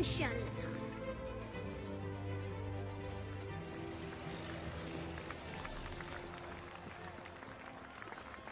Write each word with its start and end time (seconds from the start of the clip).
one 0.00 0.08
shot 0.08 0.30
at 0.30 0.36
a 0.36 0.62
time. 0.62 0.70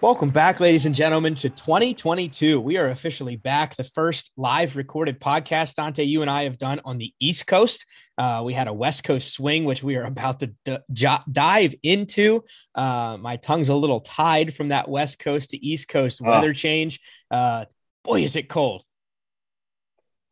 Welcome 0.01 0.31
back, 0.31 0.61
ladies 0.61 0.87
and 0.87 0.95
gentlemen, 0.95 1.35
to 1.37 1.49
2022. 1.49 2.61
We 2.61 2.77
are 2.77 2.89
officially 2.89 3.37
back. 3.37 3.75
The 3.77 3.85
first 3.85 4.31
live 4.37 4.77
recorded 4.77 5.21
podcast, 5.21 5.75
Dante, 5.75 6.05
you 6.05 6.23
and 6.23 6.31
I 6.31 6.45
have 6.45 6.57
done 6.57 6.81
on 6.85 6.99
the 6.99 7.13
East 7.19 7.47
Coast. 7.47 7.85
Uh, 8.17 8.43
we 8.45 8.53
had 8.53 8.69
a 8.69 8.73
West 8.73 9.03
Coast 9.03 9.33
swing, 9.33 9.65
which 9.65 9.83
we 9.83 9.97
are 9.97 10.05
about 10.05 10.41
to 10.41 10.55
d- 10.65 10.79
j- 10.93 11.19
dive 11.33 11.75
into. 11.83 12.45
Uh, 12.75 13.17
my 13.19 13.37
tongue's 13.37 13.71
a 13.71 13.75
little 13.75 14.01
tied 14.01 14.55
from 14.55 14.69
that 14.69 14.89
West 14.89 15.19
Coast 15.19 15.51
to 15.51 15.67
East 15.67 15.89
Coast 15.89 16.21
weather 16.21 16.51
oh. 16.51 16.53
change. 16.53 17.01
Uh, 17.31 17.65
boy, 18.05 18.23
is 18.23 18.37
it 18.37 18.49
cold. 18.49 18.85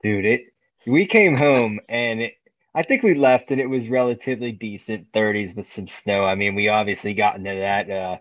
Dude, 0.03 0.27
it. 0.27 0.43
We 0.87 1.07
came 1.07 1.37
home 1.37 1.81
and 1.89 2.23
it, 2.23 2.35
I 2.75 2.83
think 2.83 3.03
we 3.03 3.15
left 3.15 3.51
and 3.51 3.61
it 3.61 3.69
was 3.69 3.89
relatively 3.89 4.53
decent 4.53 5.13
30s 5.13 5.57
with 5.57 5.67
some 5.67 5.89
snow. 5.89 6.25
I 6.25 6.35
mean, 6.35 6.55
we 6.55 6.69
obviously 6.69 7.15
got 7.15 7.37
into 7.37 7.55
that 7.55 7.91
uh, 7.91 8.19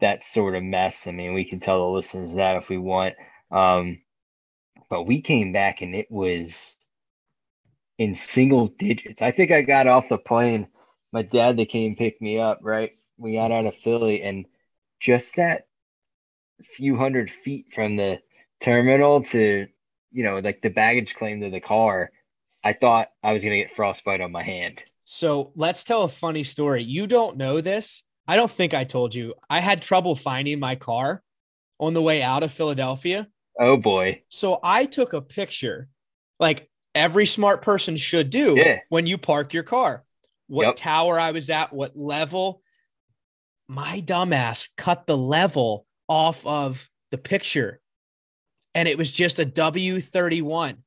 that 0.00 0.24
sort 0.24 0.54
of 0.54 0.62
mess. 0.62 1.06
I 1.06 1.12
mean, 1.12 1.34
we 1.34 1.44
can 1.44 1.60
tell 1.60 1.86
the 1.86 1.92
listeners 1.92 2.34
that 2.34 2.56
if 2.56 2.68
we 2.68 2.78
want. 2.78 3.14
Um, 3.50 4.00
but 4.88 5.04
we 5.04 5.20
came 5.20 5.52
back 5.52 5.82
and 5.82 5.94
it 5.94 6.10
was 6.10 6.76
in 7.98 8.14
single 8.14 8.68
digits. 8.68 9.22
I 9.22 9.30
think 9.30 9.50
I 9.50 9.62
got 9.62 9.86
off 9.86 10.08
the 10.08 10.18
plane. 10.18 10.68
My 11.12 11.22
dad, 11.22 11.56
they 11.56 11.66
came 11.66 11.96
pick 11.96 12.20
me 12.20 12.38
up, 12.38 12.60
right? 12.62 12.92
We 13.16 13.34
got 13.34 13.52
out 13.52 13.66
of 13.66 13.74
Philly 13.74 14.22
and 14.22 14.46
just 15.00 15.36
that 15.36 15.66
few 16.62 16.96
hundred 16.96 17.30
feet 17.30 17.72
from 17.72 17.96
the 17.96 18.20
terminal 18.60 19.22
to, 19.22 19.66
you 20.12 20.22
know, 20.22 20.38
like 20.38 20.62
the 20.62 20.70
baggage 20.70 21.14
claim 21.14 21.40
to 21.40 21.50
the 21.50 21.60
car, 21.60 22.10
I 22.66 22.72
thought 22.72 23.10
I 23.22 23.32
was 23.32 23.42
going 23.42 23.52
to 23.52 23.62
get 23.62 23.76
frostbite 23.76 24.20
on 24.20 24.32
my 24.32 24.42
hand. 24.42 24.82
So 25.04 25.52
let's 25.54 25.84
tell 25.84 26.02
a 26.02 26.08
funny 26.08 26.42
story. 26.42 26.82
You 26.82 27.06
don't 27.06 27.36
know 27.36 27.60
this, 27.60 28.02
I 28.26 28.34
don't 28.34 28.50
think 28.50 28.74
I 28.74 28.82
told 28.82 29.14
you. 29.14 29.34
I 29.48 29.60
had 29.60 29.80
trouble 29.80 30.16
finding 30.16 30.58
my 30.58 30.74
car 30.74 31.22
on 31.78 31.94
the 31.94 32.02
way 32.02 32.22
out 32.22 32.42
of 32.42 32.52
Philadelphia. 32.52 33.28
Oh 33.56 33.76
boy. 33.76 34.22
So 34.30 34.58
I 34.64 34.84
took 34.84 35.12
a 35.12 35.20
picture 35.20 35.88
like 36.40 36.68
every 36.92 37.24
smart 37.24 37.62
person 37.62 37.96
should 37.96 38.30
do 38.30 38.56
yeah. 38.56 38.80
when 38.88 39.06
you 39.06 39.16
park 39.16 39.54
your 39.54 39.62
car. 39.62 40.04
What 40.48 40.66
yep. 40.66 40.76
tower 40.76 41.20
I 41.20 41.30
was 41.30 41.50
at, 41.50 41.72
what 41.72 41.96
level. 41.96 42.62
My 43.68 44.02
dumbass 44.04 44.70
cut 44.76 45.06
the 45.06 45.16
level 45.16 45.86
off 46.08 46.44
of 46.44 46.90
the 47.12 47.18
picture 47.18 47.80
and 48.74 48.88
it 48.88 48.98
was 48.98 49.12
just 49.12 49.38
a 49.38 49.46
W31. 49.46 50.78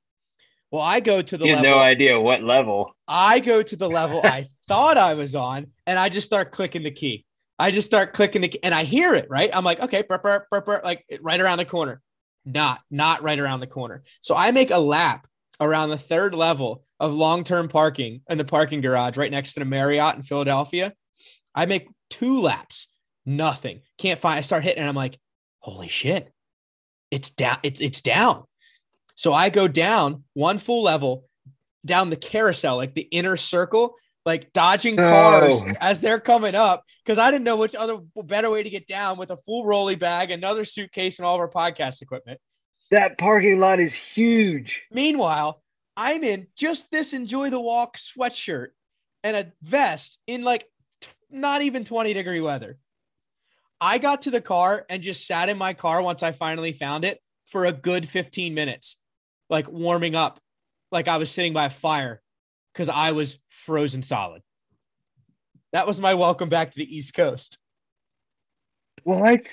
Well, 0.71 0.81
I 0.81 0.99
go 0.99 1.21
to 1.21 1.37
the 1.37 1.45
you 1.45 1.55
level. 1.55 1.71
no 1.71 1.79
idea 1.79 2.19
what 2.19 2.43
level. 2.43 2.95
I 3.07 3.39
go 3.39 3.63
to 3.63 3.75
the 3.75 3.89
level 3.89 4.21
I 4.23 4.49
thought 4.67 4.97
I 4.97 5.15
was 5.15 5.35
on, 5.35 5.67
and 5.87 5.97
I 5.97 6.09
just 6.09 6.27
start 6.27 6.51
clicking 6.51 6.83
the 6.83 6.91
key. 6.91 7.25
I 7.57 7.71
just 7.71 7.87
start 7.87 8.13
clicking 8.13 8.41
the, 8.41 8.49
key, 8.49 8.59
and 8.63 8.73
I 8.73 8.83
hear 8.83 9.15
it, 9.15 9.27
right? 9.29 9.49
I'm 9.51 9.65
like, 9.65 9.79
okay, 9.81 10.03
burp, 10.03 10.23
burp, 10.23 10.49
burp, 10.49 10.65
burp, 10.65 10.83
like 10.83 11.03
right 11.21 11.41
around 11.41 11.57
the 11.57 11.65
corner. 11.65 12.01
Not, 12.45 12.79
not 12.89 13.21
right 13.21 13.37
around 13.37 13.59
the 13.59 13.67
corner. 13.67 14.03
So 14.21 14.35
I 14.35 14.51
make 14.51 14.71
a 14.71 14.77
lap 14.77 15.27
around 15.59 15.89
the 15.89 15.97
third 15.97 16.33
level 16.33 16.83
of 16.99 17.13
long-term 17.13 17.67
parking 17.67 18.21
in 18.29 18.37
the 18.37 18.45
parking 18.45 18.81
garage 18.81 19.17
right 19.17 19.31
next 19.31 19.53
to 19.53 19.59
the 19.59 19.65
Marriott 19.65 20.15
in 20.15 20.23
Philadelphia. 20.23 20.93
I 21.53 21.65
make 21.65 21.89
two 22.09 22.39
laps, 22.39 22.87
nothing. 23.25 23.81
Can't 23.97 24.19
find. 24.19 24.37
I 24.37 24.41
start 24.41 24.63
hitting, 24.63 24.79
and 24.79 24.87
I'm 24.87 24.95
like, 24.95 25.19
holy 25.59 25.87
shit, 25.87 26.31
it's 27.11 27.29
down. 27.29 27.57
It's 27.63 27.81
it's 27.81 28.01
down. 28.01 28.43
So 29.19 29.33
I 29.33 29.49
go 29.49 29.67
down 29.67 30.23
one 30.33 30.59
full 30.59 30.81
level 30.81 31.25
down 31.85 32.09
the 32.09 32.15
carousel, 32.15 32.77
like 32.77 32.95
the 32.95 33.01
inner 33.01 33.35
circle, 33.35 33.95
like 34.25 34.53
dodging 34.53 34.95
cars 34.95 35.61
oh. 35.61 35.73
as 35.81 35.99
they're 35.99 36.21
coming 36.21 36.55
up 36.55 36.85
because 37.03 37.17
I 37.17 37.29
didn't 37.29 37.43
know 37.43 37.57
which 37.57 37.75
other 37.75 37.97
better 38.15 38.49
way 38.49 38.63
to 38.63 38.69
get 38.69 38.87
down 38.87 39.17
with 39.17 39.31
a 39.31 39.35
full 39.35 39.65
rolly 39.65 39.95
bag, 39.95 40.31
another 40.31 40.63
suitcase, 40.63 41.19
and 41.19 41.25
all 41.25 41.35
of 41.35 41.41
our 41.41 41.49
podcast 41.49 42.01
equipment. 42.01 42.39
That 42.91 43.17
parking 43.17 43.59
lot 43.59 43.81
is 43.81 43.91
huge. 43.91 44.83
Meanwhile, 44.89 45.61
I'm 45.97 46.23
in 46.23 46.47
just 46.55 46.89
this 46.89 47.11
enjoy 47.11 47.49
the 47.49 47.59
walk 47.59 47.97
sweatshirt 47.97 48.67
and 49.25 49.35
a 49.35 49.51
vest 49.61 50.17
in 50.27 50.43
like 50.45 50.65
t- 51.01 51.09
not 51.29 51.61
even 51.61 51.83
20 51.83 52.13
degree 52.13 52.39
weather. 52.39 52.77
I 53.81 53.97
got 53.97 54.21
to 54.21 54.31
the 54.31 54.39
car 54.39 54.85
and 54.89 55.03
just 55.03 55.27
sat 55.27 55.49
in 55.49 55.57
my 55.57 55.73
car 55.73 56.01
once 56.01 56.23
I 56.23 56.31
finally 56.31 56.71
found 56.71 57.03
it 57.03 57.19
for 57.49 57.65
a 57.65 57.73
good 57.73 58.07
15 58.07 58.53
minutes, 58.53 58.95
like 59.49 59.69
warming 59.69 60.15
up, 60.15 60.39
like 60.91 61.07
I 61.07 61.17
was 61.17 61.31
sitting 61.31 61.53
by 61.53 61.65
a 61.65 61.69
fire 61.69 62.21
because 62.73 62.89
I 62.89 63.11
was 63.11 63.39
frozen 63.47 64.01
solid. 64.01 64.41
That 65.71 65.87
was 65.87 65.99
my 65.99 66.15
welcome 66.15 66.49
back 66.49 66.71
to 66.71 66.77
the 66.77 66.95
East 66.95 67.13
Coast. 67.13 67.57
What? 69.03 69.47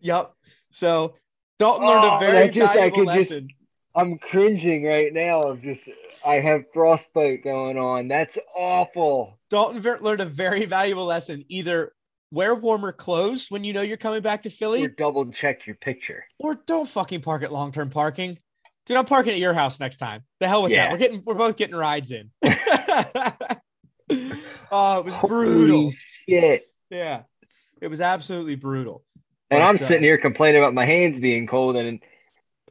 Yep. 0.00 0.32
So 0.70 1.14
Dalton 1.58 1.86
learned 1.86 2.04
a 2.04 2.16
oh, 2.16 2.18
very 2.18 2.48
just, 2.50 2.74
valuable 2.74 3.04
lesson. 3.04 3.48
Just, 3.48 3.60
I'm 3.94 4.18
cringing 4.18 4.84
right 4.84 5.12
now 5.12 5.42
of 5.42 5.62
just 5.62 5.88
I 6.24 6.40
have 6.40 6.64
frostbite 6.74 7.42
going 7.42 7.78
on. 7.78 8.08
That's 8.08 8.38
awful. 8.54 9.38
Dalton 9.48 9.82
learned 10.00 10.20
a 10.20 10.26
very 10.26 10.66
valuable 10.66 11.06
lesson. 11.06 11.44
Either 11.48 11.92
wear 12.30 12.54
warmer 12.54 12.92
clothes 12.92 13.50
when 13.50 13.64
you 13.64 13.72
know 13.72 13.82
you're 13.82 13.96
coming 13.96 14.20
back 14.20 14.42
to 14.42 14.50
Philly, 14.50 14.84
or 14.84 14.88
double 14.88 15.26
check 15.30 15.66
your 15.66 15.76
picture, 15.76 16.24
or 16.38 16.56
don't 16.66 16.88
fucking 16.88 17.22
park 17.22 17.42
at 17.42 17.52
long 17.52 17.72
term 17.72 17.88
parking. 17.88 18.38
Dude, 18.86 18.96
I'm 18.96 19.04
parking 19.04 19.32
at 19.32 19.38
your 19.38 19.52
house 19.52 19.80
next 19.80 19.96
time. 19.96 20.22
The 20.38 20.48
hell 20.48 20.62
with 20.62 20.72
yeah. 20.72 20.84
that. 20.84 20.92
We're 20.92 20.98
getting 20.98 21.22
we're 21.24 21.34
both 21.34 21.56
getting 21.56 21.74
rides 21.74 22.12
in. 22.12 22.30
oh, 24.70 25.00
it 25.00 25.04
was 25.04 25.14
brutal. 25.26 25.80
Holy 25.80 25.98
shit. 26.28 26.70
Yeah. 26.90 27.22
It 27.80 27.88
was 27.88 28.00
absolutely 28.00 28.54
brutal. 28.54 29.04
And 29.50 29.60
but, 29.60 29.64
I'm 29.64 29.74
uh, 29.74 29.78
sitting 29.78 30.04
here 30.04 30.18
complaining 30.18 30.60
about 30.60 30.74
my 30.74 30.84
hands 30.84 31.20
being 31.20 31.46
cold, 31.46 31.76
and 31.76 32.00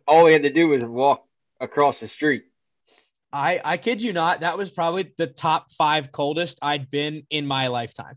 all 0.07 0.25
we 0.25 0.33
had 0.33 0.43
to 0.43 0.51
do 0.51 0.69
was 0.69 0.81
walk 0.83 1.25
across 1.59 1.99
the 1.99 2.07
street. 2.07 2.45
I 3.31 3.59
I 3.63 3.77
kid 3.77 4.01
you 4.01 4.13
not, 4.13 4.41
that 4.41 4.57
was 4.57 4.69
probably 4.69 5.13
the 5.17 5.27
top 5.27 5.71
five 5.71 6.11
coldest 6.11 6.59
I'd 6.61 6.89
been 6.89 7.23
in 7.29 7.45
my 7.45 7.67
lifetime. 7.67 8.15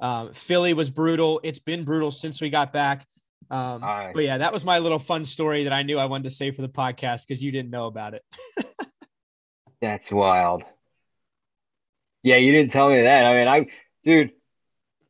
Um, 0.00 0.32
Philly 0.32 0.72
was 0.72 0.88
brutal. 0.88 1.40
It's 1.42 1.58
been 1.58 1.84
brutal 1.84 2.10
since 2.10 2.40
we 2.40 2.48
got 2.48 2.72
back. 2.72 3.06
Um, 3.50 3.82
right. 3.82 4.12
But 4.14 4.24
yeah, 4.24 4.38
that 4.38 4.52
was 4.52 4.64
my 4.64 4.78
little 4.78 4.98
fun 4.98 5.24
story 5.24 5.64
that 5.64 5.72
I 5.72 5.82
knew 5.82 5.98
I 5.98 6.06
wanted 6.06 6.24
to 6.24 6.34
say 6.34 6.50
for 6.50 6.62
the 6.62 6.68
podcast 6.68 7.26
because 7.26 7.42
you 7.42 7.52
didn't 7.52 7.70
know 7.70 7.86
about 7.86 8.14
it. 8.14 8.24
That's 9.80 10.10
wild. 10.10 10.62
Yeah, 12.22 12.36
you 12.36 12.52
didn't 12.52 12.70
tell 12.70 12.90
me 12.90 13.02
that. 13.02 13.24
I 13.24 13.34
mean, 13.34 13.48
I, 13.48 13.66
dude, 14.04 14.32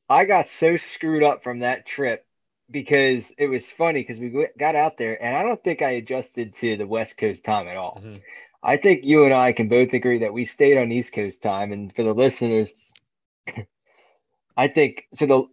I 0.08 0.24
got 0.24 0.48
so 0.48 0.76
screwed 0.76 1.22
up 1.22 1.42
from 1.42 1.60
that 1.60 1.86
trip 1.86 2.24
because 2.70 3.32
it 3.36 3.48
was 3.48 3.70
funny 3.70 4.00
because 4.00 4.20
we 4.20 4.46
got 4.58 4.76
out 4.76 4.96
there 4.96 5.22
and 5.22 5.36
I 5.36 5.42
don't 5.42 5.62
think 5.62 5.82
I 5.82 5.90
adjusted 5.90 6.54
to 6.56 6.76
the 6.76 6.86
West 6.86 7.16
Coast 7.16 7.44
time 7.44 7.66
at 7.66 7.76
all. 7.76 8.00
Mm-hmm. 8.00 8.16
I 8.62 8.76
think 8.76 9.04
you 9.04 9.24
and 9.24 9.34
I 9.34 9.52
can 9.52 9.68
both 9.68 9.92
agree 9.92 10.18
that 10.18 10.32
we 10.32 10.44
stayed 10.44 10.76
on 10.78 10.92
East 10.92 11.12
Coast 11.12 11.42
time. 11.42 11.72
And 11.72 11.94
for 11.94 12.02
the 12.02 12.12
listeners, 12.12 12.72
I 14.56 14.68
think 14.68 15.06
so. 15.14 15.26
The 15.26 15.44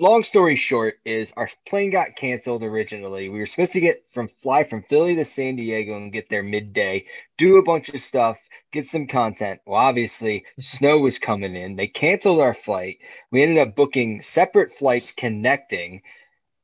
long 0.00 0.24
story 0.24 0.56
short 0.56 0.94
is 1.04 1.32
our 1.36 1.48
plane 1.66 1.90
got 1.90 2.16
canceled 2.16 2.62
originally. 2.62 3.28
We 3.28 3.38
were 3.38 3.46
supposed 3.46 3.72
to 3.72 3.80
get 3.80 4.04
from 4.12 4.28
fly 4.42 4.64
from 4.64 4.82
Philly 4.84 5.14
to 5.16 5.24
San 5.24 5.56
Diego 5.56 5.96
and 5.96 6.12
get 6.12 6.30
there 6.30 6.42
midday, 6.42 7.06
do 7.36 7.58
a 7.58 7.62
bunch 7.62 7.90
of 7.90 8.00
stuff, 8.00 8.38
get 8.72 8.86
some 8.86 9.06
content. 9.06 9.60
Well, 9.66 9.78
obviously, 9.80 10.46
snow 10.58 10.98
was 10.98 11.18
coming 11.18 11.54
in. 11.54 11.76
They 11.76 11.86
canceled 11.86 12.40
our 12.40 12.54
flight. 12.54 12.98
We 13.30 13.42
ended 13.42 13.58
up 13.58 13.76
booking 13.76 14.22
separate 14.22 14.76
flights 14.78 15.12
connecting. 15.12 16.02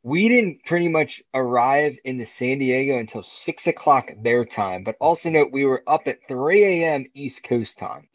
We 0.03 0.29
didn't 0.29 0.65
pretty 0.65 0.89
much 0.89 1.23
arrive 1.35 1.99
in 2.05 2.17
the 2.17 2.27
San 2.27 2.59
Diego 2.59 2.99
until 2.99 3.23
six 3.23 3.67
o'clock 3.67 4.11
their 4.23 4.45
time, 4.45 4.83
but 4.83 4.97
also 4.99 5.29
note 5.29 5.53
we 5.53 5.65
were 5.65 5.83
up 5.87 6.07
at 6.07 6.27
3 6.29 6.65
a.m. 6.65 7.07
East 7.13 7.43
Coast 7.43 7.77
time. 7.77 8.09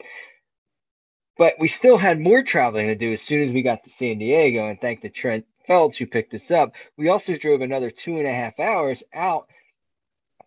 But 1.38 1.56
we 1.60 1.68
still 1.68 1.98
had 1.98 2.20
more 2.20 2.44
traveling 2.44 2.88
to 2.88 2.96
do 2.96 3.14
as 3.14 3.22
soon 3.22 3.42
as 3.42 3.52
we 3.52 3.62
got 3.62 3.84
to 3.84 3.90
San 3.90 4.20
Diego. 4.20 4.68
And 4.68 4.80
thank 4.80 5.02
the 5.02 5.10
Trent 5.10 5.46
Feltz 5.68 5.98
who 5.98 6.06
picked 6.06 6.34
us 6.34 6.52
up. 6.52 6.74
We 6.98 7.10
also 7.10 7.36
drove 7.36 7.62
another 7.62 7.90
two 7.90 8.18
and 8.18 8.28
a 8.28 8.34
half 8.34 8.60
hours 8.60 9.04
out 9.14 9.48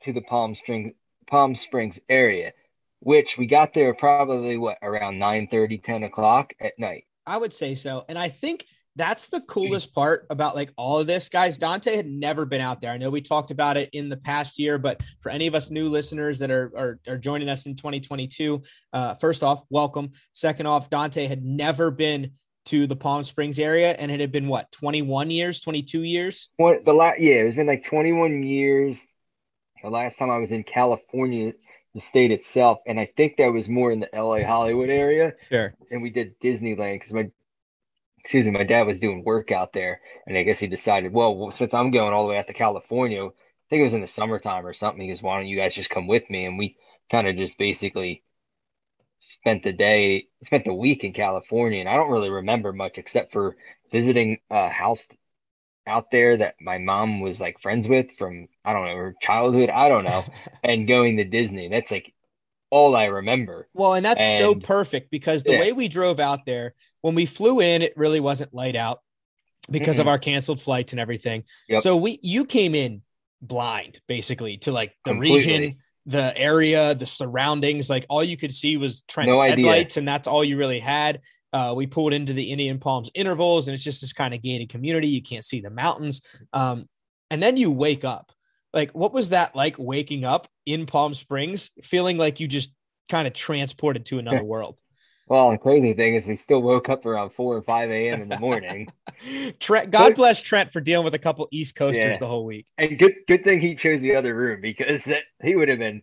to 0.03 0.13
the 0.13 0.23
Palm 0.23 0.55
Springs 0.55 0.93
Palm 1.27 1.55
Springs 1.55 2.01
area, 2.09 2.53
which 3.01 3.39
we 3.39 3.47
got 3.47 3.73
there 3.73 3.95
probably 3.95 4.59
what 4.59 4.79
around 4.83 5.19
9 5.19 5.49
30, 5.49 5.79
10 5.79 6.03
o'clock 6.05 6.53
at 6.61 6.79
night. 6.79 7.05
I 7.27 7.39
would 7.39 7.55
say 7.55 7.75
so. 7.75 8.05
And 8.09 8.19
I 8.19 8.29
think 8.29 8.67
that's 8.97 9.27
the 9.27 9.41
coolest 9.43 9.95
part 9.95 10.27
about 10.31 10.55
like 10.55 10.73
all 10.77 10.99
of 10.99 11.07
this, 11.07 11.29
guys. 11.29 11.59
Dante 11.59 11.97
had 11.97 12.07
never 12.07 12.47
been 12.47 12.61
out 12.61 12.81
there. 12.81 12.93
I 12.93 12.97
know 12.97 13.11
we 13.11 13.21
talked 13.21 13.51
about 13.51 13.77
it 13.77 13.91
in 13.93 14.09
the 14.09 14.17
past 14.17 14.59
year, 14.59 14.79
but 14.79 15.03
for 15.21 15.31
any 15.31 15.47
of 15.47 15.55
us 15.55 15.71
new 15.71 15.89
listeners 15.89 16.39
that 16.39 16.51
are 16.51 16.73
are, 16.77 17.01
are 17.09 17.19
joining 17.19 17.49
us 17.49 17.67
in 17.67 17.75
2022, 17.75 18.63
uh, 18.93 19.15
first 19.15 19.43
off, 19.43 19.65
welcome. 19.71 20.13
Second 20.33 20.67
off, 20.67 20.91
Dante 20.91 21.27
had 21.27 21.45
never 21.45 21.91
been 21.91 22.33
to 22.67 22.87
the 22.87 22.97
Palm 22.97 23.25
Springs 23.25 23.59
area, 23.59 23.93
and 23.93 24.11
it 24.11 24.21
had 24.21 24.33
been 24.33 24.49
what 24.49 24.71
21 24.73 25.31
years, 25.31 25.61
22 25.61 26.03
years. 26.03 26.49
What 26.57 26.85
the 26.85 26.95
last? 26.95 27.21
Yeah, 27.21 27.35
it's 27.35 27.57
been 27.57 27.67
like 27.67 27.85
21 27.85 28.43
years. 28.43 28.99
The 29.83 29.91
last 29.91 30.19
time 30.19 30.31
I 30.31 30.39
was 30.39 30.53
in 30.53 30.63
California 30.63 31.53
the 31.95 32.01
state 32.01 32.33
itself. 32.33 32.81
And 32.87 32.99
I 32.99 33.09
think 33.17 33.37
that 33.37 33.53
was 33.53 33.69
more 33.69 33.93
in 33.93 34.01
the 34.01 34.09
LA 34.13 34.45
Hollywood 34.45 34.91
area. 34.91 35.33
Sure. 35.49 35.75
And 35.91 36.03
we 36.03 36.11
did 36.11 36.39
Disneyland 36.41 36.97
because 36.97 37.15
my 37.15 37.31
excuse 38.25 38.47
me, 38.47 38.53
my 38.53 38.65
dad 38.65 38.87
was 38.87 39.01
doing 39.01 39.25
work 39.25 39.53
out 39.53 39.73
there, 39.73 40.01
and 40.27 40.37
I 40.39 40.43
guess 40.45 40.61
he 40.61 40.67
decided, 40.67 41.13
well, 41.13 41.51
since 41.53 41.75
I'm 41.75 41.91
going 41.93 42.13
all 42.15 42.25
the 42.25 42.31
way 42.31 42.39
out 42.39 42.47
to 42.49 42.55
California, 42.55 43.25
I 43.27 43.31
think 43.71 43.81
it 43.81 43.85
was 43.85 43.95
in 43.95 44.01
the 44.01 44.07
summertime 44.07 44.67
or 44.67 44.73
something. 44.73 45.03
He 45.03 45.09
goes, 45.09 45.23
why 45.23 45.37
don't 45.39 45.49
you 45.49 45.59
guys 45.59 45.75
just 45.75 45.91
come 45.91 46.07
with 46.07 46.29
me? 46.31 46.47
And 46.47 46.59
we 46.59 46.77
kind 47.11 47.29
of 47.29 47.37
just 47.37 47.59
basically 47.59 48.25
spent 49.19 49.63
the 49.63 49.73
day, 49.73 50.29
spent 50.45 50.65
the 50.65 50.75
week 50.75 51.05
in 51.05 51.13
California, 51.13 51.81
and 51.81 51.89
I 51.89 51.97
don't 51.97 52.11
really 52.11 52.31
remember 52.31 52.73
much 52.73 52.99
except 52.99 53.33
for 53.33 53.57
visiting 53.91 54.39
a 54.51 54.69
house 54.69 55.09
out 55.87 56.11
there 56.13 56.37
that 56.39 56.57
my 56.61 56.79
mom 56.79 57.21
was 57.21 57.41
like 57.41 57.61
friends 57.61 57.89
with 57.89 58.13
from 58.19 58.49
I 58.65 58.73
don't 58.75 58.87
know 58.87 58.97
her 58.97 59.17
childhood, 59.21 59.71
I 59.71 59.89
don't 59.91 60.05
know, 60.05 60.27
and 60.65 60.89
going 60.89 61.19
to 61.19 61.25
Disney. 61.25 61.69
That's 61.69 61.93
like 61.93 62.14
all 62.71 62.97
I 62.97 63.05
remember. 63.05 63.69
Well, 63.75 63.95
and 63.95 64.05
that's 64.05 64.21
And- 64.21 64.39
so 64.39 64.55
perfect 64.55 65.11
because 65.11 65.43
the 65.43 65.53
Yeah. 65.53 65.61
way 65.61 65.73
we 65.73 65.89
drove 65.89 66.19
out 66.21 66.45
there, 66.47 66.75
when 67.03 67.15
we 67.15 67.27
flew 67.27 67.61
in, 67.61 67.83
it 67.83 67.97
really 67.97 68.21
wasn't 68.21 68.53
light 68.55 68.77
out 68.77 69.01
because 69.71 69.99
of 69.99 70.09
our 70.09 70.19
canceled 70.19 70.61
flights 70.61 70.93
and 70.93 71.01
everything. 71.01 71.45
Yep. 71.69 71.83
So 71.83 71.97
we 71.97 72.19
you 72.23 72.45
came 72.45 72.75
in 72.75 73.03
blind 73.41 74.01
basically 74.09 74.57
to 74.59 74.73
like 74.73 74.95
the 75.05 75.13
Completely. 75.13 75.37
region, 75.39 75.77
the 76.07 76.37
area, 76.37 76.95
the 76.95 77.07
surroundings. 77.07 77.89
Like 77.89 78.05
all 78.09 78.23
you 78.25 78.37
could 78.37 78.55
see 78.55 78.77
was 78.77 79.03
Trent's 79.03 79.33
No 79.37 79.43
headlights, 79.43 79.97
and 79.97 80.07
that's 80.07 80.29
all 80.29 80.45
you 80.45 80.57
really 80.57 80.81
had. 80.81 81.21
Uh, 81.53 81.73
we 81.77 81.87
pulled 81.87 82.13
into 82.13 82.33
the 82.33 82.51
Indian 82.51 82.79
Palms 82.81 83.09
intervals, 83.15 83.69
and 83.69 83.75
it's 83.75 83.85
just 83.85 84.01
this 84.01 84.13
kind 84.13 84.35
of 84.35 84.43
gated 84.43 84.69
community. 84.69 85.09
You 85.09 85.23
can't 85.23 85.45
see 85.45 85.61
the 85.61 85.71
mountains. 85.71 86.21
Um, 86.53 86.89
and 87.31 87.43
then 87.43 87.57
you 87.57 87.71
wake 87.71 88.05
up. 88.05 88.33
Like, 88.75 88.91
what 88.91 89.13
was 89.13 89.29
that 89.31 89.55
like 89.55 89.77
waking 89.79 90.25
up 90.25 90.49
in 90.67 90.85
Palm 90.87 91.15
Springs, 91.15 91.71
feeling 91.83 92.19
like 92.19 92.41
you 92.41 92.49
just 92.49 92.73
kind 93.09 93.27
of 93.27 93.33
transported 93.33 94.05
to 94.07 94.19
another 94.19 94.43
world? 94.55 94.79
Well, 95.27 95.53
the 95.53 95.59
crazy 95.59 95.95
thing 95.95 96.17
is 96.17 96.27
we 96.27 96.37
still 96.37 96.61
woke 96.61 96.91
up 96.91 97.07
around 97.07 97.31
four 97.31 97.57
or 97.57 97.63
five 97.63 97.91
a.m. 97.91 98.21
in 98.21 98.29
the 98.29 98.39
morning. 98.39 98.93
Trent, 99.61 99.91
God 99.91 100.09
But- 100.09 100.17
bless 100.17 100.43
Trent 100.43 100.71
for 100.73 100.81
dealing 100.81 101.05
with 101.05 101.15
a 101.15 101.19
couple 101.19 101.49
East 101.51 101.77
Coasters 101.77 102.05
Yeah. 102.05 102.19
the 102.19 102.27
whole 102.27 102.45
week. 102.45 102.67
And 102.77 102.99
good 102.99 103.15
good 103.27 103.43
thing 103.45 103.61
he 103.61 103.75
chose 103.75 104.01
the 104.03 104.17
other 104.17 104.35
room 104.35 104.61
because 104.61 105.05
that 105.05 105.23
he 105.43 105.57
would 105.57 105.69
have 105.71 105.79
been 105.79 106.03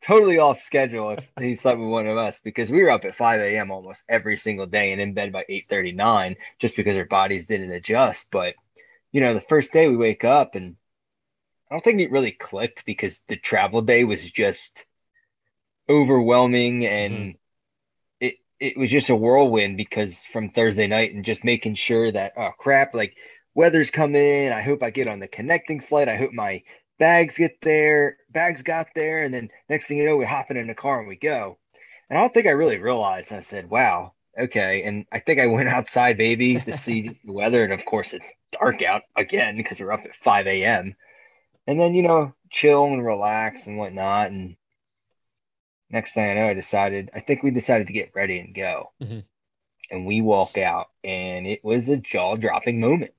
totally 0.00 0.38
off 0.38 0.60
schedule 0.62 1.10
if 1.10 1.28
he 1.40 1.56
slept 1.56 1.80
with 1.80 1.88
one 1.88 2.06
of 2.06 2.16
us 2.16 2.38
because 2.44 2.70
we 2.70 2.80
were 2.80 2.90
up 2.90 3.04
at 3.04 3.16
5 3.16 3.40
a.m. 3.40 3.72
almost 3.72 4.04
every 4.08 4.36
single 4.36 4.66
day 4.66 4.92
and 4.92 5.00
in 5.00 5.14
bed 5.14 5.32
by 5.32 5.44
8:39 5.50 6.36
just 6.60 6.76
because 6.76 6.96
our 6.96 7.06
bodies 7.06 7.46
didn't 7.48 7.72
adjust. 7.72 8.28
But 8.30 8.54
you 9.10 9.20
know, 9.20 9.34
the 9.34 9.40
first 9.40 9.72
day 9.72 9.88
we 9.88 9.96
wake 9.96 10.22
up 10.22 10.54
and 10.54 10.76
I 11.70 11.74
don't 11.74 11.84
think 11.84 12.00
it 12.00 12.10
really 12.10 12.32
clicked 12.32 12.86
because 12.86 13.20
the 13.28 13.36
travel 13.36 13.82
day 13.82 14.04
was 14.04 14.28
just 14.30 14.86
overwhelming 15.88 16.86
and 16.86 17.14
mm-hmm. 17.14 17.36
it 18.20 18.34
it 18.58 18.76
was 18.76 18.90
just 18.90 19.10
a 19.10 19.16
whirlwind 19.16 19.76
because 19.76 20.24
from 20.24 20.50
Thursday 20.50 20.86
night 20.86 21.12
and 21.12 21.24
just 21.24 21.44
making 21.44 21.74
sure 21.74 22.10
that 22.10 22.32
oh 22.36 22.50
crap 22.58 22.94
like 22.94 23.16
weather's 23.54 23.90
coming. 23.90 24.50
I 24.50 24.62
hope 24.62 24.82
I 24.82 24.90
get 24.90 25.08
on 25.08 25.18
the 25.18 25.28
connecting 25.28 25.80
flight. 25.80 26.08
I 26.08 26.16
hope 26.16 26.32
my 26.32 26.62
bags 26.98 27.36
get 27.36 27.60
there 27.60 28.16
bags 28.30 28.62
got 28.62 28.88
there. 28.94 29.22
And 29.22 29.34
then 29.34 29.50
next 29.68 29.88
thing 29.88 29.98
you 29.98 30.06
know 30.06 30.16
we're 30.16 30.26
hopping 30.26 30.56
in 30.56 30.68
the 30.68 30.74
car 30.74 31.00
and 31.00 31.08
we 31.08 31.16
go. 31.16 31.58
And 32.08 32.18
I 32.18 32.22
don't 32.22 32.32
think 32.32 32.46
I 32.46 32.52
really 32.52 32.78
realized. 32.78 33.32
I 33.32 33.42
said 33.42 33.68
wow 33.68 34.14
okay. 34.38 34.84
And 34.84 35.04
I 35.12 35.18
think 35.18 35.38
I 35.38 35.48
went 35.48 35.68
outside 35.68 36.16
maybe 36.16 36.60
to 36.60 36.76
see 36.78 37.18
the 37.24 37.32
weather. 37.32 37.62
And 37.62 37.74
of 37.74 37.84
course 37.84 38.14
it's 38.14 38.32
dark 38.52 38.82
out 38.82 39.02
again 39.16 39.58
because 39.58 39.80
we're 39.80 39.92
up 39.92 40.06
at 40.06 40.16
5 40.16 40.46
a.m 40.46 40.96
and 41.68 41.78
then 41.78 41.94
you 41.94 42.02
know 42.02 42.34
chill 42.50 42.86
and 42.86 43.04
relax 43.04 43.66
and 43.68 43.78
whatnot. 43.78 44.30
And 44.32 44.56
next 45.90 46.14
thing 46.14 46.30
i 46.30 46.34
know 46.34 46.48
i 46.48 46.54
decided 46.54 47.10
i 47.14 47.20
think 47.20 47.42
we 47.42 47.50
decided 47.50 47.86
to 47.86 47.92
get 47.92 48.14
ready 48.14 48.38
and 48.40 48.54
go. 48.54 48.90
Mhm. 49.00 49.24
and 49.90 50.06
we 50.06 50.20
walk 50.20 50.58
out 50.58 50.88
and 51.04 51.46
it 51.46 51.64
was 51.64 51.88
a 51.88 51.96
jaw-dropping 51.96 52.80
moment. 52.80 53.12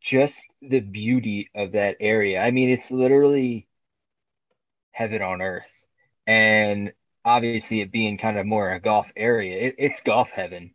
Just 0.00 0.46
the 0.62 0.80
beauty 0.80 1.50
of 1.54 1.72
that 1.72 1.96
area. 2.00 2.40
I 2.42 2.50
mean 2.52 2.70
it's 2.70 2.90
literally 2.90 3.66
heaven 4.92 5.22
on 5.22 5.42
earth. 5.42 5.72
And 6.26 6.92
obviously 7.24 7.80
it 7.80 7.90
being 7.92 8.18
kind 8.18 8.38
of 8.38 8.46
more 8.46 8.70
a 8.70 8.80
golf 8.80 9.10
area 9.16 9.56
it, 9.68 9.74
it's 9.78 10.02
golf 10.02 10.30
heaven 10.30 10.74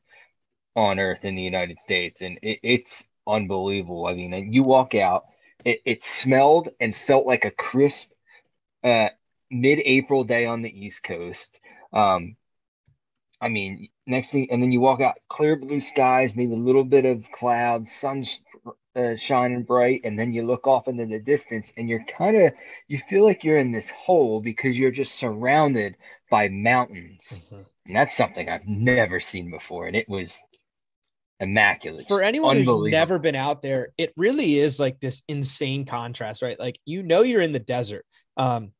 on 0.76 1.00
earth 1.00 1.26
in 1.26 1.36
the 1.36 1.44
united 1.44 1.80
states. 1.80 2.22
And 2.22 2.40
it, 2.42 2.60
it's 2.64 3.06
unbelievable. 3.28 4.08
I 4.08 4.14
mean 4.16 4.54
you 4.54 4.64
walk 4.64 4.96
out 4.96 5.26
it, 5.66 5.82
it 5.86 6.04
smelled 6.04 6.70
and 6.80 6.96
felt 6.96 7.26
like 7.26 7.46
a 7.46 7.52
crisp 7.52 8.10
uh, 8.84 9.10
mid-April 9.52 10.24
day 10.24 10.46
on 10.46 10.62
the 10.62 10.86
East 10.86 11.04
Coast. 11.04 11.60
Um, 11.92 12.36
I 13.42 13.48
mean, 13.48 13.90
next 14.06 14.32
thing, 14.32 14.48
and 14.52 14.62
then 14.62 14.72
you 14.72 14.82
walk 14.82 15.02
out, 15.02 15.16
clear 15.30 15.56
blue 15.56 15.82
skies, 15.82 16.36
maybe 16.36 16.54
a 16.54 16.58
little 16.58 16.84
bit 16.84 17.06
of 17.06 17.32
clouds, 17.32 17.92
sun 17.94 18.26
uh, 18.96 19.16
shining 19.16 19.64
bright, 19.64 20.02
and 20.04 20.20
then 20.20 20.34
you 20.34 20.46
look 20.46 20.68
off 20.68 20.88
into 20.90 21.06
the 21.06 21.20
distance, 21.20 21.72
and 21.78 21.88
you're 21.88 22.04
kind 22.04 22.36
of, 22.36 22.54
you 22.88 23.00
feel 23.08 23.24
like 23.24 23.44
you're 23.44 23.58
in 23.58 23.72
this 23.72 23.90
hole 23.92 24.42
because 24.42 24.78
you're 24.78 24.92
just 24.92 25.16
surrounded 25.16 25.96
by 26.30 26.50
mountains, 26.50 27.42
and 27.86 27.96
that's 27.96 28.16
something 28.16 28.50
I've 28.50 28.68
never 28.68 29.20
seen 29.22 29.52
before, 29.52 29.88
and 29.88 29.96
it 29.96 30.10
was 30.10 30.38
immaculate. 31.40 32.08
For 32.08 32.22
anyone 32.22 32.58
who's 32.58 32.92
never 32.92 33.20
been 33.20 33.36
out 33.36 33.62
there, 33.62 33.90
it 33.98 34.14
really 34.18 34.60
is 34.60 34.80
like 34.80 35.00
this 35.00 35.24
insane 35.28 35.86
contrast, 35.86 36.42
right? 36.42 36.60
Like 36.60 36.80
you 36.86 37.04
know 37.04 37.22
you're 37.22 37.42
in 37.42 37.52
the 37.52 37.60
desert. 37.60 38.06
Um, 38.38 38.72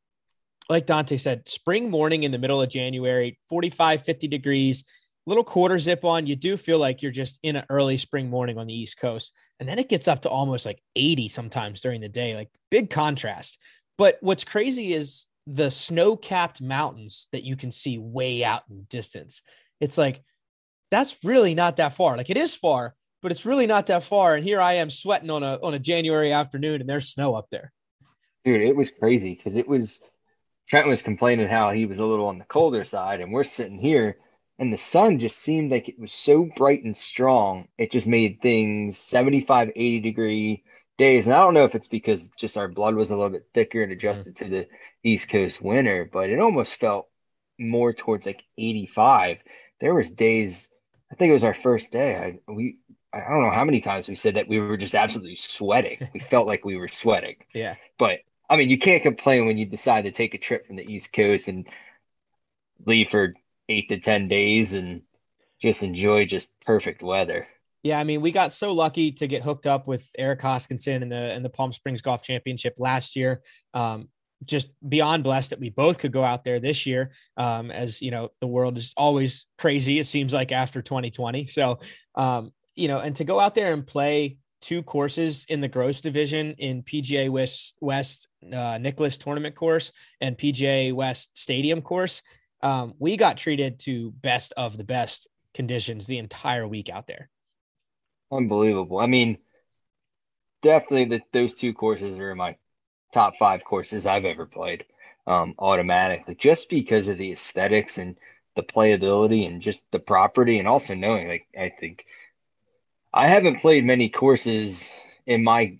like 0.68 0.86
Dante 0.86 1.16
said, 1.16 1.48
spring 1.48 1.90
morning 1.90 2.22
in 2.22 2.30
the 2.30 2.38
middle 2.38 2.62
of 2.62 2.68
January, 2.68 3.38
45, 3.48 4.04
50 4.04 4.28
degrees, 4.28 4.84
little 5.26 5.42
quarter 5.42 5.78
zip 5.78 6.04
on. 6.04 6.26
You 6.26 6.36
do 6.36 6.56
feel 6.56 6.78
like 6.78 7.02
you're 7.02 7.10
just 7.10 7.40
in 7.42 7.56
an 7.56 7.64
early 7.68 7.96
spring 7.96 8.30
morning 8.30 8.56
on 8.56 8.68
the 8.68 8.74
East 8.74 8.98
Coast. 8.98 9.32
And 9.58 9.68
then 9.68 9.80
it 9.80 9.88
gets 9.88 10.06
up 10.06 10.22
to 10.22 10.28
almost 10.28 10.64
like 10.64 10.80
80 10.94 11.28
sometimes 11.28 11.80
during 11.80 12.00
the 12.00 12.08
day, 12.08 12.36
like 12.36 12.50
big 12.70 12.88
contrast. 12.88 13.58
But 13.98 14.18
what's 14.20 14.44
crazy 14.44 14.94
is 14.94 15.26
the 15.46 15.70
snow 15.70 16.16
capped 16.16 16.62
mountains 16.62 17.26
that 17.32 17.42
you 17.42 17.56
can 17.56 17.72
see 17.72 17.98
way 17.98 18.44
out 18.44 18.62
in 18.70 18.76
the 18.76 18.84
distance. 18.84 19.42
It's 19.80 19.98
like, 19.98 20.22
that's 20.90 21.16
really 21.24 21.54
not 21.54 21.76
that 21.76 21.94
far. 21.94 22.16
Like 22.16 22.30
it 22.30 22.36
is 22.36 22.54
far, 22.54 22.94
but 23.22 23.32
it's 23.32 23.46
really 23.46 23.66
not 23.66 23.86
that 23.86 24.04
far. 24.04 24.34
And 24.34 24.44
here 24.44 24.60
I 24.60 24.74
am 24.74 24.90
sweating 24.90 25.30
on 25.30 25.42
a 25.42 25.58
on 25.62 25.74
a 25.74 25.78
January 25.78 26.32
afternoon, 26.32 26.80
and 26.80 26.88
there's 26.88 27.08
snow 27.08 27.34
up 27.34 27.48
there. 27.50 27.72
Dude, 28.44 28.62
it 28.62 28.76
was 28.76 28.90
crazy 28.90 29.34
because 29.34 29.56
it 29.56 29.68
was 29.68 30.00
Trent 30.68 30.86
was 30.86 31.02
complaining 31.02 31.48
how 31.48 31.70
he 31.70 31.86
was 31.86 31.98
a 31.98 32.06
little 32.06 32.26
on 32.26 32.38
the 32.38 32.44
colder 32.44 32.84
side, 32.84 33.20
and 33.20 33.32
we're 33.32 33.44
sitting 33.44 33.78
here, 33.78 34.18
and 34.58 34.72
the 34.72 34.78
sun 34.78 35.18
just 35.18 35.38
seemed 35.38 35.70
like 35.70 35.88
it 35.88 35.98
was 35.98 36.12
so 36.12 36.48
bright 36.56 36.84
and 36.84 36.96
strong. 36.96 37.68
It 37.76 37.90
just 37.90 38.06
made 38.06 38.40
things 38.40 38.98
75, 38.98 39.72
80 39.74 40.00
degree 40.00 40.64
days. 41.00 41.26
And 41.26 41.34
I 41.34 41.40
don't 41.40 41.54
know 41.54 41.64
if 41.64 41.74
it's 41.74 41.88
because 41.88 42.28
just 42.38 42.56
our 42.56 42.68
blood 42.68 42.94
was 42.94 43.10
a 43.10 43.16
little 43.16 43.30
bit 43.30 43.48
thicker 43.54 43.82
and 43.82 43.90
mm-hmm. 43.90 43.98
adjusted 43.98 44.36
to 44.36 44.44
the 44.44 44.68
East 45.02 45.28
Coast 45.28 45.60
winter, 45.60 46.08
but 46.10 46.30
it 46.30 46.38
almost 46.38 46.76
felt 46.76 47.08
more 47.58 47.92
towards 47.92 48.26
like 48.26 48.44
85. 48.56 49.42
There 49.80 49.94
was 49.94 50.10
days, 50.10 50.68
I 51.10 51.14
think 51.16 51.30
it 51.30 51.34
was 51.34 51.44
our 51.44 51.54
first 51.54 51.90
day. 51.90 52.16
I, 52.16 52.52
we, 52.52 52.78
I 53.12 53.28
don't 53.28 53.42
know 53.42 53.50
how 53.50 53.64
many 53.64 53.80
times 53.80 54.08
we 54.08 54.14
said 54.14 54.34
that 54.36 54.48
we 54.48 54.58
were 54.60 54.76
just 54.76 54.94
absolutely 54.94 55.36
sweating. 55.36 56.08
We 56.14 56.20
felt 56.30 56.46
like 56.46 56.64
we 56.64 56.76
were 56.76 56.88
sweating. 56.88 57.36
Yeah. 57.54 57.76
But 57.98 58.20
I 58.48 58.56
mean, 58.56 58.70
you 58.70 58.78
can't 58.78 59.02
complain 59.02 59.46
when 59.46 59.58
you 59.58 59.66
decide 59.66 60.02
to 60.04 60.10
take 60.10 60.34
a 60.34 60.38
trip 60.38 60.66
from 60.66 60.76
the 60.76 60.90
East 60.90 61.12
Coast 61.12 61.48
and 61.48 61.68
leave 62.86 63.10
for 63.10 63.34
eight 63.68 63.88
to 63.88 63.98
10 63.98 64.28
days 64.28 64.72
and 64.72 65.02
just 65.60 65.82
enjoy 65.82 66.26
just 66.26 66.48
perfect 66.60 67.02
weather. 67.02 67.46
Yeah, 67.82 67.98
I 67.98 68.04
mean, 68.04 68.20
we 68.20 68.30
got 68.30 68.52
so 68.52 68.72
lucky 68.72 69.12
to 69.12 69.26
get 69.26 69.42
hooked 69.42 69.66
up 69.66 69.86
with 69.86 70.08
Eric 70.18 70.40
Hoskinson 70.40 71.02
in 71.02 71.08
the 71.08 71.34
in 71.34 71.42
the 71.42 71.48
Palm 71.48 71.72
Springs 71.72 72.02
Golf 72.02 72.22
Championship 72.22 72.74
last 72.78 73.16
year. 73.16 73.42
Um, 73.72 74.08
just 74.44 74.68
beyond 74.86 75.24
blessed 75.24 75.50
that 75.50 75.60
we 75.60 75.70
both 75.70 75.98
could 75.98 76.12
go 76.12 76.24
out 76.24 76.44
there 76.44 76.60
this 76.60 76.86
year. 76.86 77.10
Um, 77.36 77.70
as 77.70 78.00
you 78.00 78.10
know, 78.10 78.30
the 78.40 78.46
world 78.46 78.78
is 78.78 78.94
always 78.96 79.46
crazy. 79.58 79.98
It 79.98 80.06
seems 80.06 80.32
like 80.32 80.52
after 80.52 80.82
2020. 80.82 81.46
So, 81.46 81.80
um, 82.14 82.52
you 82.74 82.88
know, 82.88 82.98
and 82.98 83.14
to 83.16 83.24
go 83.24 83.38
out 83.38 83.54
there 83.54 83.72
and 83.72 83.86
play 83.86 84.38
two 84.60 84.82
courses 84.82 85.46
in 85.48 85.60
the 85.60 85.68
gross 85.68 86.00
division 86.00 86.54
in 86.58 86.82
PGA 86.82 87.30
West 87.30 87.76
West 87.80 88.28
uh, 88.52 88.78
Nicklaus 88.78 89.18
Tournament 89.18 89.54
course 89.54 89.92
and 90.20 90.36
PGA 90.36 90.92
West 90.92 91.30
Stadium 91.34 91.82
course, 91.82 92.22
um, 92.62 92.94
we 92.98 93.16
got 93.16 93.36
treated 93.36 93.78
to 93.80 94.12
best 94.12 94.52
of 94.56 94.76
the 94.76 94.84
best 94.84 95.28
conditions 95.54 96.06
the 96.06 96.18
entire 96.18 96.66
week 96.66 96.88
out 96.88 97.06
there. 97.06 97.28
Unbelievable. 98.32 98.98
I 98.98 99.06
mean, 99.06 99.38
definitely 100.62 101.16
that 101.16 101.22
those 101.32 101.54
two 101.54 101.72
courses 101.72 102.18
are 102.18 102.30
in 102.30 102.38
my 102.38 102.56
top 103.12 103.36
five 103.36 103.64
courses 103.64 104.06
I've 104.06 104.24
ever 104.24 104.46
played 104.46 104.84
um, 105.26 105.54
automatically, 105.58 106.34
just 106.34 106.68
because 106.68 107.08
of 107.08 107.18
the 107.18 107.32
aesthetics 107.32 107.98
and 107.98 108.16
the 108.56 108.62
playability 108.62 109.46
and 109.46 109.62
just 109.62 109.84
the 109.92 109.98
property, 109.98 110.58
and 110.58 110.68
also 110.68 110.94
knowing 110.94 111.28
like 111.28 111.46
I 111.58 111.70
think 111.70 112.04
I 113.12 113.26
haven't 113.26 113.60
played 113.60 113.84
many 113.84 114.08
courses 114.08 114.90
in 115.26 115.42
my 115.42 115.78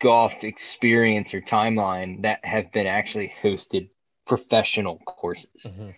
golf 0.00 0.44
experience 0.44 1.32
or 1.32 1.40
timeline 1.40 2.22
that 2.22 2.44
have 2.44 2.70
been 2.72 2.86
actually 2.86 3.32
hosted 3.42 3.88
professional 4.26 4.98
courses. 4.98 5.66
Mm-hmm. 5.66 5.90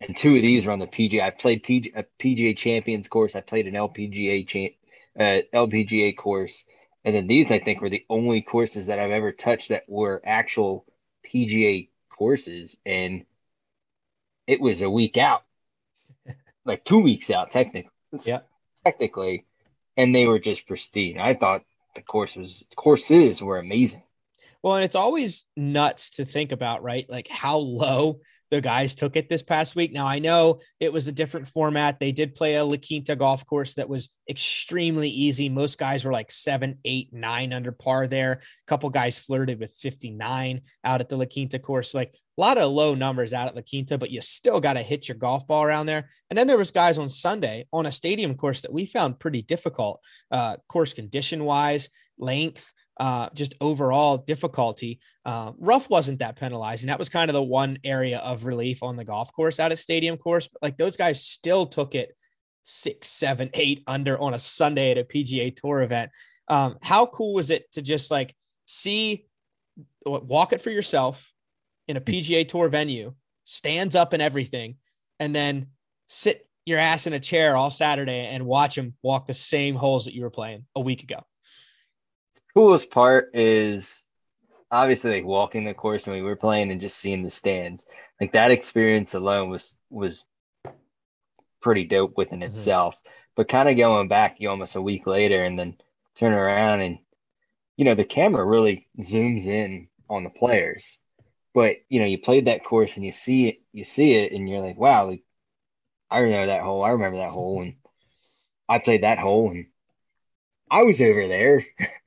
And 0.00 0.16
two 0.16 0.36
of 0.36 0.42
these 0.42 0.66
are 0.66 0.70
on 0.70 0.78
the 0.78 0.86
PGA. 0.86 1.22
I've 1.22 1.38
played 1.38 1.62
PG, 1.62 1.92
a 1.94 2.04
PGA 2.18 2.56
Champions 2.56 3.08
course. 3.08 3.34
I 3.34 3.40
played 3.40 3.66
an 3.66 3.74
LPGA 3.74 4.46
cha- 4.46 5.22
uh, 5.22 5.42
LPGA 5.52 6.16
course, 6.16 6.64
and 7.04 7.14
then 7.14 7.26
these 7.26 7.50
I 7.50 7.58
think 7.58 7.80
were 7.80 7.88
the 7.88 8.04
only 8.08 8.42
courses 8.42 8.86
that 8.86 8.98
I've 8.98 9.10
ever 9.10 9.32
touched 9.32 9.70
that 9.70 9.88
were 9.88 10.20
actual 10.24 10.84
PGA 11.24 11.88
courses, 12.08 12.76
and 12.84 13.24
it 14.46 14.60
was 14.60 14.82
a 14.82 14.90
week 14.90 15.16
out, 15.16 15.44
like 16.64 16.84
two 16.84 17.00
weeks 17.00 17.30
out 17.30 17.50
technically. 17.50 17.90
Yeah, 18.22 18.40
technically, 18.84 19.46
and 19.96 20.14
they 20.14 20.26
were 20.26 20.38
just 20.38 20.66
pristine. 20.66 21.18
I 21.18 21.34
thought 21.34 21.64
the 21.94 22.02
course 22.02 22.36
was 22.36 22.64
courses 22.76 23.42
were 23.42 23.58
amazing. 23.58 24.02
Well, 24.62 24.74
and 24.74 24.84
it's 24.84 24.96
always 24.96 25.44
nuts 25.56 26.10
to 26.10 26.24
think 26.26 26.52
about, 26.52 26.82
right? 26.82 27.08
Like 27.08 27.28
how 27.28 27.58
low 27.58 28.20
the 28.50 28.60
guys 28.60 28.94
took 28.94 29.16
it 29.16 29.28
this 29.28 29.42
past 29.42 29.76
week. 29.76 29.92
Now 29.92 30.06
I 30.06 30.18
know 30.18 30.60
it 30.80 30.92
was 30.92 31.06
a 31.06 31.12
different 31.12 31.46
format. 31.46 32.00
They 32.00 32.12
did 32.12 32.34
play 32.34 32.56
a 32.56 32.64
La 32.64 32.76
Quinta 32.76 33.14
golf 33.14 33.44
course 33.46 33.74
that 33.74 33.88
was 33.88 34.08
extremely 34.28 35.08
easy. 35.08 35.48
Most 35.48 35.78
guys 35.78 36.04
were 36.04 36.12
like 36.12 36.32
seven, 36.32 36.78
eight, 36.84 37.12
nine 37.12 37.52
under 37.52 37.72
par 37.72 38.06
there. 38.06 38.32
A 38.32 38.38
couple 38.66 38.90
guys 38.90 39.18
flirted 39.18 39.60
with 39.60 39.72
59 39.74 40.62
out 40.84 41.00
at 41.00 41.08
the 41.08 41.16
La 41.16 41.26
Quinta 41.26 41.58
course. 41.58 41.94
Like 41.94 42.14
a 42.38 42.40
lot 42.40 42.58
of 42.58 42.72
low 42.72 42.94
numbers 42.94 43.32
out 43.32 43.48
at 43.48 43.54
La 43.54 43.62
Quinta, 43.62 43.98
but 43.98 44.10
you 44.10 44.20
still 44.20 44.60
got 44.60 44.72
to 44.72 44.82
hit 44.82 45.08
your 45.08 45.16
golf 45.16 45.46
ball 45.46 45.62
around 45.62 45.86
there. 45.86 46.08
And 46.28 46.38
then 46.38 46.46
there 46.46 46.58
was 46.58 46.70
guys 46.70 46.98
on 46.98 47.08
Sunday 47.08 47.66
on 47.72 47.86
a 47.86 47.92
stadium 47.92 48.34
course 48.34 48.62
that 48.62 48.72
we 48.72 48.86
found 48.86 49.20
pretty 49.20 49.42
difficult, 49.42 50.00
uh, 50.30 50.56
course 50.68 50.92
condition 50.92 51.44
wise, 51.44 51.88
length 52.18 52.72
uh, 53.00 53.30
just 53.32 53.54
overall 53.62 54.18
difficulty. 54.18 55.00
Uh, 55.24 55.52
rough 55.58 55.88
wasn't 55.88 56.18
that 56.18 56.38
penalizing. 56.38 56.88
That 56.88 56.98
was 56.98 57.08
kind 57.08 57.30
of 57.30 57.34
the 57.34 57.42
one 57.42 57.78
area 57.82 58.18
of 58.18 58.44
relief 58.44 58.82
on 58.82 58.96
the 58.96 59.04
golf 59.04 59.32
course 59.32 59.58
out 59.58 59.72
at 59.72 59.78
Stadium 59.78 60.18
Course. 60.18 60.48
But 60.48 60.62
like 60.62 60.76
those 60.76 60.98
guys 60.98 61.24
still 61.24 61.64
took 61.64 61.94
it 61.94 62.14
six, 62.62 63.08
seven, 63.08 63.48
eight 63.54 63.82
under 63.86 64.18
on 64.18 64.34
a 64.34 64.38
Sunday 64.38 64.90
at 64.90 64.98
a 64.98 65.04
PGA 65.04 65.56
Tour 65.56 65.80
event. 65.80 66.10
Um, 66.48 66.76
how 66.82 67.06
cool 67.06 67.32
was 67.32 67.50
it 67.50 67.72
to 67.72 67.80
just 67.80 68.10
like 68.10 68.36
see, 68.66 69.24
walk 70.04 70.52
it 70.52 70.60
for 70.60 70.70
yourself 70.70 71.32
in 71.88 71.96
a 71.96 72.02
PGA 72.02 72.46
Tour 72.46 72.68
venue, 72.68 73.14
stands 73.46 73.96
up 73.96 74.12
and 74.12 74.22
everything, 74.22 74.76
and 75.18 75.34
then 75.34 75.68
sit 76.08 76.46
your 76.66 76.78
ass 76.78 77.06
in 77.06 77.14
a 77.14 77.20
chair 77.20 77.56
all 77.56 77.70
Saturday 77.70 78.26
and 78.26 78.44
watch 78.44 78.74
them 78.74 78.92
walk 79.02 79.26
the 79.26 79.32
same 79.32 79.74
holes 79.74 80.04
that 80.04 80.12
you 80.12 80.22
were 80.22 80.30
playing 80.30 80.66
a 80.76 80.80
week 80.80 81.02
ago 81.02 81.24
coolest 82.54 82.90
part 82.90 83.34
is 83.34 84.04
obviously 84.70 85.12
like 85.12 85.24
walking 85.24 85.64
the 85.64 85.74
course 85.74 86.06
when 86.06 86.16
we 86.16 86.22
were 86.22 86.36
playing 86.36 86.70
and 86.70 86.80
just 86.80 86.98
seeing 86.98 87.22
the 87.22 87.30
stands. 87.30 87.86
Like 88.20 88.32
that 88.32 88.50
experience 88.50 89.14
alone 89.14 89.50
was 89.50 89.74
was 89.90 90.24
pretty 91.60 91.84
dope 91.84 92.16
within 92.16 92.40
mm-hmm. 92.40 92.50
itself. 92.50 92.96
But 93.36 93.48
kind 93.48 93.68
of 93.68 93.76
going 93.76 94.08
back 94.08 94.36
you 94.38 94.50
almost 94.50 94.76
a 94.76 94.82
week 94.82 95.06
later 95.06 95.42
and 95.42 95.58
then 95.58 95.76
turn 96.16 96.32
around 96.32 96.80
and 96.80 96.98
you 97.76 97.84
know 97.84 97.94
the 97.94 98.04
camera 98.04 98.44
really 98.44 98.88
zooms 98.98 99.46
in 99.46 99.88
on 100.08 100.24
the 100.24 100.30
players. 100.30 100.98
But 101.54 101.76
you 101.88 102.00
know, 102.00 102.06
you 102.06 102.18
played 102.18 102.46
that 102.46 102.64
course 102.64 102.96
and 102.96 103.04
you 103.04 103.12
see 103.12 103.48
it, 103.48 103.62
you 103.72 103.84
see 103.84 104.14
it 104.14 104.32
and 104.32 104.48
you're 104.48 104.60
like, 104.60 104.76
wow, 104.76 105.06
like 105.06 105.22
I 106.10 106.18
remember 106.20 106.46
that 106.46 106.62
hole. 106.62 106.84
I 106.84 106.90
remember 106.90 107.18
that 107.18 107.30
hole 107.30 107.62
and 107.62 107.74
I 108.68 108.78
played 108.78 109.02
that 109.02 109.18
hole 109.18 109.50
and 109.50 109.66
I 110.70 110.82
was 110.82 111.00
over 111.00 111.26
there. 111.26 111.64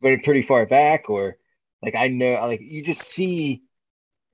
but 0.00 0.22
pretty 0.22 0.42
far 0.42 0.66
back, 0.66 1.10
or 1.10 1.36
like 1.82 1.94
I 1.94 2.08
know, 2.08 2.32
like 2.46 2.60
you 2.60 2.82
just 2.82 3.02
see, 3.02 3.62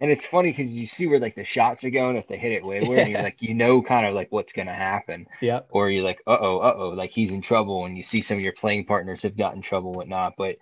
and 0.00 0.11
it's 0.11 0.26
funny 0.26 0.50
because 0.50 0.73
you 0.73 0.87
see 0.87 1.06
where 1.06 1.18
like 1.18 1.35
the 1.35 1.44
shots 1.44 1.85
are 1.85 1.90
going 1.90 2.16
if 2.16 2.28
they 2.28 2.38
hit 2.38 2.52
it 2.52 2.64
wayward, 2.64 3.00
and 3.00 3.11
you're 3.11 3.23
like, 3.23 3.42
you 3.42 3.54
know, 3.54 3.82
kind 3.82 4.06
of 4.06 4.14
like 4.14 4.30
what's 4.30 4.52
gonna 4.52 4.75
happen. 4.75 5.26
Yeah. 5.40 5.61
Or 5.70 5.90
you're 5.90 6.04
like, 6.04 6.23
uh 6.26 6.38
oh, 6.40 6.58
uh 6.58 6.75
oh, 6.76 6.88
like 6.90 7.11
he's 7.11 7.32
in 7.32 7.42
trouble, 7.42 7.85
and 7.85 7.96
you 7.96 8.02
see 8.02 8.20
some 8.20 8.37
of 8.37 8.42
your 8.42 8.52
playing 8.52 8.87
partners 8.87 9.23
have 9.23 9.37
gotten 9.37 9.58
in 9.58 9.62
trouble, 9.62 9.92
whatnot. 9.92 10.35
But 10.37 10.56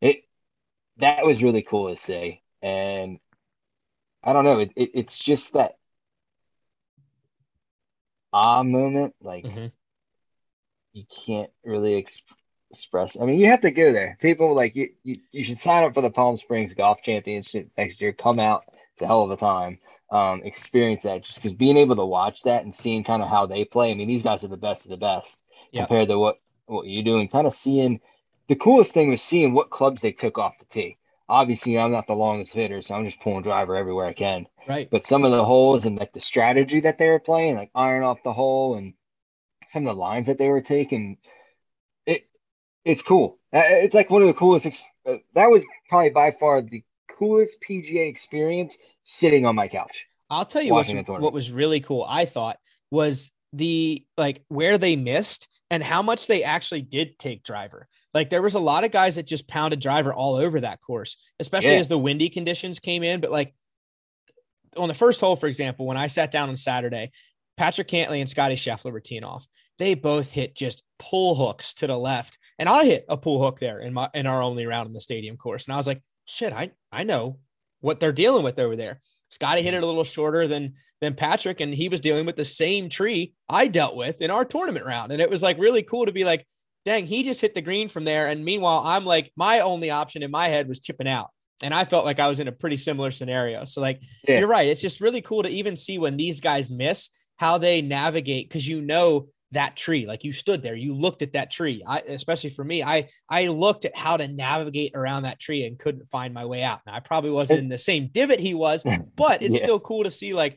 it 0.00 0.22
that 0.98 1.24
was 1.24 1.42
really 1.42 1.62
cool 1.62 1.94
to 1.94 2.00
see, 2.00 2.42
and 2.62 3.18
I 4.22 4.32
don't 4.32 4.44
know, 4.44 4.60
it, 4.60 4.72
it 4.76 4.90
it's 4.94 5.18
just 5.18 5.52
that 5.54 5.74
ah 8.32 8.62
moment, 8.62 9.14
like. 9.20 9.44
Mm-hmm 9.44 9.66
you 10.98 11.04
can't 11.24 11.50
really 11.64 11.94
express. 12.70 13.16
I 13.20 13.24
mean, 13.24 13.38
you 13.38 13.46
have 13.46 13.62
to 13.62 13.70
go 13.70 13.92
there. 13.92 14.16
People 14.20 14.54
like 14.54 14.76
you, 14.76 14.90
you, 15.02 15.16
you 15.30 15.44
should 15.44 15.58
sign 15.58 15.84
up 15.84 15.94
for 15.94 16.02
the 16.02 16.10
Palm 16.10 16.36
Springs 16.36 16.74
Golf 16.74 17.02
Championship 17.02 17.70
next 17.76 18.00
year. 18.00 18.12
Come 18.12 18.38
out. 18.38 18.64
It's 18.92 19.02
a 19.02 19.06
hell 19.06 19.22
of 19.22 19.30
a 19.30 19.36
time. 19.36 19.78
Um, 20.10 20.42
experience 20.42 21.02
that 21.02 21.22
just 21.22 21.36
because 21.36 21.54
being 21.54 21.76
able 21.76 21.96
to 21.96 22.04
watch 22.04 22.42
that 22.44 22.64
and 22.64 22.74
seeing 22.74 23.04
kind 23.04 23.22
of 23.22 23.28
how 23.28 23.46
they 23.46 23.64
play. 23.64 23.90
I 23.90 23.94
mean, 23.94 24.08
these 24.08 24.22
guys 24.22 24.42
are 24.42 24.48
the 24.48 24.56
best 24.56 24.84
of 24.84 24.90
the 24.90 24.96
best 24.96 25.38
yeah. 25.70 25.82
compared 25.82 26.08
to 26.08 26.18
what 26.18 26.38
what 26.66 26.86
you're 26.86 27.04
doing. 27.04 27.28
kind 27.28 27.46
of 27.46 27.54
seeing 27.54 28.00
the 28.48 28.56
coolest 28.56 28.92
thing 28.92 29.10
was 29.10 29.22
seeing 29.22 29.52
what 29.52 29.70
clubs 29.70 30.00
they 30.00 30.12
took 30.12 30.38
off 30.38 30.58
the 30.58 30.64
tee. 30.66 30.96
Obviously, 31.28 31.78
I'm 31.78 31.92
not 31.92 32.06
the 32.06 32.14
longest 32.14 32.54
hitter, 32.54 32.80
so 32.80 32.94
I'm 32.94 33.04
just 33.04 33.20
pulling 33.20 33.42
driver 33.42 33.76
everywhere 33.76 34.06
I 34.06 34.14
can. 34.14 34.46
Right. 34.66 34.88
But 34.90 35.06
some 35.06 35.24
of 35.24 35.30
the 35.30 35.44
holes 35.44 35.84
and 35.84 35.98
like 35.98 36.14
the 36.14 36.20
strategy 36.20 36.80
that 36.80 36.96
they 36.96 37.08
were 37.08 37.18
playing, 37.18 37.56
like 37.56 37.70
iron 37.74 38.02
off 38.02 38.22
the 38.22 38.32
hole, 38.32 38.76
and 38.76 38.94
some 39.68 39.82
of 39.86 39.94
the 39.94 40.00
lines 40.00 40.28
that 40.28 40.38
they 40.38 40.48
were 40.48 40.62
taking, 40.62 41.18
it's 42.88 43.02
cool. 43.02 43.38
Uh, 43.52 43.62
it's 43.66 43.94
like 43.94 44.08
one 44.08 44.22
of 44.22 44.28
the 44.28 44.34
coolest. 44.34 44.64
Ex- 44.64 44.82
uh, 45.06 45.16
that 45.34 45.50
was 45.50 45.62
probably 45.88 46.10
by 46.10 46.30
far 46.30 46.62
the 46.62 46.82
coolest 47.18 47.58
PGA 47.66 48.08
experience 48.08 48.78
sitting 49.04 49.44
on 49.44 49.54
my 49.54 49.68
couch. 49.68 50.06
I'll 50.30 50.46
tell 50.46 50.62
you 50.62 50.72
what, 50.72 50.88
what 51.08 51.32
was 51.32 51.52
really 51.52 51.80
cool. 51.80 52.04
I 52.08 52.24
thought 52.24 52.58
was 52.90 53.30
the 53.52 54.04
like 54.16 54.42
where 54.48 54.78
they 54.78 54.96
missed 54.96 55.48
and 55.70 55.82
how 55.82 56.02
much 56.02 56.26
they 56.26 56.42
actually 56.44 56.82
did 56.82 57.18
take 57.18 57.42
driver. 57.42 57.88
Like 58.14 58.30
there 58.30 58.42
was 58.42 58.54
a 58.54 58.60
lot 58.60 58.84
of 58.84 58.90
guys 58.90 59.16
that 59.16 59.26
just 59.26 59.48
pounded 59.48 59.80
driver 59.80 60.12
all 60.12 60.36
over 60.36 60.60
that 60.60 60.80
course, 60.80 61.18
especially 61.40 61.72
yeah. 61.72 61.78
as 61.78 61.88
the 61.88 61.98
windy 61.98 62.30
conditions 62.30 62.80
came 62.80 63.02
in. 63.02 63.20
But 63.20 63.30
like 63.30 63.54
on 64.76 64.88
the 64.88 64.94
first 64.94 65.20
hole, 65.20 65.36
for 65.36 65.46
example, 65.46 65.86
when 65.86 65.98
I 65.98 66.06
sat 66.06 66.30
down 66.30 66.48
on 66.48 66.56
Saturday, 66.56 67.10
Patrick 67.58 67.88
Cantlay 67.88 68.20
and 68.20 68.28
Scotty 68.28 68.54
Scheffler 68.54 68.92
were 68.92 69.00
teeing 69.00 69.24
off. 69.24 69.46
They 69.78 69.94
both 69.94 70.30
hit 70.30 70.56
just 70.56 70.82
pull 70.98 71.34
hooks 71.34 71.74
to 71.74 71.86
the 71.86 71.98
left 71.98 72.38
and 72.58 72.68
I 72.68 72.84
hit 72.84 73.04
a 73.08 73.16
pull 73.16 73.42
hook 73.42 73.58
there 73.60 73.80
in 73.80 73.92
my 73.94 74.08
in 74.14 74.26
our 74.26 74.42
only 74.42 74.66
round 74.66 74.86
in 74.86 74.92
the 74.92 75.00
stadium 75.00 75.36
course. 75.36 75.66
And 75.66 75.74
I 75.74 75.76
was 75.76 75.86
like, 75.86 76.02
shit, 76.26 76.52
I 76.52 76.72
I 76.92 77.04
know 77.04 77.38
what 77.80 78.00
they're 78.00 78.12
dealing 78.12 78.44
with 78.44 78.58
over 78.58 78.76
there. 78.76 79.00
Scotty 79.30 79.62
hit 79.62 79.74
it 79.74 79.82
a 79.82 79.86
little 79.86 80.04
shorter 80.04 80.48
than 80.48 80.74
than 81.00 81.14
Patrick, 81.14 81.60
and 81.60 81.74
he 81.74 81.88
was 81.88 82.00
dealing 82.00 82.26
with 82.26 82.36
the 82.36 82.44
same 82.44 82.88
tree 82.88 83.34
I 83.48 83.68
dealt 83.68 83.94
with 83.94 84.22
in 84.22 84.30
our 84.30 84.44
tournament 84.44 84.86
round. 84.86 85.12
And 85.12 85.20
it 85.20 85.30
was 85.30 85.42
like 85.42 85.58
really 85.58 85.82
cool 85.82 86.06
to 86.06 86.12
be 86.12 86.24
like, 86.24 86.46
dang, 86.84 87.06
he 87.06 87.22
just 87.22 87.40
hit 87.40 87.54
the 87.54 87.60
green 87.60 87.88
from 87.88 88.04
there. 88.04 88.26
And 88.26 88.44
meanwhile, 88.44 88.82
I'm 88.84 89.04
like, 89.04 89.30
my 89.36 89.60
only 89.60 89.90
option 89.90 90.22
in 90.22 90.30
my 90.30 90.48
head 90.48 90.68
was 90.68 90.80
chipping 90.80 91.08
out. 91.08 91.28
And 91.62 91.74
I 91.74 91.84
felt 91.84 92.04
like 92.04 92.20
I 92.20 92.28
was 92.28 92.40
in 92.40 92.48
a 92.48 92.52
pretty 92.52 92.76
similar 92.76 93.10
scenario. 93.10 93.64
So, 93.64 93.80
like, 93.80 94.00
yeah. 94.26 94.38
you're 94.38 94.48
right. 94.48 94.68
It's 94.68 94.80
just 94.80 95.00
really 95.00 95.20
cool 95.20 95.42
to 95.42 95.48
even 95.48 95.76
see 95.76 95.98
when 95.98 96.16
these 96.16 96.40
guys 96.40 96.70
miss 96.70 97.10
how 97.36 97.58
they 97.58 97.82
navigate 97.82 98.48
because 98.48 98.66
you 98.66 98.80
know 98.80 99.28
that 99.52 99.76
tree. 99.76 100.06
Like 100.06 100.24
you 100.24 100.32
stood 100.32 100.62
there 100.62 100.74
you 100.74 100.94
looked 100.94 101.22
at 101.22 101.32
that 101.32 101.50
tree. 101.50 101.82
I, 101.86 102.00
especially 102.00 102.50
for 102.50 102.64
me 102.64 102.82
i 102.82 103.08
i 103.28 103.46
looked 103.46 103.84
at 103.84 103.96
how 103.96 104.16
to 104.16 104.28
navigate 104.28 104.92
around 104.94 105.22
that 105.22 105.38
tree 105.38 105.64
and 105.64 105.78
couldn't 105.78 106.10
find 106.10 106.32
my 106.34 106.44
way 106.44 106.62
out. 106.62 106.80
Now 106.86 106.94
i 106.94 107.00
probably 107.00 107.30
wasn't 107.30 107.58
oh. 107.58 107.62
in 107.62 107.68
the 107.68 107.78
same 107.78 108.08
divot 108.12 108.40
he 108.40 108.54
was 108.54 108.84
but 109.16 109.42
it's 109.42 109.56
yeah. 109.56 109.62
still 109.62 109.80
cool 109.80 110.04
to 110.04 110.10
see 110.10 110.34
like 110.34 110.56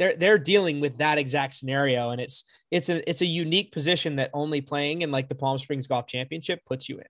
they're 0.00 0.16
they're 0.16 0.38
dealing 0.38 0.80
with 0.80 0.98
that 0.98 1.18
exact 1.18 1.54
scenario. 1.54 2.10
And 2.10 2.20
it's 2.20 2.44
it's 2.70 2.88
a 2.88 3.08
it's 3.08 3.20
a 3.20 3.26
unique 3.26 3.70
position 3.70 4.16
that 4.16 4.30
only 4.32 4.62
playing 4.62 5.02
in 5.02 5.10
like 5.10 5.28
the 5.28 5.34
palm 5.34 5.58
springs 5.58 5.86
golf 5.86 6.06
championship 6.06 6.64
puts 6.64 6.88
you 6.88 6.98
in 6.98 7.04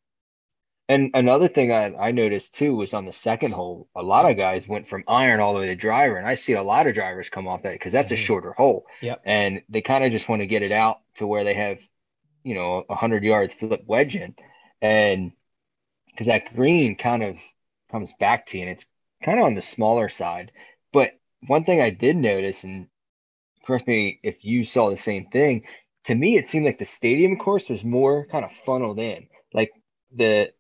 and 0.91 1.13
another 1.15 1.47
thing 1.47 1.71
I, 1.71 1.95
I 1.95 2.11
noticed 2.11 2.55
too 2.55 2.75
was 2.75 2.95
on 2.95 3.05
the 3.05 3.13
second 3.13 3.53
hole, 3.53 3.89
a 3.95 4.03
lot 4.03 4.29
of 4.29 4.37
guys 4.37 4.67
went 4.67 4.89
from 4.89 5.05
iron 5.07 5.39
all 5.39 5.55
the 5.55 5.61
way 5.61 5.67
to 5.67 5.77
driver, 5.77 6.17
and 6.17 6.27
I 6.27 6.35
see 6.35 6.55
a 6.55 6.65
lot 6.65 6.89
of 6.89 6.95
drivers 6.95 7.29
come 7.29 7.47
off 7.47 7.63
that 7.63 7.75
because 7.75 7.93
that's 7.93 8.11
mm-hmm. 8.11 8.21
a 8.21 8.25
shorter 8.25 8.53
hole. 8.53 8.87
Yep. 9.01 9.23
And 9.25 9.63
they 9.69 9.83
kind 9.83 10.03
of 10.03 10.11
just 10.11 10.29
want 10.29 10.41
to 10.43 10.49
get 10.49 10.65
it 10.65 10.73
out 10.73 10.99
to 11.19 11.29
where 11.29 11.45
they 11.45 11.55
have, 11.55 11.79
you 12.43 12.55
know, 12.57 12.85
a 12.91 12.97
hundred 12.97 13.23
yards 13.23 13.55
flip 13.55 13.85
wedge 13.87 14.17
in, 14.17 14.35
and 14.83 15.31
because 16.09 16.27
that 16.27 16.53
green 16.57 16.97
kind 16.97 17.23
of 17.23 17.37
comes 17.93 18.13
back 18.19 18.47
to 18.47 18.59
you, 18.59 18.65
and 18.65 18.73
it's 18.73 18.87
kind 19.23 19.39
of 19.39 19.47
on 19.47 19.55
the 19.55 19.63
smaller 19.63 20.09
side. 20.09 20.51
But 20.93 21.13
one 21.47 21.63
thing 21.63 21.81
I 21.81 21.91
did 21.91 22.17
notice, 22.17 22.65
and 22.65 22.89
correct 23.65 23.87
me 23.87 24.19
if 24.25 24.45
you 24.45 24.65
saw 24.65 24.91
the 24.91 24.97
same 24.97 25.27
thing, 25.27 25.67
to 26.07 26.17
me 26.17 26.37
it 26.37 26.49
seemed 26.49 26.67
like 26.67 26.81
the 26.81 26.85
stadium 26.85 27.37
course 27.37 27.69
was 27.69 27.85
more 27.85 28.27
kind 28.27 28.45
of 28.45 28.51
funneled 28.67 28.99
in, 28.99 29.29
like 29.55 29.71
the 30.13 30.53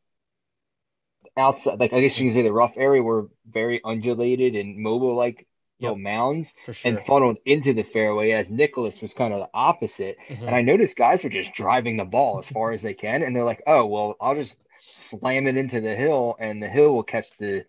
outside, 1.40 1.80
like 1.80 1.92
I 1.92 2.00
guess 2.00 2.18
you 2.18 2.28
can 2.28 2.34
say 2.34 2.42
the 2.42 2.52
rough 2.52 2.74
area 2.76 3.02
were 3.02 3.28
very 3.50 3.80
undulated 3.84 4.54
and 4.54 4.78
mobile 4.78 5.14
like 5.14 5.46
yep. 5.78 5.96
mounds 5.96 6.54
sure. 6.66 6.74
and 6.84 7.00
funneled 7.06 7.38
into 7.44 7.72
the 7.72 7.82
fairway 7.82 8.30
as 8.30 8.50
Nicklaus 8.50 9.00
was 9.00 9.12
kind 9.12 9.32
of 9.34 9.40
the 9.40 9.50
opposite. 9.52 10.16
Mm-hmm. 10.28 10.46
And 10.46 10.54
I 10.54 10.62
noticed 10.62 10.96
guys 10.96 11.24
were 11.24 11.30
just 11.30 11.52
driving 11.54 11.96
the 11.96 12.04
ball 12.04 12.38
as 12.38 12.48
far 12.48 12.72
as 12.72 12.82
they 12.82 12.94
can. 12.94 13.22
And 13.22 13.34
they're 13.34 13.44
like, 13.44 13.62
oh, 13.66 13.86
well, 13.86 14.16
I'll 14.20 14.34
just 14.34 14.56
slam 14.80 15.46
it 15.46 15.56
into 15.56 15.80
the 15.80 15.94
hill 15.94 16.36
and 16.38 16.62
the 16.62 16.68
hill 16.68 16.94
will 16.94 17.02
catch 17.02 17.36
the 17.38 17.64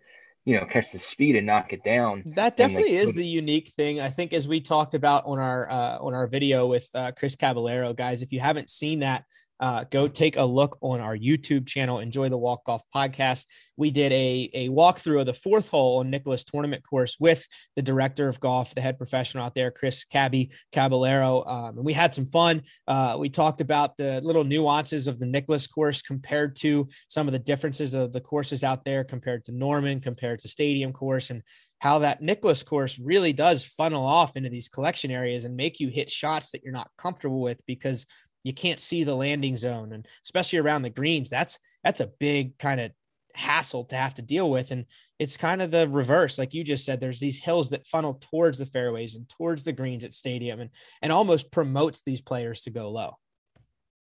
you 0.46 0.60
know 0.60 0.66
catch 0.66 0.92
the 0.92 1.00
speed 1.00 1.36
and 1.36 1.46
knock 1.46 1.74
it 1.74 1.84
down. 1.84 2.24
That 2.36 2.56
definitely 2.56 2.98
like, 2.98 3.08
is 3.08 3.14
the 3.14 3.26
unique 3.26 3.70
thing. 3.74 4.00
I 4.00 4.10
think 4.10 4.34
as 4.34 4.48
we 4.48 4.60
talked 4.60 4.94
about 4.94 5.26
on 5.26 5.40
our 5.40 5.70
uh, 5.70 5.98
on 6.00 6.14
our 6.14 6.28
video 6.28 6.68
with 6.68 6.90
uh, 6.96 7.12
Chris 7.12 7.36
Caballero, 7.36 7.94
guys. 7.94 8.22
If 8.22 8.32
you 8.32 8.40
haven't 8.40 8.70
seen 8.70 9.00
that, 9.00 9.26
uh, 9.62 9.86
go 9.92 10.08
take 10.08 10.38
a 10.38 10.44
look 10.44 10.78
on 10.82 11.00
our 11.00 11.16
YouTube 11.16 11.68
channel. 11.68 12.00
Enjoy 12.00 12.30
the 12.30 12.38
Walk 12.38 12.66
Golf 12.66 12.82
podcast. 12.94 13.46
We 13.78 13.92
did 13.92 14.12
a, 14.12 14.50
a 14.54 14.70
walkthrough 14.70 15.20
of 15.20 15.28
the 15.28 15.34
fourth 15.34 15.70
hole 15.70 16.00
on 16.00 16.10
Nicklaus 16.10 16.44
tournament 16.44 16.84
course 16.84 17.16
with 17.20 17.48
the 17.76 17.82
director 17.84 18.28
of 18.28 18.40
golf, 18.40 18.74
the 18.74 18.82
head 18.82 18.98
professional 18.98 19.46
out 19.46 19.54
there, 19.54 19.70
Chris 19.70 20.04
Cabby 20.04 20.52
Caballero. 20.72 21.44
Um, 21.46 21.78
and 21.78 21.86
we 21.86 21.94
had 21.94 22.14
some 22.14 22.26
fun. 22.26 22.64
Uh, 22.88 23.18
we 23.20 23.30
talked 23.30 23.62
about 23.62 23.98
the 23.98 24.20
little 24.22 24.44
nuances 24.44 25.08
of 25.08 25.20
the 25.20 25.26
Nicklaus 25.28 25.68
course 25.68 26.02
compared 26.02 26.56
to 26.58 26.90
some 27.08 27.28
of 27.28 27.32
the 27.32 27.40
differences 27.40 27.94
of 27.94 28.14
the 28.14 28.22
courses 28.22 28.64
out 28.64 28.84
there 28.84 29.04
compared 29.04 29.46
to 29.46 29.52
Norman, 29.52 30.00
compared 30.00 30.40
to 30.40 30.48
Stadium 30.48 30.92
course, 30.92 31.30
and 31.30 31.44
how 31.80 32.00
that 32.00 32.22
Nicklaus 32.22 32.62
course 32.62 33.00
really 33.00 33.34
does 33.34 33.66
funnel 33.66 34.06
off 34.06 34.36
into 34.36 34.50
these 34.50 34.70
collection 34.70 35.10
areas 35.10 35.46
and 35.46 35.56
make 35.56 35.80
you 35.80 35.88
hit 35.88 36.12
shots 36.12 36.52
that 36.52 36.64
you're 36.64 36.72
not 36.74 36.92
comfortable 36.98 37.42
with 37.42 37.60
because 37.66 38.06
you 38.44 38.54
can't 38.54 38.80
see 38.80 39.04
the 39.04 39.16
landing 39.16 39.58
zone 39.58 39.92
and 39.94 40.08
especially 40.24 40.60
around 40.60 40.82
the 40.82 40.90
greens 40.90 41.30
that's 41.30 41.60
that's 41.84 42.00
a 42.00 42.12
big 42.20 42.58
kind 42.58 42.80
of 42.80 42.92
hassle 43.34 43.86
to 43.86 43.96
have 43.96 44.14
to 44.16 44.22
deal 44.22 44.50
with 44.50 44.72
and 44.72 44.86
it's 45.22 45.38
kind 45.38 45.62
of 45.62 45.70
the 45.70 45.88
reverse. 45.88 46.40
Like 46.40 46.56
you 46.56 46.64
just 46.64 46.84
said 46.84 47.00
there's 47.00 47.20
these 47.20 47.38
hills 47.38 47.70
that 47.70 47.86
funnel 47.86 48.16
towards 48.16 48.58
the 48.58 48.66
fairways 48.66 49.14
and 49.14 49.30
towards 49.30 49.64
the 49.64 49.72
greens 49.72 50.04
at 50.04 50.16
stadium 50.16 50.60
and 50.60 50.72
and 51.04 51.12
almost 51.12 51.52
promotes 51.52 52.02
these 52.04 52.22
players 52.22 52.64
to 52.64 52.72
go 52.72 52.90
low. 52.90 53.18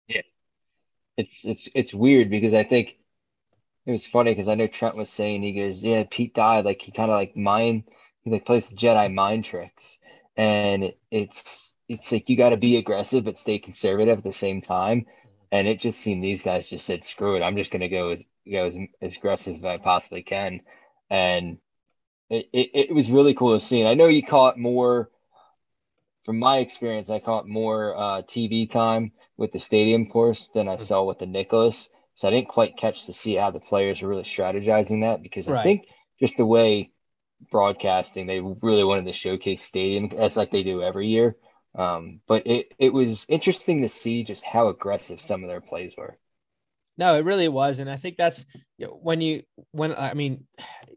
Yeah. 0.09 0.23
It's 1.19 1.41
it's 1.45 1.69
it's 1.75 1.93
weird 1.93 2.31
because 2.31 2.55
i 2.55 2.65
think 2.65 2.97
it 3.85 3.91
was 3.91 4.07
funny 4.07 4.31
because 4.31 4.49
i 4.49 4.55
know 4.55 4.67
trent 4.67 4.97
was 4.97 5.11
saying 5.11 5.43
he 5.43 5.53
goes 5.53 5.83
yeah 5.83 6.05
Pete 6.11 6.33
Dye'd. 6.33 6.65
Like 6.65 6.81
he 6.81 6.93
kind 6.93 7.11
of 7.11 7.17
like 7.17 7.37
mind 7.37 7.85
he 8.23 8.31
like 8.31 8.47
plays 8.47 8.71
the 8.71 8.77
jedi 8.77 9.13
mind 9.13 9.45
tricks 9.45 9.99
and 10.35 10.85
it, 10.85 10.99
it's 11.11 11.75
it's 11.93 12.11
like 12.11 12.29
you 12.29 12.37
got 12.37 12.51
to 12.51 12.57
be 12.57 12.77
aggressive 12.77 13.25
but 13.25 13.39
stay 13.39 13.59
conservative 13.59 14.19
at 14.19 14.25
the 14.25 14.33
same 14.33 14.61
time. 14.61 15.07
And 15.51 15.69
it 15.69 15.79
just 15.79 16.01
seemed 16.01 16.25
these 16.25 16.43
guys 16.43 16.67
just 16.67 16.87
said, 16.87 17.05
"Screw 17.05 17.37
it, 17.37 17.43
I'm 17.43 17.57
just 17.57 17.71
going 17.71 17.83
to 17.83 17.89
go 17.89 18.11
as 18.11 18.25
go 18.51 18.65
as, 18.65 18.79
as 19.03 19.17
aggressive 19.17 19.57
as 19.57 19.65
I 19.65 19.77
possibly 19.77 20.23
can." 20.23 20.61
And 21.11 21.59
it, 22.31 22.47
it, 22.55 22.71
it 22.73 22.95
was 22.95 23.11
really 23.11 23.35
cool 23.35 23.59
to 23.59 23.65
see. 23.65 23.81
And 23.81 23.89
I 23.89 23.93
know 23.93 24.07
you 24.07 24.23
caught 24.23 24.57
more, 24.57 25.11
from 26.25 26.39
my 26.39 26.59
experience, 26.59 27.11
I 27.11 27.19
caught 27.19 27.47
more 27.47 27.95
uh, 27.95 28.23
TV 28.23 28.69
time 28.69 29.13
with 29.37 29.53
the 29.53 29.59
stadium 29.59 30.07
course 30.07 30.49
than 30.55 30.69
I 30.69 30.77
saw 30.77 31.03
with 31.03 31.19
the 31.19 31.27
Nicklaus. 31.27 31.91
So 32.15 32.29
I 32.29 32.31
didn't 32.31 32.49
quite 32.49 32.79
catch 32.79 33.05
to 33.07 33.13
see 33.13 33.35
how 33.35 33.51
the 33.51 33.61
players 33.61 34.01
were 34.01 34.09
really 34.09 34.23
strategizing 34.23 35.03
that 35.03 35.23
because 35.23 35.49
right. 35.49 35.61
I 35.61 35.63
think 35.63 35.85
just 36.19 36.39
the 36.39 36.47
way 36.47 36.91
broadcasting, 37.51 38.27
they 38.27 38.41
really 38.41 38.85
wanted 38.85 39.05
to 39.05 39.13
showcase 39.13 39.63
stadium 39.63 40.11
as 40.17 40.37
like 40.37 40.51
they 40.51 40.63
do 40.63 40.83
every 40.83 41.09
year. 41.09 41.37
Um, 41.75 42.21
but 42.27 42.47
it, 42.47 42.73
it 42.79 42.93
was 42.93 43.27
interesting 43.29 43.83
to 43.83 43.89
see 43.89 44.25
just 44.25 44.45
how 44.45 44.69
aggressive 44.69 45.21
some 45.21 45.43
of 45.43 45.49
their 45.49 45.61
plays 45.61 45.97
were. 45.97 46.19
No, 46.99 47.17
it 47.17 47.25
really 47.25 47.49
was. 47.49 47.79
And 47.79 47.89
I 47.89 47.97
think 47.97 48.17
that's 48.17 48.45
you 48.77 48.87
know, 48.87 48.99
when 49.03 49.21
you, 49.21 49.43
when, 49.71 49.95
I 49.95 50.15
mean, 50.15 50.47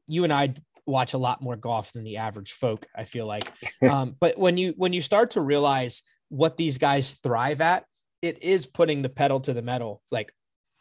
you 0.08 0.24
and 0.26 0.34
I 0.34 0.54
watch 0.86 1.14
a 1.14 1.18
lot 1.18 1.42
more 1.42 1.56
golf 1.56 1.94
than 1.94 2.04
the 2.04 2.18
average 2.18 2.52
folk, 2.54 2.86
I 2.96 3.06
feel 3.06 3.26
like. 3.26 3.52
Um, 3.82 4.16
but 4.20 4.38
when 4.38 4.58
you, 4.58 4.74
when 4.78 4.94
you 4.94 5.02
start 5.02 5.32
to 5.32 5.42
realize 5.42 6.02
what 6.30 6.58
these 6.58 6.80
guys 6.80 7.12
thrive 7.12 7.62
at, 7.62 7.86
it 8.22 8.42
is 8.42 8.66
putting 8.66 9.04
the 9.04 9.10
pedal 9.10 9.40
to 9.42 9.54
the 9.54 9.62
metal 9.62 10.02
like 10.10 10.34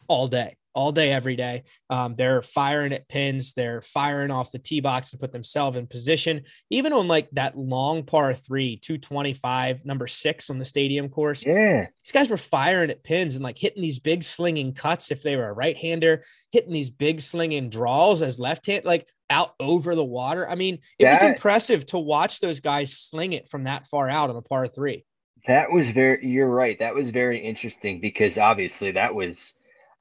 all 0.07 0.27
day 0.27 0.57
all 0.75 0.91
day, 0.91 1.11
every 1.11 1.35
day. 1.35 1.63
Um, 1.89 2.15
they're 2.17 2.41
firing 2.41 2.93
at 2.93 3.07
pins, 3.07 3.53
they're 3.53 3.81
firing 3.81 4.29
off 4.29 4.51
the 4.51 4.59
tee 4.59 4.81
box 4.81 5.11
to 5.11 5.17
put 5.17 5.31
themselves 5.31 5.77
in 5.77 5.87
position. 5.87 6.43
Even 6.69 6.93
on 6.93 7.07
like 7.07 7.29
that 7.31 7.57
long 7.57 8.03
par 8.03 8.33
three, 8.33 8.77
225, 8.77 9.85
number 9.85 10.05
six 10.05 10.49
on 10.49 10.59
the 10.59 10.65
stadium 10.65 11.09
course. 11.09 11.45
Yeah. 11.45 11.87
These 12.03 12.11
guys 12.11 12.29
were 12.29 12.37
firing 12.37 12.91
at 12.91 13.03
pins 13.03 13.35
and 13.35 13.43
like 13.43 13.57
hitting 13.57 13.81
these 13.81 13.99
big 13.99 14.23
slinging 14.23 14.73
cuts 14.73 15.11
if 15.11 15.23
they 15.23 15.37
were 15.37 15.47
a 15.47 15.53
right 15.53 15.77
hander, 15.77 16.23
hitting 16.51 16.73
these 16.73 16.89
big 16.89 17.21
slinging 17.21 17.69
draws 17.69 18.21
as 18.21 18.37
left 18.37 18.65
hand, 18.65 18.85
like 18.85 19.07
out 19.29 19.53
over 19.59 19.95
the 19.95 20.03
water. 20.03 20.47
I 20.47 20.55
mean, 20.55 20.79
it 20.99 21.05
that, 21.05 21.13
was 21.13 21.21
impressive 21.35 21.85
to 21.87 21.99
watch 21.99 22.41
those 22.41 22.59
guys 22.59 22.97
sling 22.97 23.33
it 23.33 23.47
from 23.49 23.63
that 23.63 23.87
far 23.87 24.09
out 24.09 24.29
on 24.29 24.35
a 24.35 24.41
par 24.41 24.67
three. 24.67 25.05
That 25.47 25.71
was 25.71 25.91
very, 25.91 26.25
you're 26.27 26.49
right. 26.49 26.77
That 26.79 26.95
was 26.95 27.11
very 27.11 27.39
interesting 27.39 28.01
because 28.01 28.37
obviously 28.37 28.91
that 28.91 29.13
was 29.13 29.53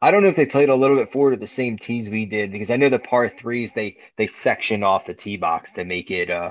I 0.04 0.10
don't 0.10 0.22
know 0.22 0.28
if 0.28 0.36
they 0.36 0.44
played 0.44 0.68
a 0.68 0.74
little 0.74 0.98
bit 0.98 1.10
forward 1.10 1.32
at 1.32 1.40
the 1.40 1.46
same 1.46 1.78
tees 1.78 2.10
we 2.10 2.26
did 2.26 2.52
because 2.52 2.70
I 2.70 2.76
know 2.76 2.90
the 2.90 2.98
par 2.98 3.26
threes 3.26 3.72
they 3.72 3.96
they 4.18 4.26
section 4.26 4.82
off 4.82 5.06
the 5.06 5.14
tee 5.14 5.38
box 5.38 5.72
to 5.72 5.84
make 5.86 6.10
it 6.10 6.30
uh 6.30 6.50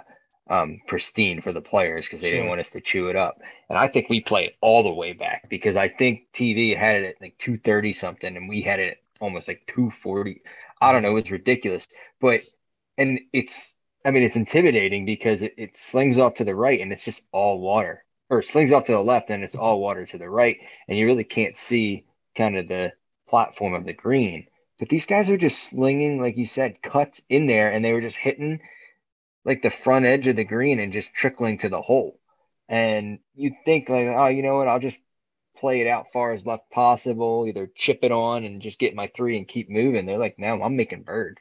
um 0.49 0.81
pristine 0.87 1.39
for 1.39 1.53
the 1.53 1.61
players 1.61 2.07
because 2.07 2.21
they 2.21 2.29
sure. 2.29 2.37
didn't 2.37 2.49
want 2.49 2.61
us 2.61 2.71
to 2.71 2.81
chew 2.81 3.09
it 3.09 3.15
up. 3.15 3.37
And 3.69 3.77
I 3.77 3.87
think 3.87 4.09
we 4.09 4.21
played 4.21 4.53
all 4.59 4.81
the 4.81 4.91
way 4.91 5.13
back 5.13 5.49
because 5.49 5.75
I 5.75 5.87
think 5.87 6.29
TV 6.33 6.75
had 6.75 6.95
it 6.95 7.05
at 7.05 7.21
like 7.21 7.37
230 7.37 7.93
something 7.93 8.35
and 8.35 8.49
we 8.49 8.63
had 8.63 8.79
it 8.79 9.03
almost 9.21 9.47
like 9.47 9.67
240. 9.67 10.41
I 10.81 10.91
don't 10.91 11.03
know, 11.03 11.11
it 11.11 11.13
was 11.13 11.29
ridiculous. 11.29 11.87
But 12.19 12.41
and 12.97 13.19
it's 13.33 13.75
I 14.03 14.09
mean 14.09 14.23
it's 14.23 14.35
intimidating 14.35 15.05
because 15.05 15.43
it, 15.43 15.53
it 15.59 15.77
slings 15.77 16.17
off 16.17 16.33
to 16.35 16.43
the 16.43 16.55
right 16.55 16.81
and 16.81 16.91
it's 16.91 17.05
just 17.05 17.21
all 17.31 17.59
water. 17.59 18.03
Or 18.31 18.41
slings 18.41 18.73
off 18.73 18.85
to 18.85 18.93
the 18.93 19.03
left 19.03 19.29
and 19.29 19.43
it's 19.43 19.55
all 19.55 19.79
water 19.79 20.07
to 20.07 20.17
the 20.17 20.27
right 20.27 20.57
and 20.87 20.97
you 20.97 21.05
really 21.05 21.23
can't 21.23 21.55
see 21.55 22.07
kind 22.35 22.57
of 22.57 22.67
the 22.67 22.93
platform 23.33 23.73
of 23.73 23.83
the 23.83 23.93
green. 23.93 24.45
But 24.77 24.89
these 24.89 25.07
guys 25.07 25.31
are 25.31 25.37
just 25.37 25.57
slinging, 25.57 26.21
like 26.21 26.37
you 26.37 26.45
said, 26.45 26.83
cuts 26.83 27.19
in 27.29 27.47
there, 27.47 27.71
and 27.71 27.83
they 27.83 27.91
were 27.91 27.99
just 27.99 28.15
hitting 28.15 28.59
like 29.43 29.63
the 29.63 29.71
front 29.71 30.05
edge 30.05 30.27
of 30.27 30.35
the 30.35 30.43
green 30.43 30.77
and 30.77 30.93
just 30.93 31.15
trickling 31.15 31.57
to 31.57 31.69
the 31.69 31.81
hole. 31.81 32.19
And 32.69 33.17
you 33.33 33.55
think 33.65 33.89
like, 33.89 34.05
oh, 34.05 34.27
you 34.27 34.43
know 34.43 34.57
what? 34.57 34.67
I'll 34.67 34.79
just 34.79 34.99
play 35.57 35.81
it 35.81 35.87
out 35.87 36.13
far 36.13 36.31
as 36.31 36.45
left 36.45 36.69
possible, 36.69 37.45
either 37.47 37.71
chip 37.75 38.01
it 38.03 38.11
on 38.11 38.43
and 38.43 38.61
just 38.61 38.77
get 38.77 38.93
my 38.93 39.09
three 39.15 39.35
and 39.35 39.47
keep 39.47 39.67
moving. 39.67 40.05
They're 40.05 40.19
like, 40.19 40.37
no, 40.37 40.61
I'm 40.61 40.75
making 40.75 41.01
bird. 41.01 41.39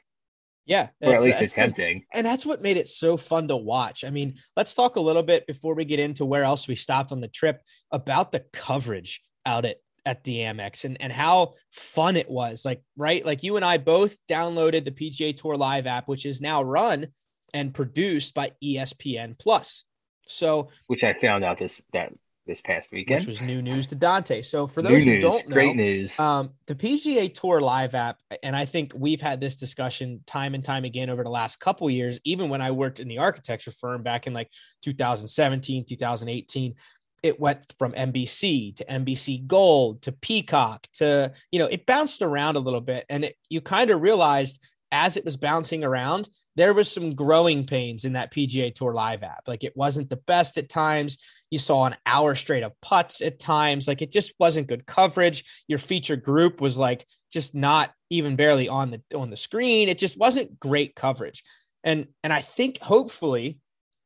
Yeah, 0.65 0.87
or 0.99 1.13
at 1.13 1.21
least 1.21 1.43
attempting. 1.43 2.05
And 2.11 2.25
that's 2.25 2.43
what 2.45 2.63
made 2.63 2.77
it 2.77 2.87
so 2.87 3.17
fun 3.17 3.49
to 3.49 3.55
watch. 3.55 4.03
I 4.03 4.09
mean, 4.09 4.39
let's 4.57 4.73
talk 4.73 4.95
a 4.95 5.01
little 5.01 5.21
bit 5.21 5.45
before 5.45 5.75
we 5.75 5.85
get 5.85 5.99
into 5.99 6.25
where 6.25 6.43
else 6.43 6.67
we 6.67 6.75
stopped 6.75 7.11
on 7.11 7.21
the 7.21 7.27
trip 7.27 7.61
about 7.91 8.31
the 8.31 8.45
coverage 8.51 9.21
out 9.45 9.65
at 9.65 9.77
at 10.05 10.23
the 10.23 10.39
Amex 10.39 10.85
and, 10.85 10.97
and 11.01 11.11
how 11.11 11.53
fun 11.71 12.15
it 12.15 12.29
was. 12.29 12.65
Like, 12.65 12.81
right? 12.97 13.25
Like 13.25 13.43
you 13.43 13.55
and 13.55 13.65
I 13.65 13.77
both 13.77 14.15
downloaded 14.29 14.85
the 14.85 14.91
PGA 14.91 15.35
Tour 15.35 15.55
Live 15.55 15.87
app, 15.87 16.07
which 16.07 16.25
is 16.25 16.41
now 16.41 16.61
run 16.61 17.07
and 17.53 17.73
produced 17.73 18.33
by 18.33 18.51
ESPN 18.63 19.37
Plus. 19.37 19.83
So 20.27 20.69
which 20.87 21.03
I 21.03 21.13
found 21.13 21.43
out 21.43 21.57
this 21.57 21.81
that 21.91 22.13
this 22.45 22.61
past 22.61 22.91
weekend. 22.91 23.21
Which 23.21 23.39
was 23.39 23.41
new 23.41 23.61
news 23.61 23.87
to 23.87 23.95
Dante. 23.95 24.41
So 24.41 24.67
for 24.67 24.81
those 24.81 24.91
new 24.91 24.99
who 24.99 25.11
news, 25.11 25.21
don't 25.21 25.47
know, 25.47 25.53
great 25.53 25.75
news. 25.75 26.19
Um, 26.19 26.51
the 26.65 26.75
PGA 26.75 27.33
Tour 27.33 27.61
Live 27.61 27.95
app, 27.95 28.19
and 28.41 28.55
I 28.55 28.65
think 28.65 28.91
we've 28.95 29.21
had 29.21 29.39
this 29.39 29.55
discussion 29.55 30.21
time 30.25 30.53
and 30.53 30.63
time 30.63 30.83
again 30.83 31.09
over 31.09 31.23
the 31.23 31.29
last 31.29 31.59
couple 31.59 31.89
years, 31.89 32.19
even 32.23 32.49
when 32.49 32.61
I 32.61 32.71
worked 32.71 32.99
in 32.99 33.07
the 33.07 33.19
architecture 33.19 33.71
firm 33.71 34.03
back 34.03 34.27
in 34.27 34.33
like 34.33 34.49
2017, 34.83 35.85
2018 35.85 36.75
it 37.23 37.39
went 37.39 37.73
from 37.79 37.93
NBC 37.93 38.75
to 38.75 38.85
NBC 38.85 39.47
Gold 39.47 40.03
to 40.03 40.11
Peacock 40.11 40.85
to, 40.95 41.31
you 41.51 41.59
know, 41.59 41.65
it 41.65 41.85
bounced 41.85 42.21
around 42.21 42.57
a 42.57 42.59
little 42.59 42.81
bit. 42.81 43.05
And 43.09 43.23
it, 43.25 43.37
you 43.49 43.61
kind 43.61 43.89
of 43.89 44.01
realized 44.01 44.61
as 44.91 45.17
it 45.17 45.25
was 45.25 45.37
bouncing 45.37 45.83
around, 45.83 46.29
there 46.55 46.73
was 46.73 46.91
some 46.91 47.15
growing 47.15 47.65
pains 47.65 48.05
in 48.05 48.13
that 48.13 48.31
PGA 48.31 48.75
Tour 48.75 48.93
Live 48.93 49.23
app. 49.23 49.47
Like 49.47 49.63
it 49.63 49.75
wasn't 49.75 50.09
the 50.09 50.17
best 50.17 50.57
at 50.57 50.69
times. 50.69 51.17
You 51.49 51.57
saw 51.57 51.85
an 51.85 51.95
hour 52.05 52.35
straight 52.35 52.61
of 52.61 52.79
putts 52.81 53.21
at 53.21 53.39
times. 53.39 53.87
Like 53.87 54.01
it 54.03 54.11
just 54.11 54.33
wasn't 54.39 54.67
good 54.67 54.85
coverage. 54.85 55.45
Your 55.67 55.79
feature 55.79 56.15
group 56.15 56.61
was 56.61 56.77
like 56.77 57.07
just 57.31 57.55
not 57.55 57.91
even 58.11 58.35
barely 58.35 58.69
on 58.69 58.91
the 58.91 59.01
on 59.17 59.31
the 59.31 59.37
screen. 59.37 59.89
It 59.89 59.97
just 59.97 60.17
wasn't 60.17 60.59
great 60.59 60.95
coverage. 60.95 61.43
And 61.83 62.07
and 62.23 62.31
I 62.31 62.41
think 62.41 62.77
hopefully 62.79 63.57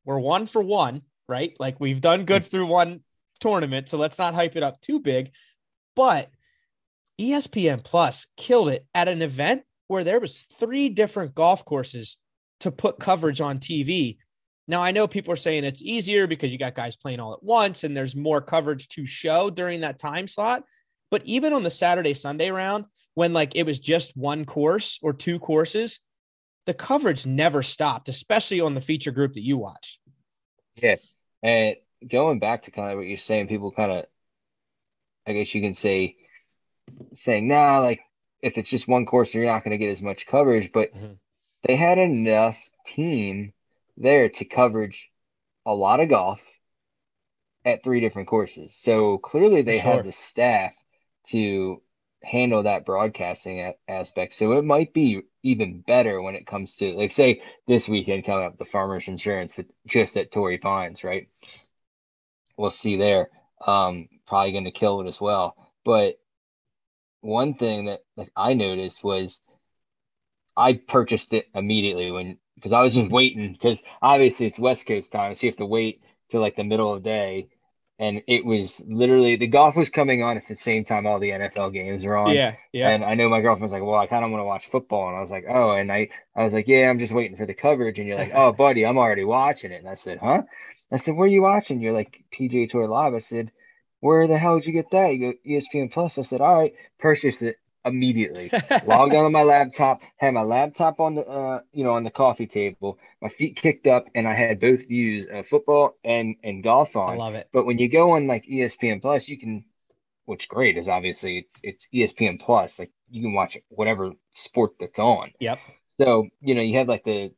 we're 0.06 0.19
one 0.19 0.47
for 0.47 0.63
one, 0.63 1.01
right? 1.27 1.53
Like 1.60 1.82
we've 1.82 1.99
done 1.99 2.23
good 2.23 2.43
mm. 2.43 2.47
through 2.47 2.67
one 2.67 3.01
tournament, 3.39 3.89
so 3.89 3.97
let's 3.97 4.17
not 4.17 4.36
hype 4.36 4.56
it 4.56 4.63
up 4.63 4.82
too 4.82 5.00
big. 5.00 5.32
But 5.95 6.30
ESPN 7.19 7.84
Plus 7.84 8.28
killed 8.36 8.69
it 8.69 8.86
at 8.93 9.08
an 9.08 9.21
event 9.21 9.63
where 9.88 10.04
there 10.04 10.19
was 10.19 10.45
three 10.54 10.89
different 10.89 11.34
golf 11.34 11.65
courses 11.65 12.17
to 12.60 12.71
put 12.71 13.00
coverage 13.00 13.41
on 13.41 13.60
TV. 13.60 14.17
Now 14.67 14.82
I 14.82 14.91
know 14.91 15.08
people 15.08 15.34
are 15.34 15.38
saying 15.38 15.63
it's 15.63 15.82
easier 15.82 16.28
because 16.28 16.52
you 16.52 16.60
got 16.60 16.76
guys 16.76 16.97
playing 16.97 17.19
all 17.19 17.34
at 17.34 17.43
once 17.43 17.84
and 17.84 17.95
there's 17.95 18.15
more 18.15 18.41
coverage 18.41 18.88
to 18.89 19.06
show 19.06 19.50
during 19.50 19.82
that 19.82 20.00
time 20.00 20.28
slot. 20.28 20.63
But 21.10 21.26
even 21.26 21.54
on 21.54 21.63
the 21.63 21.69
Saturday 21.69 22.13
Sunday 22.13 22.52
round, 22.52 22.86
when 23.13 23.34
like 23.34 23.56
it 23.56 23.65
was 23.65 23.80
just 23.80 24.15
one 24.15 24.45
course 24.45 25.00
or 25.02 25.13
two 25.13 25.39
courses, 25.39 26.02
the 26.65 26.73
coverage 26.73 27.26
never 27.26 27.63
stopped, 27.63 28.10
especially 28.10 28.60
on 28.60 28.76
the 28.76 28.82
feature 28.82 29.12
group 29.12 29.34
that 29.34 29.43
you 29.43 29.58
watched. 29.58 30.00
Yeah. 30.76 30.97
And 31.41 31.78
going 32.05 32.39
back 32.39 32.63
to 32.63 32.71
kind 32.71 32.91
of 32.91 32.97
what 32.97 33.07
you're 33.07 33.17
saying, 33.17 33.47
people 33.47 33.71
kind 33.71 33.91
of, 33.91 34.05
I 35.25 35.33
guess 35.33 35.53
you 35.53 35.62
can 35.62 35.73
say, 35.73 36.17
saying, 37.13 37.47
nah, 37.47 37.79
like 37.79 38.01
if 38.41 38.57
it's 38.57 38.69
just 38.69 38.88
one 38.88 39.05
course, 39.05 39.33
you're 39.33 39.45
not 39.45 39.63
going 39.63 39.71
to 39.71 39.77
get 39.77 39.91
as 39.91 40.01
much 40.01 40.27
coverage. 40.27 40.71
But 40.71 40.93
mm-hmm. 40.93 41.13
they 41.63 41.75
had 41.75 41.97
enough 41.97 42.57
team 42.86 43.53
there 43.97 44.29
to 44.29 44.45
coverage 44.45 45.10
a 45.65 45.73
lot 45.73 45.99
of 45.99 46.10
golf 46.10 46.41
at 47.65 47.83
three 47.83 47.99
different 47.99 48.29
courses. 48.29 48.75
So 48.75 49.17
clearly 49.17 49.62
they 49.62 49.79
Sure. 49.79 49.91
had 49.93 50.05
the 50.05 50.13
staff 50.13 50.75
to 51.27 51.81
handle 52.23 52.63
that 52.63 52.86
broadcasting 52.86 53.73
aspect. 53.88 54.33
So 54.33 54.53
it 54.53 54.63
might 54.65 54.93
be 54.93 55.21
even 55.43 55.81
better 55.81 56.21
when 56.21 56.36
it 56.36 56.47
comes 56.47 56.75
to 56.77 56.93
like 56.93 57.12
say 57.12 57.41
this 57.67 57.88
weekend 57.88 58.25
coming 58.25 58.45
up 58.45 58.57
the 58.57 58.65
Farmers 58.65 59.07
Insurance, 59.07 59.51
but 59.55 59.65
just 59.86 60.17
at 60.17 60.31
Torrey 60.31 60.57
Pines, 60.57 61.03
right? 61.03 61.27
We'll 62.58 62.70
see 62.72 62.96
there. 62.96 63.30
Um, 63.65 64.08
probably 64.28 64.52
going 64.52 64.65
to 64.65 64.72
kill 64.72 65.02
it 65.02 65.08
as 65.08 65.22
well. 65.22 65.56
But 65.86 66.17
one 67.22 67.54
thing 67.54 67.86
that 67.86 68.02
like 68.15 68.32
I 68.36 68.54
noticed 68.54 69.04
was 69.04 69.41
I 70.56 70.74
purchased 70.74 71.34
it 71.34 71.46
immediately 71.54 72.12
when 72.12 72.38
because 72.56 72.72
I 72.74 72.82
was 72.82 72.93
just 72.96 73.10
waiting 73.12 73.52
because 73.52 73.84
obviously 74.02 74.48
it's 74.48 74.58
West 74.60 74.86
Coast 74.88 75.12
time, 75.12 75.36
so 75.36 75.46
you 75.46 75.52
have 75.52 75.58
to 75.58 75.65
wait 75.65 76.02
till 76.30 76.41
like 76.41 76.56
the 76.56 76.63
middle 76.63 76.93
of 76.93 77.04
the 77.04 77.10
day. 77.10 77.48
And 78.00 78.22
it 78.28 78.46
was 78.46 78.80
literally 78.86 79.36
the 79.36 79.48
golf 79.48 79.76
was 79.76 79.89
coming 79.89 80.22
on 80.22 80.38
at 80.38 80.48
the 80.48 80.56
same 80.56 80.84
time 80.84 81.08
all 81.08 81.20
the 81.20 81.32
NFL 81.32 81.70
games 81.70 82.06
were 82.06 82.17
on. 82.17 82.34
Yeah, 82.34 82.56
yeah. 82.72 82.89
And 82.89 83.04
I 83.04 83.15
know 83.15 83.30
my 83.30 83.41
girlfriend 83.41 83.63
was 83.63 83.72
like, 83.72 83.84
"Well, 83.84 83.96
I 83.96 84.06
kind 84.08 84.24
of 84.24 84.30
want 84.32 84.41
to 84.41 84.46
watch 84.46 84.67
football," 84.67 85.08
and 85.08 85.17
I 85.17 85.20
was 85.20 85.32
like, 85.32 85.46
"Oh," 85.48 85.72
and 85.72 85.91
I 85.91 86.10
I 86.36 86.43
was 86.43 86.54
like, 86.54 86.67
"Yeah, 86.67 86.89
I'm 86.89 87.00
just 87.00 87.13
waiting 87.13 87.38
for 87.38 87.46
the 87.46 87.56
coverage." 87.56 87.98
And 88.00 88.08
you're 88.08 88.17
like, 88.17 88.32
"Oh, 88.34 88.52
buddy, 88.52 88.86
I'm 88.86 88.98
already 89.00 89.24
watching 89.24 89.72
it." 89.72 89.78
And 89.80 89.89
I 89.89 89.96
said, 89.96 90.20
"Huh?" 90.20 90.43
I 90.91 90.97
said, 90.97 91.15
"Where 91.15 91.26
are 91.26 91.32
you 91.32 91.41
watching?" 91.41 91.82
You're 91.82 91.93
like, 91.93 92.23
"PGA 92.32 92.69
Tour 92.69 92.88
Live." 92.88 93.13
I 93.13 93.19
said, 93.19 93.52
"Where 94.00 94.28
the 94.28 94.38
hell 94.38 94.58
did 94.58 94.67
you 94.67 94.73
get 94.73 94.91
that?" 94.91 95.10
You 95.10 95.19
go, 95.19 95.34
"ESPN 95.45 95.91
Plus." 95.91 96.17
I 96.17 96.21
said, 96.21 96.41
"All 96.41 96.60
right," 96.60 96.73
purchased 97.00 97.41
it 97.41 97.58
immediately. 97.88 98.52
Logged 98.86 99.15
on 99.15 99.32
my 99.32 99.43
laptop, 99.43 100.02
had 100.17 100.34
my 100.34 100.41
laptop 100.41 101.00
on 101.00 101.15
the 101.15 101.28
uh, 101.28 101.62
you 101.71 101.84
know, 101.84 101.93
on 101.93 102.04
the 102.04 102.12
coffee 102.12 102.47
table, 102.47 103.00
my 103.21 103.30
feet 103.30 103.56
kicked 103.56 103.88
up, 103.88 104.08
and 104.15 104.28
I 104.28 104.34
had 104.34 104.60
both 104.60 104.88
views 104.88 105.28
of 105.32 105.47
football 105.47 105.97
and 106.04 106.36
and 106.43 106.63
golf 106.63 106.95
on. 106.95 107.13
I 107.13 107.17
love 107.17 107.36
it. 107.36 107.50
But 107.52 107.65
when 107.65 107.78
you 107.78 107.89
go 107.89 108.12
on 108.12 108.28
like 108.28 108.45
ESPN 108.45 109.02
Plus, 109.02 109.28
you 109.28 109.39
can, 109.39 109.65
what's 110.26 110.45
great 110.45 110.78
is 110.78 110.88
obviously 110.88 111.39
it's 111.39 111.60
it's 111.63 111.88
ESPN 111.93 112.39
Plus. 112.39 112.80
Like 112.80 112.91
you 113.10 113.21
can 113.21 113.34
watch 113.34 113.58
whatever 113.69 114.12
sport 114.34 114.73
that's 114.80 115.00
on. 115.00 115.32
Yep. 115.39 115.60
So, 115.95 116.28
you 116.41 116.54
know, 116.54 116.62
you 116.62 116.78
had 116.78 116.88
like 116.88 117.04
the 117.04 117.32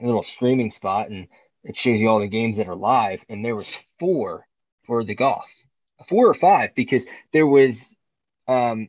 little 0.00 0.22
streaming 0.22 0.70
spot 0.70 1.10
and 1.10 1.28
it 1.64 1.76
shows 1.76 2.00
you 2.00 2.08
all 2.08 2.20
the 2.20 2.28
games 2.28 2.58
that 2.58 2.68
are 2.68 2.76
live. 2.76 3.24
And 3.28 3.44
there 3.44 3.56
was 3.56 3.74
four 3.98 4.46
for 4.86 5.04
the 5.04 5.14
golf, 5.14 5.50
four 6.08 6.28
or 6.28 6.34
five, 6.34 6.74
because 6.74 7.06
there 7.32 7.46
was 7.46 7.76
um 8.46 8.88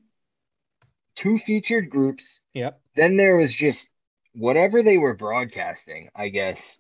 two 1.16 1.38
featured 1.38 1.90
groups. 1.90 2.42
Yep. 2.54 2.80
Then 2.96 3.18
there 3.18 3.38
was 3.38 3.54
just 3.54 3.90
whatever 4.34 4.84
they 4.84 4.98
were 4.98 5.14
broadcasting, 5.14 6.10
I 6.16 6.30
guess, 6.30 6.78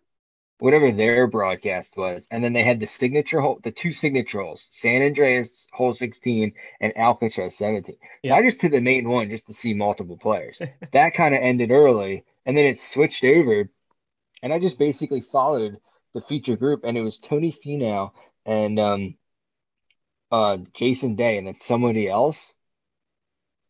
whatever 0.60 0.92
their 0.92 1.28
broadcast 1.28 1.98
was. 1.98 2.28
And 2.32 2.44
then 2.44 2.54
they 2.54 2.64
had 2.64 2.80
the 2.80 2.88
signature 2.88 3.42
hole, 3.42 3.60
the 3.64 3.72
two 3.72 3.92
signature 3.92 4.42
holes, 4.42 4.68
San 4.72 5.02
Andreas 5.02 5.68
hole 5.74 5.94
16 5.94 6.54
and 6.82 6.98
Alcatraz 6.98 7.56
17. 7.56 7.96
So 7.96 8.00
Yeah. 8.24 8.36
I 8.36 8.42
just 8.42 8.60
did 8.60 8.72
the 8.72 8.82
main 8.82 9.10
one 9.10 9.30
just 9.30 9.48
to 9.48 9.54
see 9.54 9.74
multiple 9.74 10.18
players. 10.18 10.62
that 10.94 11.14
kind 11.14 11.36
of 11.36 11.42
ended 11.42 11.72
early. 11.72 12.24
And 12.46 12.56
then 12.58 12.66
it 12.66 12.80
switched 12.80 13.24
over. 13.24 13.70
And 14.46 14.54
I 14.54 14.60
just 14.60 14.78
basically 14.78 15.22
followed 15.22 15.80
the 16.14 16.22
feature 16.22 16.56
group. 16.56 16.82
And 16.84 16.96
it 16.96 17.02
was 17.02 17.18
Tony 17.18 17.52
Finau 17.52 18.12
and 18.46 18.80
um, 18.80 19.16
uh, 20.32 20.58
Jason 20.72 21.16
Day 21.16 21.40
and 21.40 21.48
then 21.48 21.60
somebody 21.60 22.08
else. 22.08 22.54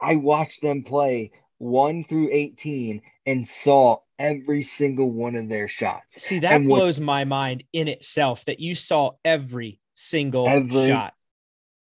I 0.02 0.18
watched 0.18 0.62
them 0.62 0.84
play 0.84 1.32
1 1.60 2.04
through 2.04 2.28
18 2.30 3.02
and 3.26 3.48
saw 3.48 4.00
every 4.20 4.64
single 4.64 5.10
one 5.10 5.36
of 5.36 5.48
their 5.48 5.70
shots. 5.70 6.22
See, 6.22 6.40
that 6.40 6.52
And 6.52 6.68
what- 6.68 6.80
blows 6.80 7.00
my 7.00 7.24
mind 7.24 7.64
in 7.72 7.88
itself 7.88 8.44
that 8.44 8.60
you 8.60 8.76
saw 8.76 9.12
every 9.24 9.80
single 9.94 10.46
Every- 10.50 10.88
shot. 10.88 11.14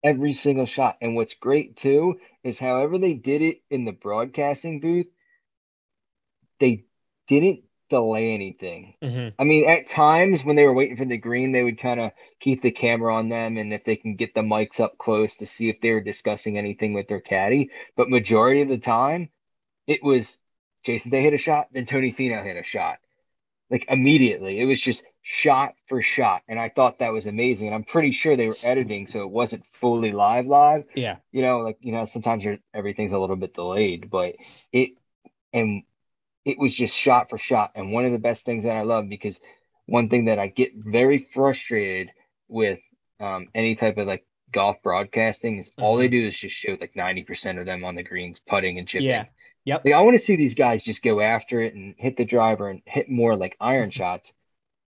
Every 0.05 0.31
single 0.31 0.65
shot. 0.65 0.97
And 1.01 1.17
what's 1.17 1.33
great 1.33 1.75
too 1.75 2.21
is 2.45 2.57
however 2.57 2.97
they 2.97 3.13
did 3.13 3.41
it 3.41 3.61
in 3.69 3.83
the 3.83 3.91
broadcasting 3.91 4.79
booth, 4.79 5.09
they 6.61 6.85
didn't 7.27 7.65
delay 7.89 8.33
anything. 8.33 8.95
Mhm. 9.01 9.33
I 9.39 9.43
mean, 9.43 9.67
at 9.69 9.89
times 9.89 10.43
when 10.43 10.55
they 10.55 10.65
were 10.65 10.73
waiting 10.73 10.95
for 10.97 11.05
the 11.05 11.17
green, 11.17 11.51
they 11.51 11.63
would 11.63 11.79
kind 11.79 11.99
of 11.99 12.11
keep 12.39 12.61
the 12.61 12.71
camera 12.71 13.13
on 13.15 13.29
them 13.29 13.57
and 13.57 13.73
if 13.73 13.83
they 13.83 13.95
can 13.95 14.15
get 14.15 14.33
the 14.33 14.41
mics 14.41 14.79
up 14.79 14.97
close 14.97 15.35
to 15.37 15.45
see 15.45 15.69
if 15.69 15.81
they 15.81 15.91
were 15.91 16.01
discussing 16.01 16.57
anything 16.57 16.93
with 16.93 17.07
their 17.07 17.21
caddy. 17.21 17.71
But 17.95 18.09
majority 18.09 18.61
of 18.61 18.69
the 18.69 18.77
time, 18.77 19.29
it 19.87 20.03
was 20.03 20.37
Jason 20.83 21.11
Day 21.11 21.23
hit 21.23 21.33
a 21.33 21.37
shot, 21.37 21.67
then 21.71 21.85
Tony 21.85 22.11
Finau 22.13 22.43
hit 22.43 22.57
a 22.57 22.63
shot. 22.63 22.99
Like 23.69 23.85
immediately. 23.89 24.59
It 24.59 24.65
was 24.65 24.81
just 24.81 25.03
shot 25.21 25.75
for 25.87 26.01
shot. 26.01 26.41
And 26.47 26.59
I 26.59 26.69
thought 26.69 26.99
that 26.99 27.13
was 27.13 27.27
amazing. 27.27 27.67
And 27.67 27.75
I'm 27.75 27.83
pretty 27.83 28.11
sure 28.11 28.35
they 28.35 28.47
were 28.47 28.57
editing, 28.63 29.05
so 29.07 29.21
it 29.21 29.29
wasn't 29.29 29.65
fully 29.67 30.11
live 30.11 30.47
live 30.47 30.85
Yeah. 30.95 31.17
you 31.31 31.41
know, 31.43 31.59
like 31.59 31.77
you 31.81 31.91
know, 31.91 32.05
sometimes 32.05 32.45
everything's 32.73 33.11
a 33.11 33.19
little 33.19 33.35
bit 33.35 33.53
delayed, 33.53 34.09
but 34.09 34.35
it 34.71 34.91
and 35.53 35.83
it 36.45 36.57
was 36.57 36.73
just 36.73 36.95
shot 36.95 37.29
for 37.29 37.37
shot. 37.37 37.71
And 37.75 37.91
one 37.91 38.05
of 38.05 38.11
the 38.11 38.19
best 38.19 38.45
things 38.45 38.63
that 38.63 38.77
I 38.77 38.81
love 38.81 39.09
because 39.09 39.39
one 39.85 40.09
thing 40.09 40.25
that 40.25 40.39
I 40.39 40.47
get 40.47 40.71
very 40.75 41.19
frustrated 41.19 42.11
with 42.47 42.79
um, 43.19 43.47
any 43.53 43.75
type 43.75 43.97
of 43.97 44.07
like 44.07 44.25
golf 44.51 44.77
broadcasting 44.81 45.57
is 45.57 45.71
all 45.77 45.97
they 45.97 46.07
do 46.07 46.27
is 46.27 46.37
just 46.37 46.55
show 46.55 46.77
like 46.79 46.93
90% 46.93 47.59
of 47.59 47.65
them 47.65 47.83
on 47.83 47.95
the 47.95 48.03
greens 48.03 48.39
putting 48.39 48.77
and 48.79 48.87
chipping. 48.87 49.07
Yeah. 49.07 49.25
Yep. 49.65 49.85
Like 49.85 49.93
I 49.93 50.01
want 50.01 50.17
to 50.17 50.23
see 50.23 50.35
these 50.35 50.55
guys 50.55 50.83
just 50.83 51.03
go 51.03 51.21
after 51.21 51.61
it 51.61 51.75
and 51.75 51.93
hit 51.97 52.17
the 52.17 52.25
driver 52.25 52.69
and 52.69 52.81
hit 52.85 53.09
more 53.09 53.35
like 53.35 53.55
iron 53.59 53.91
shots. 53.91 54.33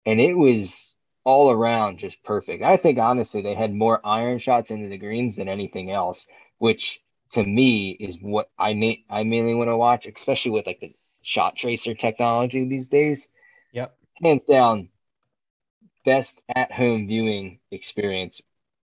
And 0.06 0.20
it 0.20 0.34
was 0.34 0.96
all 1.24 1.50
around 1.50 1.98
just 1.98 2.22
perfect. 2.22 2.62
I 2.62 2.76
think 2.76 2.98
honestly 2.98 3.42
they 3.42 3.54
had 3.54 3.74
more 3.74 4.00
iron 4.04 4.38
shots 4.38 4.70
into 4.70 4.88
the 4.88 4.96
greens 4.96 5.36
than 5.36 5.48
anything 5.48 5.90
else, 5.90 6.26
which 6.58 7.00
to 7.32 7.44
me 7.44 7.90
is 7.90 8.18
what 8.20 8.48
I 8.58 8.74
may 8.74 9.04
I 9.10 9.24
mainly 9.24 9.54
want 9.54 9.68
to 9.68 9.76
watch, 9.76 10.06
especially 10.06 10.52
with 10.52 10.66
like 10.66 10.80
the 10.80 10.94
shot 11.22 11.56
tracer 11.56 11.94
technology 11.94 12.64
these 12.66 12.88
days. 12.88 13.28
Yep. 13.72 13.96
Hands 14.22 14.44
down, 14.44 14.88
best 16.04 16.40
at 16.54 16.72
home 16.72 17.06
viewing 17.06 17.60
experience 17.70 18.40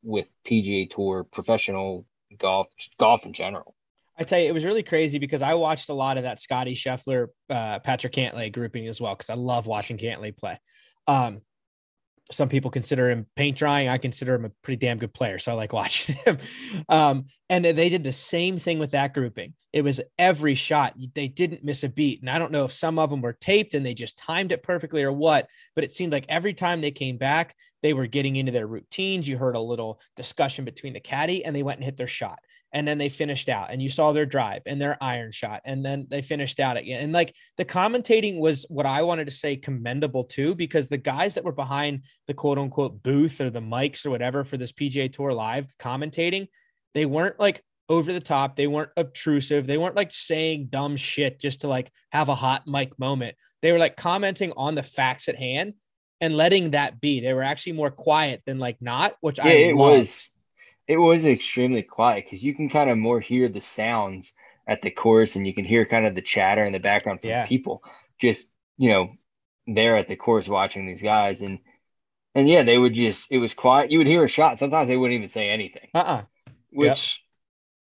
with 0.03 0.31
PGA 0.45 0.89
Tour 0.89 1.23
professional 1.23 2.05
golf, 2.37 2.67
golf 2.97 3.25
in 3.25 3.33
general. 3.33 3.75
I 4.19 4.23
tell 4.23 4.39
you, 4.39 4.47
it 4.47 4.53
was 4.53 4.65
really 4.65 4.83
crazy 4.83 5.19
because 5.19 5.41
I 5.41 5.53
watched 5.53 5.89
a 5.89 5.93
lot 5.93 6.17
of 6.17 6.23
that 6.23 6.39
Scotty 6.39 6.73
Scheffler, 6.73 7.27
uh, 7.49 7.79
Patrick 7.79 8.13
Cantlay 8.13 8.51
grouping 8.51 8.87
as 8.87 8.99
well 8.99 9.13
because 9.13 9.29
I 9.29 9.35
love 9.35 9.67
watching 9.67 9.97
Cantlay 9.97 10.35
play. 10.35 10.59
Um, 11.07 11.41
some 12.31 12.49
people 12.49 12.71
consider 12.71 13.09
him 13.09 13.25
paint 13.35 13.57
drying. 13.57 13.87
I 13.87 13.97
consider 13.97 14.35
him 14.35 14.45
a 14.45 14.51
pretty 14.61 14.85
damn 14.85 14.97
good 14.97 15.13
player, 15.13 15.39
so 15.39 15.51
I 15.51 15.55
like 15.55 15.73
watching 15.73 16.15
him. 16.25 16.37
Um, 16.89 17.25
and 17.49 17.63
they 17.63 17.89
did 17.89 18.03
the 18.03 18.11
same 18.11 18.59
thing 18.59 18.79
with 18.79 18.91
that 18.91 19.13
grouping. 19.13 19.53
It 19.71 19.83
was 19.83 20.01
every 20.17 20.55
shot 20.55 20.95
they 21.13 21.27
didn't 21.27 21.63
miss 21.63 21.83
a 21.83 21.89
beat, 21.89 22.21
and 22.21 22.29
I 22.29 22.39
don't 22.39 22.51
know 22.51 22.65
if 22.65 22.73
some 22.73 22.99
of 22.99 23.09
them 23.09 23.21
were 23.21 23.33
taped 23.33 23.73
and 23.73 23.85
they 23.85 23.93
just 23.93 24.17
timed 24.17 24.51
it 24.51 24.63
perfectly 24.63 25.03
or 25.03 25.11
what, 25.11 25.47
but 25.75 25.83
it 25.83 25.93
seemed 25.93 26.11
like 26.11 26.25
every 26.27 26.53
time 26.53 26.81
they 26.81 26.91
came 26.91 27.17
back, 27.17 27.55
they 27.83 27.93
were 27.93 28.07
getting 28.07 28.35
into 28.35 28.51
their 28.51 28.67
routines. 28.67 29.27
You 29.27 29.37
heard 29.37 29.55
a 29.55 29.59
little 29.59 30.01
discussion 30.15 30.65
between 30.65 30.93
the 30.93 30.99
caddy, 30.99 31.45
and 31.45 31.55
they 31.55 31.63
went 31.63 31.77
and 31.77 31.85
hit 31.85 31.97
their 31.97 32.07
shot 32.07 32.39
and 32.73 32.87
then 32.87 32.97
they 32.97 33.09
finished 33.09 33.49
out 33.49 33.71
and 33.71 33.81
you 33.81 33.89
saw 33.89 34.11
their 34.11 34.25
drive 34.25 34.61
and 34.65 34.79
their 34.81 34.97
iron 35.01 35.31
shot 35.31 35.61
and 35.65 35.83
then 35.85 36.05
they 36.09 36.21
finished 36.21 36.59
out 36.59 36.77
again. 36.77 37.01
And 37.01 37.13
like 37.13 37.33
the 37.57 37.65
commentating 37.65 38.39
was 38.39 38.65
what 38.69 38.85
i 38.85 39.01
wanted 39.01 39.25
to 39.25 39.31
say 39.31 39.55
commendable 39.55 40.23
too 40.25 40.53
because 40.55 40.89
the 40.89 40.97
guys 40.97 41.35
that 41.35 41.43
were 41.45 41.51
behind 41.51 42.03
the 42.27 42.33
quote 42.33 42.57
unquote 42.57 43.01
booth 43.03 43.39
or 43.41 43.49
the 43.49 43.61
mics 43.61 44.05
or 44.05 44.09
whatever 44.09 44.43
for 44.43 44.57
this 44.57 44.71
pga 44.71 45.11
tour 45.11 45.33
live 45.33 45.73
commentating 45.79 46.47
they 46.93 47.05
weren't 47.05 47.39
like 47.39 47.63
over 47.89 48.11
the 48.11 48.19
top. 48.19 48.55
They 48.55 48.67
weren't 48.67 48.91
obtrusive. 48.97 49.65
They 49.65 49.77
weren't 49.77 49.95
like 49.95 50.11
saying 50.11 50.67
dumb 50.69 50.97
shit 50.97 51.39
just 51.39 51.61
to 51.61 51.67
like 51.67 51.91
have 52.11 52.29
a 52.29 52.35
hot 52.35 52.67
mic 52.67 52.97
moment. 52.99 53.35
They 53.61 53.71
were 53.71 53.79
like 53.79 53.95
commenting 53.95 54.51
on 54.57 54.75
the 54.75 54.83
facts 54.83 55.29
at 55.29 55.35
hand 55.37 55.73
and 56.19 56.35
letting 56.35 56.71
that 56.71 56.99
be. 56.99 57.19
They 57.21 57.33
were 57.33 57.43
actually 57.43 57.73
more 57.73 57.91
quiet 57.91 58.41
than 58.45 58.59
like 58.59 58.77
not 58.81 59.15
which 59.21 59.37
Yeah, 59.37 59.45
i 59.45 59.49
it 59.49 59.75
loved. 59.75 59.99
was. 59.99 60.29
It 60.87 60.97
was 60.97 61.25
extremely 61.25 61.83
quiet 61.83 62.25
because 62.25 62.43
you 62.43 62.53
can 62.53 62.69
kind 62.69 62.89
of 62.89 62.97
more 62.97 63.19
hear 63.19 63.49
the 63.49 63.61
sounds 63.61 64.33
at 64.67 64.81
the 64.81 64.91
course 64.91 65.35
and 65.35 65.45
you 65.45 65.53
can 65.53 65.65
hear 65.65 65.85
kind 65.85 66.05
of 66.05 66.15
the 66.15 66.21
chatter 66.21 66.63
in 66.65 66.73
the 66.73 66.79
background 66.79 67.21
from 67.21 67.29
Yeah. 67.31 67.45
people 67.45 67.83
just, 68.19 68.51
you 68.77 68.89
know, 68.89 69.13
there 69.67 69.95
at 69.97 70.07
the 70.07 70.15
course 70.15 70.47
watching 70.47 70.85
these 70.85 71.01
guys 71.01 71.41
and 71.41 71.59
and 72.35 72.49
yeah, 72.49 72.63
they 72.63 72.77
would 72.77 72.93
just 72.93 73.31
it 73.31 73.39
was 73.39 73.53
quiet. 73.53 73.91
You 73.91 73.99
would 73.99 74.07
hear 74.07 74.23
a 74.23 74.27
shot. 74.27 74.59
Sometimes 74.59 74.87
they 74.87 74.97
wouldn't 74.97 75.17
even 75.17 75.29
say 75.29 75.49
anything, 75.49 75.89
uh-uh 75.93 76.23
which 76.71 77.21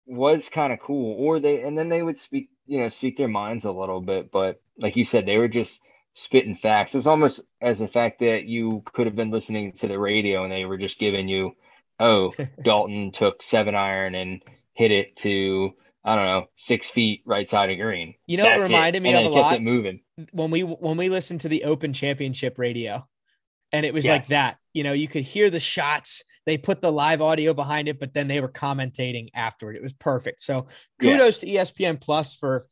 was 0.06 0.50
kind 0.50 0.74
of 0.74 0.80
cool. 0.80 1.16
Or 1.20 1.40
they 1.40 1.62
and 1.62 1.78
then 1.78 1.90
they 1.90 2.02
would 2.04 2.18
speak, 2.18 2.50
you 2.66 2.80
know, 2.80 2.90
speak 2.90 3.18
their 3.18 3.28
minds 3.28 3.66
a 3.66 3.72
little 3.72 4.02
bit, 4.02 4.32
but 4.32 4.62
like 4.78 4.96
you 4.96 5.06
said, 5.06 5.26
they 5.26 5.38
were 5.38 5.48
just 5.48 5.82
spitting 6.14 6.56
facts. 6.56 6.94
It 6.94 7.00
was 7.00 7.08
almost 7.08 7.42
as 7.62 7.80
the 7.80 7.88
fact 7.88 8.20
that 8.20 8.46
you 8.46 8.84
could 8.94 9.08
have 9.08 9.16
been 9.16 9.32
listening 9.32 9.74
to 9.74 9.88
the 9.88 10.00
radio 10.00 10.44
and 10.44 10.52
they 10.52 10.66
were 10.66 10.78
just 10.78 11.00
giving 11.00 11.28
you, 11.28 11.52
oh, 12.00 12.34
Dalton 12.64 13.12
took 13.12 13.42
seven 13.42 13.76
iron 13.76 14.16
and 14.16 14.44
hit 14.74 14.92
it 14.92 15.16
to 15.18 15.74
I 16.06 16.16
don't 16.16 16.26
know, 16.26 16.46
six 16.56 16.90
feet 16.90 17.24
right 17.26 17.50
side 17.50 17.72
of 17.72 17.80
green. 17.80 18.14
You 18.28 18.38
know, 18.38 18.44
That's 18.44 18.70
it 18.70 18.74
reminded 18.74 19.00
it. 19.00 19.04
me 19.04 19.14
and 19.14 19.26
of 19.26 19.34
a 19.34 19.36
lot. 19.36 19.62
moving 19.62 20.02
when 20.32 20.52
we 20.52 20.62
when 20.62 20.98
we 20.98 21.10
listened 21.10 21.42
to 21.42 21.50
the 21.50 21.64
Open 21.64 21.94
Championship 21.94 22.60
radio, 22.60 23.08
and 23.72 23.86
it 23.86 23.94
was 23.94 24.06
yes. 24.06 24.22
like 24.22 24.28
that. 24.28 24.58
You 24.74 24.84
know, 24.84 24.94
you 24.94 25.08
could 25.08 25.24
hear 25.24 25.50
the 25.50 25.60
shots. 25.60 26.24
They 26.46 26.60
put 26.60 26.80
the 26.80 26.92
live 26.92 27.22
audio 27.22 27.56
behind 27.56 27.88
it, 27.88 28.00
but 28.00 28.14
then 28.14 28.28
they 28.28 28.40
were 28.40 28.50
commentating 28.50 29.30
afterward. 29.34 29.76
It 29.76 29.82
was 29.82 29.94
perfect. 29.94 30.42
So 30.42 30.68
kudos 31.02 31.44
yeah. 31.44 31.64
to 31.64 31.74
ESPN 31.74 32.00
Plus 32.00 32.36
for 32.36 32.68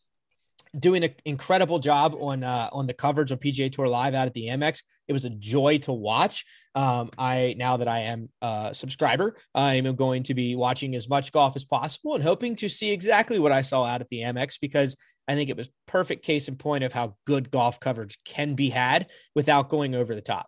doing 0.80 1.04
an 1.04 1.14
incredible 1.26 1.80
job 1.80 2.16
on 2.20 2.44
uh, 2.44 2.70
on 2.72 2.88
the 2.88 2.94
coverage 2.94 3.32
of 3.32 3.40
PGA 3.40 3.72
Tour 3.72 3.88
Live 3.88 4.14
out 4.14 4.28
at 4.28 4.34
the 4.34 4.48
Amex. 4.48 4.84
It 5.08 5.14
was 5.14 5.26
a 5.26 5.30
joy 5.30 5.80
to 5.80 5.92
watch. 5.92 6.46
Um, 6.76 7.12
I 7.18 7.56
now 7.58 7.78
that 7.78 7.88
I 7.88 8.00
am 8.02 8.30
a 8.42 8.72
subscriber, 8.74 9.36
I 9.54 9.76
am 9.76 9.96
going 9.96 10.24
to 10.24 10.34
be 10.34 10.56
watching 10.56 10.96
as 10.96 11.08
much 11.08 11.32
golf 11.32 11.56
as 11.56 11.66
possible 11.66 12.16
and 12.16 12.24
hoping 12.24 12.56
to 12.58 12.70
see 12.70 12.92
exactly 12.92 13.38
what 13.40 13.52
I 13.52 13.62
saw 13.62 13.84
out 13.84 14.02
at 14.02 14.10
the 14.10 14.22
Amex 14.22 14.60
because 14.60 14.96
I 15.28 15.36
think 15.36 15.50
it 15.50 15.58
was 15.58 15.70
perfect 15.88 16.26
case 16.26 16.48
in 16.48 16.56
point 16.56 16.84
of 16.84 16.92
how 16.92 17.16
good 17.26 17.52
golf 17.52 17.80
coverage 17.80 18.18
can 18.26 18.56
be 18.56 18.70
had 18.70 19.08
without 19.36 19.70
going 19.70 19.96
over 19.96 20.16
the 20.16 20.22
top. 20.22 20.48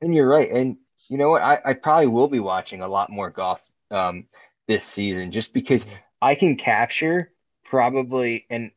And 0.00 0.14
you're 0.14 0.28
right. 0.28 0.50
And 0.50 0.76
you 1.08 1.18
know 1.18 1.28
what? 1.28 1.42
I, 1.42 1.58
I 1.64 1.72
probably 1.74 2.06
will 2.06 2.28
be 2.28 2.40
watching 2.40 2.80
a 2.80 2.88
lot 2.88 3.10
more 3.10 3.30
golf 3.30 3.60
um, 3.90 4.26
this 4.66 4.84
season 4.84 5.32
just 5.32 5.52
because 5.52 5.84
mm-hmm. 5.84 5.96
I 6.22 6.34
can 6.34 6.56
capture 6.56 7.32
probably 7.64 8.46
an 8.50 8.72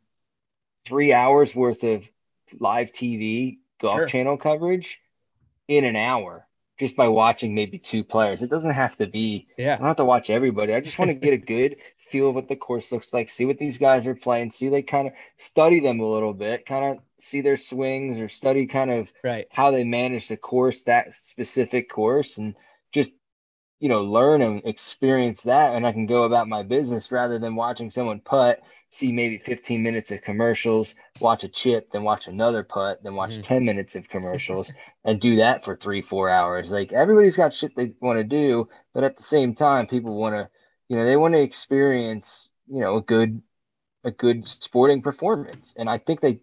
three 0.85 1.13
hours 1.13 1.55
worth 1.55 1.83
of 1.83 2.03
live 2.59 2.91
TV 2.91 3.57
golf 3.79 3.99
sure. 3.99 4.05
channel 4.07 4.37
coverage 4.37 4.99
in 5.67 5.85
an 5.85 5.95
hour 5.95 6.45
just 6.79 6.95
by 6.95 7.07
watching 7.07 7.53
maybe 7.53 7.77
two 7.77 8.03
players. 8.03 8.41
It 8.41 8.49
doesn't 8.49 8.73
have 8.73 8.95
to 8.97 9.07
be, 9.07 9.47
yeah. 9.57 9.75
I 9.75 9.77
don't 9.77 9.87
have 9.87 9.97
to 9.97 10.05
watch 10.05 10.29
everybody. 10.29 10.73
I 10.73 10.81
just 10.81 10.99
want 10.99 11.09
to 11.09 11.15
get 11.15 11.33
a 11.33 11.37
good 11.53 11.77
feel 12.09 12.29
of 12.29 12.35
what 12.35 12.47
the 12.47 12.55
course 12.55 12.91
looks 12.91 13.13
like, 13.13 13.29
see 13.29 13.45
what 13.45 13.57
these 13.57 13.77
guys 13.77 14.05
are 14.05 14.15
playing, 14.15 14.51
see 14.51 14.69
they 14.69 14.81
kind 14.81 15.07
of 15.07 15.13
study 15.37 15.79
them 15.79 15.99
a 15.99 16.05
little 16.05 16.33
bit, 16.33 16.65
kind 16.65 16.97
of 16.97 17.03
see 17.19 17.41
their 17.41 17.57
swings 17.57 18.19
or 18.19 18.27
study 18.27 18.65
kind 18.67 18.91
of 18.91 19.11
right. 19.23 19.47
how 19.51 19.71
they 19.71 19.83
manage 19.83 20.27
the 20.27 20.37
course, 20.37 20.83
that 20.83 21.13
specific 21.13 21.89
course, 21.89 22.37
and 22.37 22.55
just 22.91 23.11
you 23.79 23.89
know 23.89 24.01
learn 24.01 24.41
and 24.41 24.61
experience 24.63 25.41
that 25.41 25.75
and 25.75 25.85
i 25.85 25.91
can 25.91 26.05
go 26.05 26.23
about 26.23 26.47
my 26.47 26.63
business 26.63 27.11
rather 27.11 27.37
than 27.37 27.53
watching 27.53 27.91
someone 27.91 28.21
putt 28.21 28.61
see 28.93 29.11
maybe 29.11 29.39
15 29.39 29.81
minutes 29.81 30.11
of 30.11 30.21
commercials, 30.21 30.93
watch 31.19 31.43
a 31.43 31.49
chip, 31.49 31.89
then 31.91 32.03
watch 32.03 32.27
another 32.27 32.63
putt, 32.63 33.01
then 33.03 33.15
watch 33.15 33.31
mm-hmm. 33.31 33.41
10 33.41 33.65
minutes 33.65 33.95
of 33.95 34.07
commercials 34.07 34.71
and 35.03 35.19
do 35.19 35.37
that 35.37 35.65
for 35.65 35.75
three, 35.75 36.03
four 36.03 36.29
hours. 36.29 36.69
Like 36.69 36.93
everybody's 36.93 37.35
got 37.35 37.53
shit 37.53 37.75
they 37.75 37.93
want 37.99 38.19
to 38.19 38.23
do, 38.23 38.69
but 38.93 39.03
at 39.03 39.17
the 39.17 39.23
same 39.23 39.55
time, 39.55 39.87
people 39.87 40.15
want 40.15 40.35
to, 40.35 40.47
you 40.89 40.95
know, 40.95 41.05
they 41.05 41.17
want 41.17 41.33
to 41.33 41.41
experience, 41.41 42.51
you 42.67 42.81
know, 42.81 42.97
a 42.97 43.01
good, 43.01 43.41
a 44.03 44.11
good 44.11 44.47
sporting 44.47 45.01
performance. 45.01 45.73
And 45.75 45.89
I 45.89 45.97
think 45.97 46.21
they, 46.21 46.41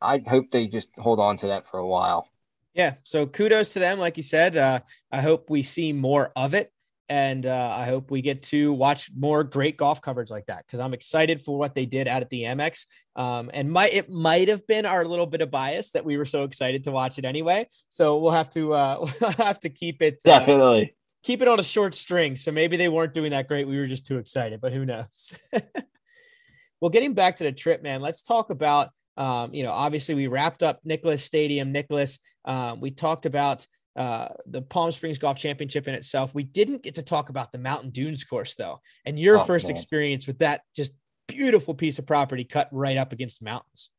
I 0.00 0.22
hope 0.26 0.50
they 0.50 0.66
just 0.66 0.88
hold 0.96 1.20
on 1.20 1.36
to 1.38 1.48
that 1.48 1.68
for 1.70 1.78
a 1.78 1.86
while. 1.86 2.26
Yeah. 2.72 2.94
So 3.04 3.26
kudos 3.26 3.74
to 3.74 3.80
them. 3.80 3.98
Like 3.98 4.16
you 4.16 4.22
said, 4.22 4.56
uh, 4.56 4.80
I 5.10 5.20
hope 5.20 5.50
we 5.50 5.62
see 5.62 5.92
more 5.92 6.32
of 6.34 6.54
it 6.54 6.72
and 7.08 7.46
uh, 7.46 7.74
I 7.76 7.86
hope 7.86 8.10
we 8.10 8.22
get 8.22 8.42
to 8.44 8.72
watch 8.72 9.10
more 9.16 9.44
great 9.44 9.76
golf 9.76 10.00
coverage 10.00 10.30
like 10.30 10.46
that 10.46 10.64
because 10.66 10.80
I'm 10.80 10.94
excited 10.94 11.42
for 11.42 11.58
what 11.58 11.74
they 11.74 11.86
did 11.86 12.08
out 12.08 12.22
at 12.22 12.30
the 12.30 12.42
Amex. 12.42 12.86
Um, 13.16 13.50
and 13.52 13.70
might 13.70 13.92
it 13.92 14.10
might 14.10 14.48
have 14.48 14.66
been 14.66 14.86
our 14.86 15.04
little 15.04 15.26
bit 15.26 15.42
of 15.42 15.50
bias 15.50 15.90
that 15.92 16.04
we 16.04 16.16
were 16.16 16.24
so 16.24 16.44
excited 16.44 16.84
to 16.84 16.90
watch 16.90 17.18
it 17.18 17.24
anyway. 17.24 17.68
So 17.88 18.18
we'll 18.18 18.32
have 18.32 18.48
to 18.50 18.74
uh, 18.74 19.08
we'll 19.20 19.30
have 19.32 19.60
to 19.60 19.68
keep 19.68 20.00
it 20.00 20.20
uh, 20.26 20.38
definitely 20.38 20.94
keep 21.22 21.42
it 21.42 21.48
on 21.48 21.60
a 21.60 21.64
short 21.64 21.94
string. 21.94 22.36
So 22.36 22.52
maybe 22.52 22.76
they 22.76 22.88
weren't 22.88 23.14
doing 23.14 23.30
that 23.30 23.48
great. 23.48 23.66
We 23.66 23.78
were 23.78 23.86
just 23.86 24.06
too 24.06 24.18
excited, 24.18 24.60
but 24.60 24.72
who 24.72 24.84
knows? 24.84 25.34
well, 26.80 26.90
getting 26.90 27.14
back 27.14 27.36
to 27.36 27.44
the 27.44 27.52
trip, 27.52 27.82
man, 27.82 28.00
let's 28.00 28.22
talk 28.22 28.50
about. 28.50 28.90
Um, 29.16 29.52
you 29.52 29.62
know, 29.62 29.72
obviously 29.72 30.14
we 30.14 30.26
wrapped 30.26 30.62
up 30.62 30.80
Nicklaus 30.84 31.22
Stadium. 31.22 31.70
Nicklaus, 31.70 32.18
um, 32.46 32.80
we 32.80 32.90
talked 32.90 33.26
about 33.26 33.66
uh, 33.96 34.28
the 34.46 34.62
Palm 34.62 34.90
Springs 34.90 35.18
Golf 35.18 35.36
Championship 35.36 35.86
in 35.86 35.94
itself. 35.94 36.34
We 36.34 36.44
didn't 36.44 36.82
get 36.82 36.94
to 36.96 37.02
talk 37.02 37.28
about 37.28 37.52
the 37.52 37.58
Mountain 37.58 37.90
Dunes 37.90 38.24
course 38.24 38.54
though, 38.54 38.80
and 39.04 39.18
your 39.18 39.40
oh, 39.40 39.44
first 39.44 39.66
man. 39.66 39.76
experience 39.76 40.26
with 40.26 40.38
that 40.38 40.62
just 40.74 40.92
beautiful 41.28 41.74
piece 41.74 41.98
of 41.98 42.06
property 42.06 42.44
cut 42.44 42.68
right 42.72 42.96
up 42.96 43.12
against 43.12 43.40
the 43.40 43.44
mountains. 43.44 43.90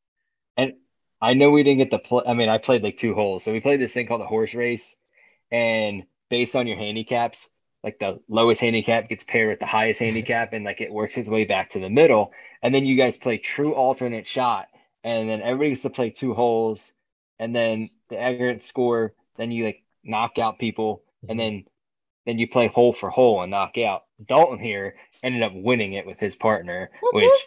And 0.56 0.74
I 1.20 1.34
know 1.34 1.50
we 1.50 1.62
didn't 1.62 1.78
get 1.78 1.90
to 1.92 1.98
play. 1.98 2.22
I 2.26 2.34
mean, 2.34 2.48
I 2.48 2.58
played 2.58 2.82
like 2.82 2.98
two 2.98 3.14
holes, 3.14 3.44
so 3.44 3.52
we 3.52 3.60
played 3.60 3.80
this 3.80 3.92
thing 3.92 4.06
called 4.06 4.20
the 4.20 4.26
horse 4.26 4.54
race, 4.54 4.96
and 5.50 6.04
based 6.28 6.56
on 6.56 6.66
your 6.66 6.76
handicaps, 6.76 7.48
like 7.82 7.98
the 7.98 8.20
lowest 8.28 8.60
handicap 8.60 9.08
gets 9.08 9.24
paired 9.24 9.50
with 9.50 9.60
the 9.60 9.66
highest 9.66 10.00
handicap, 10.00 10.52
and 10.52 10.64
like 10.64 10.80
it 10.80 10.92
works 10.92 11.16
its 11.16 11.28
way 11.28 11.44
back 11.44 11.70
to 11.70 11.78
the 11.78 11.90
middle, 11.90 12.32
and 12.62 12.74
then 12.74 12.84
you 12.84 12.96
guys 12.96 13.16
play 13.16 13.38
true 13.38 13.74
alternate 13.74 14.26
shot, 14.26 14.66
and 15.04 15.28
then 15.28 15.40
everybody 15.40 15.70
gets 15.70 15.82
to 15.82 15.90
play 15.90 16.10
two 16.10 16.34
holes, 16.34 16.92
and 17.38 17.54
then 17.54 17.90
the 18.08 18.18
aggregate 18.18 18.64
score. 18.64 19.14
Then 19.36 19.50
you 19.50 19.64
like 19.64 19.83
knock 20.04 20.38
out 20.38 20.58
people, 20.58 21.02
and 21.22 21.30
mm-hmm. 21.30 21.38
then 21.38 21.64
then 22.26 22.38
you 22.38 22.48
play 22.48 22.68
hole 22.68 22.92
for 22.92 23.10
hole 23.10 23.42
and 23.42 23.50
knock 23.50 23.76
out. 23.78 24.02
Dalton 24.24 24.58
here 24.58 24.96
ended 25.22 25.42
up 25.42 25.52
winning 25.54 25.92
it 25.92 26.06
with 26.06 26.18
his 26.18 26.34
partner, 26.34 26.90
whoop, 27.02 27.14
which 27.14 27.24
whoop. 27.24 27.40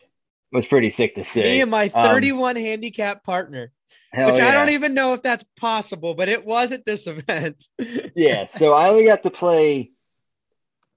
was 0.51 0.67
pretty 0.67 0.91
sick 0.91 1.15
to 1.15 1.23
see. 1.23 1.43
Me 1.43 1.61
and 1.61 1.71
my 1.71 1.89
31 1.89 2.57
um, 2.57 2.63
handicap 2.63 3.23
partner. 3.23 3.71
Which 4.13 4.37
yeah. 4.37 4.47
I 4.47 4.53
don't 4.53 4.69
even 4.69 4.93
know 4.93 5.13
if 5.13 5.21
that's 5.21 5.43
possible, 5.59 6.15
but 6.15 6.29
it 6.29 6.45
was 6.45 6.71
at 6.71 6.85
this 6.85 7.07
event. 7.07 7.67
yeah, 8.15 8.45
so 8.45 8.73
I 8.73 8.89
only 8.89 9.05
got 9.05 9.23
to 9.23 9.29
play 9.29 9.91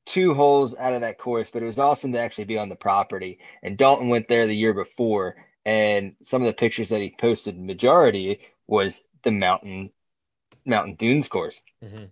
two 0.07 0.35
holes 0.35 0.77
out 0.77 0.95
of 0.95 1.03
that 1.03 1.19
course, 1.19 1.51
but 1.51 1.63
it 1.63 1.67
was 1.67 1.79
awesome 1.79 2.13
to 2.13 2.19
actually 2.19 2.45
be 2.45 2.59
on 2.59 2.69
the 2.69 2.77
property. 2.77 3.39
And 3.63 3.77
Dalton 3.77 4.09
went 4.09 4.29
there 4.29 4.47
the 4.47 4.57
year 4.57 4.75
before, 4.75 5.37
and 5.65 6.15
some 6.23 6.43
of 6.43 6.47
the 6.47 6.53
pictures 6.53 6.91
that 6.91 7.01
he 7.01 7.15
posted, 7.19 7.59
majority 7.59 8.41
was 8.67 9.05
the 9.23 9.33
mountain 9.33 9.91
Mountain 10.65 10.95
Dunes 10.95 11.29
course. 11.29 11.61
Mm-hmm. 11.85 12.05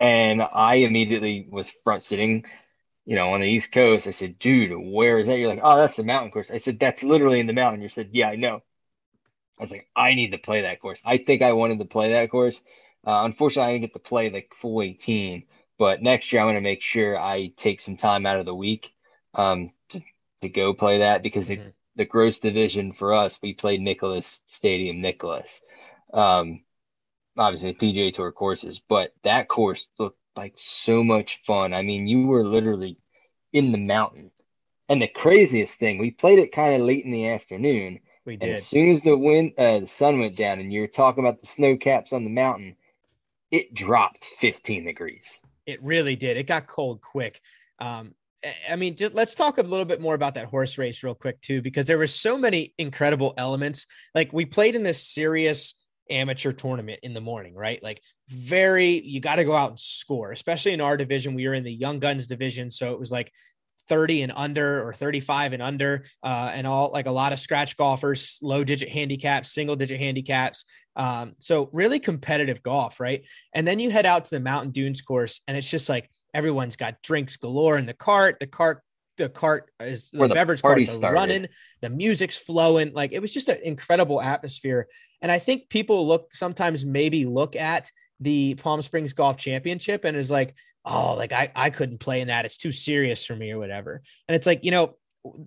And 0.00 0.42
I 0.42 0.76
immediately 0.76 1.46
was 1.50 1.70
front 1.84 2.02
sitting, 2.02 2.44
you 3.04 3.16
know, 3.16 3.34
on 3.34 3.40
the 3.40 3.46
East 3.46 3.72
Coast. 3.72 4.06
I 4.06 4.12
said, 4.12 4.38
dude, 4.38 4.72
where 4.74 5.18
is 5.18 5.26
that? 5.26 5.38
You're 5.38 5.48
like, 5.48 5.60
oh, 5.62 5.76
that's 5.76 5.96
the 5.96 6.04
mountain 6.04 6.30
course. 6.30 6.50
I 6.50 6.56
said, 6.56 6.80
that's 6.80 7.02
literally 7.02 7.40
in 7.40 7.46
the 7.46 7.52
mountain. 7.52 7.82
You 7.82 7.88
said, 7.88 8.10
yeah, 8.12 8.30
I 8.30 8.36
know. 8.36 8.62
I 9.58 9.62
was 9.62 9.70
like, 9.70 9.88
I 9.94 10.14
need 10.14 10.32
to 10.32 10.38
play 10.38 10.62
that 10.62 10.80
course. 10.80 11.02
I 11.04 11.18
think 11.18 11.42
I 11.42 11.52
wanted 11.52 11.80
to 11.80 11.84
play 11.84 12.12
that 12.12 12.30
course. 12.30 12.62
Uh, 13.06 13.22
unfortunately, 13.24 13.68
I 13.68 13.72
didn't 13.72 13.84
get 13.84 13.92
to 13.92 14.08
play 14.08 14.30
like 14.30 14.54
full 14.54 14.80
18, 14.80 15.44
but 15.78 16.02
next 16.02 16.32
year 16.32 16.40
I'm 16.40 16.46
going 16.46 16.54
to 16.56 16.62
make 16.62 16.80
sure 16.80 17.18
I 17.18 17.52
take 17.56 17.80
some 17.80 17.98
time 17.98 18.24
out 18.24 18.38
of 18.38 18.46
the 18.46 18.54
week 18.54 18.94
um, 19.34 19.70
to, 19.90 20.00
to 20.40 20.48
go 20.48 20.72
play 20.72 20.98
that 20.98 21.22
because 21.22 21.46
mm-hmm. 21.46 21.62
the, 21.62 21.72
the 21.96 22.04
gross 22.06 22.38
division 22.38 22.92
for 22.92 23.12
us, 23.12 23.38
we 23.42 23.52
played 23.52 23.82
Nicklaus 23.82 24.40
Stadium 24.46 25.02
Nicklaus. 25.02 25.60
Um, 26.12 26.62
obviously 27.36 27.74
PGA 27.74 28.12
Tour 28.12 28.32
courses, 28.32 28.80
but 28.88 29.12
that 29.22 29.48
course 29.48 29.88
looked 29.98 30.18
like 30.36 30.54
so 30.56 31.02
much 31.02 31.40
fun. 31.46 31.74
I 31.74 31.82
mean, 31.82 32.06
you 32.06 32.26
were 32.26 32.44
literally 32.44 32.98
in 33.52 33.72
the 33.72 33.78
mountain. 33.78 34.30
And 34.88 35.00
the 35.00 35.08
craziest 35.08 35.78
thing, 35.78 35.98
we 35.98 36.10
played 36.10 36.38
it 36.38 36.52
kind 36.52 36.74
of 36.74 36.80
late 36.80 37.04
in 37.04 37.12
the 37.12 37.28
afternoon. 37.28 38.00
We 38.24 38.36
did. 38.36 38.54
as 38.54 38.66
soon 38.66 38.90
as 38.90 39.00
the 39.00 39.16
wind, 39.16 39.52
uh, 39.56 39.80
the 39.80 39.86
sun 39.86 40.18
went 40.18 40.36
down, 40.36 40.58
and 40.58 40.72
you 40.72 40.80
were 40.80 40.88
talking 40.88 41.24
about 41.24 41.40
the 41.40 41.46
snow 41.46 41.76
caps 41.76 42.12
on 42.12 42.24
the 42.24 42.30
mountain, 42.30 42.76
it 43.50 43.72
dropped 43.72 44.24
15 44.24 44.84
degrees. 44.84 45.40
It 45.66 45.82
really 45.82 46.16
did. 46.16 46.36
It 46.36 46.46
got 46.46 46.66
cold 46.66 47.00
quick. 47.00 47.40
Um, 47.78 48.14
I 48.68 48.76
mean, 48.76 48.96
just 48.96 49.14
let's 49.14 49.34
talk 49.34 49.58
a 49.58 49.62
little 49.62 49.84
bit 49.84 50.00
more 50.00 50.14
about 50.14 50.34
that 50.34 50.46
horse 50.46 50.78
race 50.78 51.02
real 51.02 51.14
quick 51.14 51.40
too, 51.40 51.60
because 51.62 51.86
there 51.86 51.98
were 51.98 52.06
so 52.06 52.38
many 52.38 52.74
incredible 52.78 53.34
elements. 53.36 53.86
Like 54.14 54.32
we 54.32 54.46
played 54.46 54.74
in 54.74 54.82
this 54.82 55.06
serious 55.06 55.74
amateur 56.10 56.52
tournament 56.52 57.00
in 57.02 57.14
the 57.14 57.20
morning, 57.20 57.54
right? 57.54 57.82
Like 57.82 58.02
very, 58.28 59.00
you 59.00 59.20
got 59.20 59.36
to 59.36 59.44
go 59.44 59.54
out 59.54 59.70
and 59.70 59.78
score, 59.78 60.32
especially 60.32 60.72
in 60.72 60.80
our 60.80 60.96
division. 60.96 61.34
We 61.34 61.46
were 61.46 61.54
in 61.54 61.64
the 61.64 61.72
young 61.72 61.98
guns 61.98 62.26
division. 62.26 62.70
So 62.70 62.92
it 62.92 63.00
was 63.00 63.10
like 63.10 63.32
30 63.88 64.22
and 64.22 64.32
under 64.36 64.86
or 64.86 64.92
35 64.92 65.52
and 65.52 65.62
under, 65.62 66.04
uh, 66.22 66.50
and 66.54 66.66
all 66.66 66.90
like 66.92 67.06
a 67.06 67.10
lot 67.10 67.32
of 67.32 67.40
scratch 67.40 67.76
golfers, 67.76 68.38
low 68.40 68.62
digit 68.62 68.88
handicaps, 68.88 69.52
single 69.52 69.76
digit 69.76 69.98
handicaps. 69.98 70.64
Um, 70.96 71.34
so 71.38 71.68
really 71.72 71.98
competitive 71.98 72.62
golf, 72.62 73.00
right? 73.00 73.24
And 73.52 73.66
then 73.66 73.80
you 73.80 73.90
head 73.90 74.06
out 74.06 74.24
to 74.26 74.30
the 74.30 74.40
Mountain 74.40 74.70
Dunes 74.70 75.02
course, 75.02 75.40
and 75.48 75.56
it's 75.56 75.68
just 75.68 75.88
like 75.88 76.08
everyone's 76.32 76.76
got 76.76 77.02
drinks 77.02 77.36
galore 77.36 77.78
in 77.78 77.86
the 77.86 77.94
cart. 77.94 78.38
The 78.38 78.46
cart 78.46 78.82
the 79.16 79.28
cart 79.28 79.70
is 79.80 80.10
the, 80.10 80.28
the 80.28 80.34
beverage 80.34 80.62
carts 80.62 80.88
are 80.88 80.92
started. 80.92 81.14
running, 81.14 81.46
the 81.82 81.90
music's 81.90 82.36
flowing. 82.36 82.92
Like 82.92 83.12
it 83.12 83.20
was 83.20 83.32
just 83.32 83.48
an 83.48 83.58
incredible 83.62 84.20
atmosphere. 84.20 84.88
And 85.22 85.30
I 85.30 85.38
think 85.38 85.68
people 85.68 86.06
look 86.06 86.32
sometimes 86.32 86.84
maybe 86.84 87.26
look 87.26 87.56
at 87.56 87.90
the 88.20 88.54
Palm 88.54 88.82
Springs 88.82 89.12
Golf 89.12 89.36
Championship 89.36 90.04
and 90.04 90.16
is 90.16 90.30
like, 90.30 90.54
oh, 90.84 91.14
like 91.14 91.32
I, 91.32 91.50
I 91.54 91.70
couldn't 91.70 91.98
play 91.98 92.20
in 92.20 92.28
that. 92.28 92.44
It's 92.44 92.56
too 92.56 92.72
serious 92.72 93.24
for 93.24 93.36
me 93.36 93.50
or 93.50 93.58
whatever. 93.58 94.02
And 94.28 94.36
it's 94.36 94.46
like, 94.46 94.64
you 94.64 94.70
know, 94.70 94.96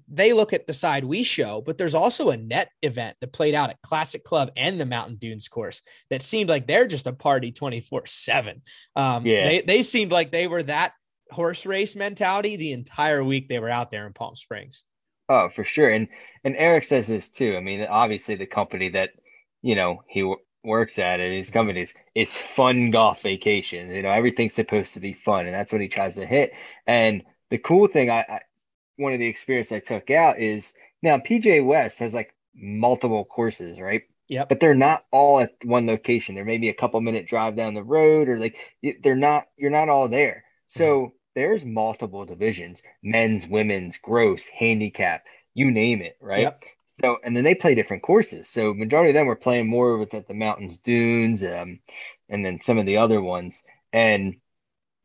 they 0.07 0.33
look 0.33 0.53
at 0.53 0.67
the 0.67 0.73
side 0.73 1.03
we 1.03 1.23
show, 1.23 1.62
but 1.62 1.77
there's 1.77 1.95
also 1.95 2.29
a 2.29 2.38
net 2.38 2.69
event 2.83 3.17
that 3.21 3.33
played 3.33 3.55
out 3.55 3.71
at 3.71 3.81
Classic 3.81 4.23
Club 4.23 4.51
and 4.55 4.79
the 4.79 4.86
Mountain 4.86 5.15
Dunes 5.15 5.47
course 5.47 5.81
that 6.12 6.21
seemed 6.21 6.49
like 6.49 6.67
they're 6.67 6.86
just 6.86 7.07
a 7.07 7.13
party 7.13 7.51
24 7.51 8.05
7. 8.05 8.62
Um, 8.95 9.25
yeah. 9.25 9.45
They, 9.45 9.62
they 9.62 9.83
seemed 9.83 10.12
like 10.12 10.31
they 10.31 10.47
were 10.47 10.63
that 10.63 10.93
horse 11.31 11.65
race 11.65 11.95
mentality 11.95 12.55
the 12.55 12.73
entire 12.73 13.23
week 13.23 13.49
they 13.49 13.59
were 13.59 13.69
out 13.69 13.89
there 13.89 14.05
in 14.05 14.13
Palm 14.13 14.36
Springs. 14.36 14.83
Oh, 15.29 15.49
for 15.49 15.63
sure. 15.63 15.89
And 15.89 16.07
and 16.43 16.55
Eric 16.57 16.83
says 16.83 17.07
this 17.07 17.29
too. 17.29 17.55
I 17.55 17.62
mean, 17.62 17.81
obviously 17.89 18.36
the 18.36 18.45
company 18.45 18.89
that 18.89 19.12
you 19.63 19.73
know 19.73 20.04
he 20.08 20.21
w- 20.21 20.38
works 20.63 20.97
at 20.99 21.19
it, 21.19 21.36
his 21.36 21.49
company 21.49 21.86
is, 22.15 22.38
fun 22.38 22.91
golf 22.91 23.21
vacations. 23.21 23.93
You 23.93 24.02
know, 24.02 24.12
everything's 24.12 24.54
supposed 24.54 24.93
to 24.93 24.99
be 24.99 25.13
fun, 25.13 25.45
and 25.45 25.54
that's 25.54 25.71
what 25.71 25.82
he 25.82 25.88
tries 25.88 26.15
to 26.15 26.26
hit. 26.26 26.54
And 26.88 27.23
the 27.49 27.58
cool 27.58 27.88
thing, 27.88 28.10
I, 28.10 28.26
I 28.28 28.39
one 28.97 29.13
of 29.13 29.19
the 29.19 29.28
experience 29.28 29.71
I 29.71 29.80
took 29.80 30.12
out 30.12 30.39
is 30.39 30.73
now 31.02 31.17
PGA 31.17 31.65
West 31.65 31.99
has 31.99 32.13
like 32.13 32.34
multiple 32.56 33.26
courses, 33.26 33.80
right? 33.80 34.04
Yep. 34.30 34.49
But 34.49 34.60
they're 34.60 34.76
not 34.76 35.06
all 35.12 35.39
at 35.39 35.54
one 35.63 35.86
location. 35.86 36.36
There 36.36 36.45
may 36.45 36.58
be 36.58 36.69
a 36.69 36.73
couple 36.73 37.02
minute 37.02 37.28
drive 37.28 37.56
down 37.56 37.73
the 37.73 37.84
road, 37.84 38.30
or 38.30 38.39
like 38.39 38.58
they're 39.02 39.15
not. 39.15 39.47
You're 39.58 39.71
not 39.71 39.89
all 39.89 40.08
there. 40.08 40.45
So 40.67 40.86
mm-hmm. 40.86 41.15
there's 41.36 41.65
multiple 41.65 42.26
divisions: 42.26 42.82
men's, 43.04 43.47
women's, 43.47 43.97
gross, 43.97 44.47
handicap, 44.47 45.23
you 45.54 45.71
name 45.71 46.02
it, 46.02 46.17
right? 46.21 46.41
Yep. 46.41 46.63
So 47.01 47.17
and 47.23 47.36
then 47.36 47.43
they 47.43 47.56
play 47.56 47.75
different 47.75 48.03
courses. 48.03 48.47
So 48.47 48.73
majority 48.73 49.10
of 49.10 49.15
them 49.15 49.27
were 49.27 49.36
playing 49.36 49.67
more 49.67 49.97
with 49.97 50.13
at 50.13 50.27
the 50.27 50.34
mountains, 50.34 50.77
dunes, 50.77 51.43
um, 51.43 51.79
and 52.29 52.45
then 52.45 52.62
some 52.62 52.77
of 52.77 52.86
the 52.86 52.97
other 52.97 53.21
ones. 53.21 53.63
And 53.91 54.36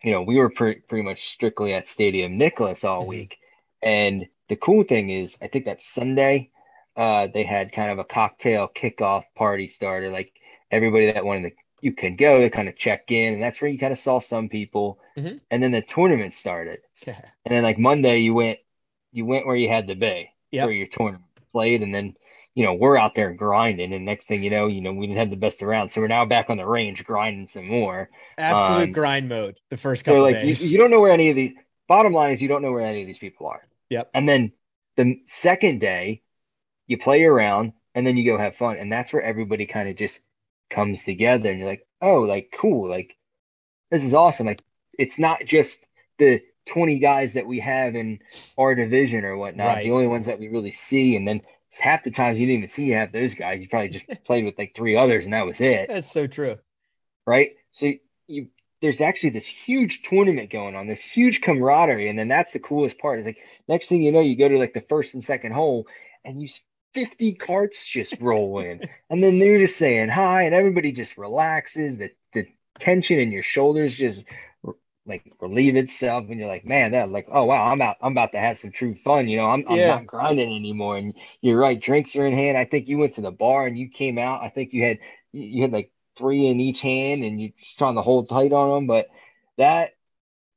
you 0.03 0.12
know, 0.12 0.22
we 0.22 0.37
were 0.37 0.51
pre- 0.51 0.81
pretty 0.81 1.03
much 1.03 1.31
strictly 1.31 1.74
at 1.74 1.88
Stadium 1.88 2.38
Nicklaus 2.38 2.85
all 2.85 3.01
mm-hmm. 3.01 3.09
week. 3.09 3.38
And 3.83 4.27
the 4.48 4.57
cool 4.57 4.83
thing 4.85 5.11
is, 5.11 5.37
I 5.40 5.48
think 5.48 5.64
that 5.64 5.83
Sunday 5.83 6.51
uh, 6.98 7.29
they 7.33 7.44
had 7.44 7.72
kind 7.72 7.92
of 7.92 7.98
a 8.01 8.05
cocktail 8.05 8.68
kickoff 8.68 9.24
party 9.37 9.68
started. 9.68 10.12
Like 10.12 10.33
everybody 10.70 11.12
that 11.12 11.24
wanted 11.24 11.51
to, 11.51 11.57
you 11.81 11.92
can 11.92 12.16
go 12.16 12.40
to 12.40 12.51
kind 12.51 12.68
of 12.68 12.77
check 12.77 13.11
in, 13.12 13.35
and 13.35 13.42
that's 13.42 13.62
where 13.62 13.70
you 13.70 13.79
kind 13.79 13.92
of 13.92 13.98
saw 13.98 14.18
some 14.18 14.48
people. 14.48 14.98
Mm-hmm. 15.16 15.37
And 15.51 15.62
then 15.62 15.70
the 15.70 15.81
tournament 15.81 16.35
started, 16.35 16.81
and 17.07 17.16
then 17.44 17.62
like 17.62 17.79
Monday 17.79 18.18
you 18.18 18.35
went, 18.35 18.59
you 19.12 19.24
went 19.24 19.46
where 19.46 19.57
you 19.57 19.68
had 19.68 19.88
to 19.88 19.94
be 19.94 20.31
yep. 20.51 20.66
for 20.66 20.72
your 20.72 20.88
tournament 20.88 21.27
played, 21.50 21.82
and 21.82 21.94
then 21.94 22.14
you 22.54 22.64
know 22.64 22.74
we're 22.74 22.96
out 22.96 23.14
there 23.14 23.32
grinding, 23.32 23.92
and 23.92 24.04
next 24.04 24.26
thing 24.26 24.42
you 24.42 24.50
know, 24.50 24.66
you 24.66 24.80
know 24.80 24.92
we 24.92 25.06
didn't 25.06 25.18
have 25.18 25.30
the 25.30 25.37
best 25.37 25.62
around, 25.62 25.90
so 25.90 26.00
we're 26.00 26.08
now 26.08 26.24
back 26.24 26.50
on 26.50 26.56
the 26.56 26.66
range 26.66 27.04
grinding 27.04 27.48
some 27.48 27.66
more. 27.66 28.11
Absolute 28.37 28.88
um, 28.88 28.92
grind 28.92 29.28
mode. 29.28 29.58
The 29.70 29.76
first 29.76 30.04
couple. 30.04 30.18
So 30.18 30.22
like 30.22 30.44
you, 30.44 30.54
you 30.54 30.78
don't 30.78 30.90
know 30.90 31.00
where 31.00 31.12
any 31.12 31.30
of 31.30 31.37
the 31.37 31.56
bottom 31.88 32.12
line 32.12 32.32
is 32.32 32.40
you 32.40 32.48
don't 32.48 32.62
know 32.62 32.70
where 32.70 32.84
any 32.84 33.00
of 33.00 33.06
these 33.06 33.18
people 33.18 33.48
are. 33.48 33.66
Yep. 33.90 34.11
And 34.14 34.28
then 34.28 34.52
the 34.96 35.20
second 35.26 35.80
day 35.80 36.22
you 36.87 36.98
play 36.98 37.24
around 37.24 37.72
and 37.94 38.06
then 38.06 38.16
you 38.16 38.24
go 38.24 38.38
have 38.38 38.54
fun. 38.54 38.76
And 38.76 38.92
that's 38.92 39.12
where 39.12 39.22
everybody 39.22 39.66
kind 39.66 39.88
of 39.88 39.96
just 39.96 40.20
comes 40.70 41.02
together 41.02 41.50
and 41.50 41.58
you're 41.58 41.68
like, 41.68 41.87
oh, 42.00 42.20
like 42.20 42.54
cool. 42.56 42.88
Like 42.88 43.16
this 43.90 44.04
is 44.04 44.14
awesome. 44.14 44.46
Like 44.46 44.62
it's 44.98 45.18
not 45.18 45.44
just 45.44 45.80
the 46.18 46.42
20 46.68 46.98
guys 46.98 47.35
that 47.35 47.46
we 47.46 47.61
have 47.61 47.94
in 47.94 48.20
our 48.57 48.74
division 48.74 49.24
or 49.24 49.37
whatnot, 49.37 49.76
right. 49.76 49.85
the 49.85 49.90
only 49.90 50.07
ones 50.07 50.26
that 50.26 50.38
we 50.38 50.48
really 50.48 50.72
see. 50.72 51.16
And 51.16 51.26
then 51.26 51.42
half 51.81 52.04
the 52.04 52.11
times 52.11 52.38
you 52.38 52.46
didn't 52.46 52.59
even 52.59 52.68
see 52.68 52.90
half 52.90 53.12
those 53.12 53.35
guys. 53.35 53.61
You 53.62 53.68
probably 53.68 53.88
just 53.88 54.07
played 54.24 54.44
with 54.44 54.59
like 54.59 54.74
three 54.74 54.96
others 54.96 55.24
and 55.24 55.35
that 55.35 55.46
was 55.46 55.61
it. 55.61 55.88
That's 55.88 56.11
so 56.11 56.26
true. 56.26 56.59
Right. 57.26 57.52
So 57.72 57.92
you, 58.26 58.48
there's 58.81 59.00
actually 59.00 59.31
this 59.31 59.46
huge 59.46 60.02
tournament 60.02 60.50
going 60.50 60.76
on, 60.76 60.87
this 60.87 61.02
huge 61.02 61.40
camaraderie. 61.40 62.09
And 62.09 62.18
then 62.18 62.28
that's 62.28 62.52
the 62.52 62.61
coolest 62.61 62.98
part 62.98 63.18
is 63.18 63.26
like, 63.26 63.38
next 63.66 63.88
thing 63.88 64.02
you 64.02 64.12
know, 64.12 64.20
you 64.20 64.37
go 64.37 64.48
to 64.48 64.59
like 64.59 64.74
the 64.74 64.81
first 64.81 65.14
and 65.14 65.24
second 65.24 65.52
hole 65.52 65.87
and 66.24 66.38
you 66.38 66.48
50 66.94 67.35
carts 67.35 67.87
just 67.87 68.16
roll 68.20 68.61
in. 68.61 68.88
and 69.11 69.22
then 69.22 69.38
they're 69.38 69.59
just 69.59 69.76
saying 69.76 70.09
hi, 70.09 70.42
and 70.44 70.54
everybody 70.54 70.92
just 70.92 71.18
relaxes. 71.18 71.98
The, 71.98 72.11
the 72.33 72.46
tension 72.78 73.18
in 73.18 73.33
your 73.33 73.42
shoulders 73.42 73.94
just 73.94 74.24
like 75.09 75.23
relieve 75.40 75.77
itself 75.77 76.27
and 76.29 76.38
you're 76.38 76.49
like 76.49 76.64
man 76.64 76.92
that 76.92 77.11
like 77.11 77.27
oh 77.33 77.44
wow 77.44 77.66
i'm 77.71 77.81
out 77.81 77.97
i'm 78.01 78.12
about 78.12 78.33
to 78.33 78.38
have 78.38 78.59
some 78.59 78.71
true 78.71 78.94
fun 78.94 79.27
you 79.29 79.37
know 79.37 79.47
i'm, 79.47 79.64
I'm 79.68 79.87
not 79.87 80.07
grinding 80.07 80.55
anymore. 80.55 80.97
And 80.99 81.16
you're 81.40 81.59
right 81.59 81.81
drinks 81.81 82.14
are 82.16 82.27
in 82.27 82.35
hand. 82.35 82.59
I 82.59 82.64
think 82.64 82.88
you 82.88 82.99
went 82.99 83.14
to 83.14 83.21
the 83.23 83.31
bar 83.33 83.66
and 83.66 83.79
you 83.79 83.88
came 83.88 84.18
out. 84.18 84.42
I 84.42 84.49
think 84.49 84.73
you 84.73 84.85
had 84.85 84.99
you 85.33 85.62
had 85.62 85.73
like 85.73 85.90
three 86.16 86.47
in 86.47 86.61
each 86.61 86.81
hand 86.81 87.25
and 87.25 87.40
you're 87.40 87.51
just 87.59 87.79
trying 87.79 87.94
to 87.94 88.03
hold 88.03 88.29
tight 88.29 88.53
on 88.53 88.71
them 88.71 88.87
but 88.87 89.09
that 89.57 89.92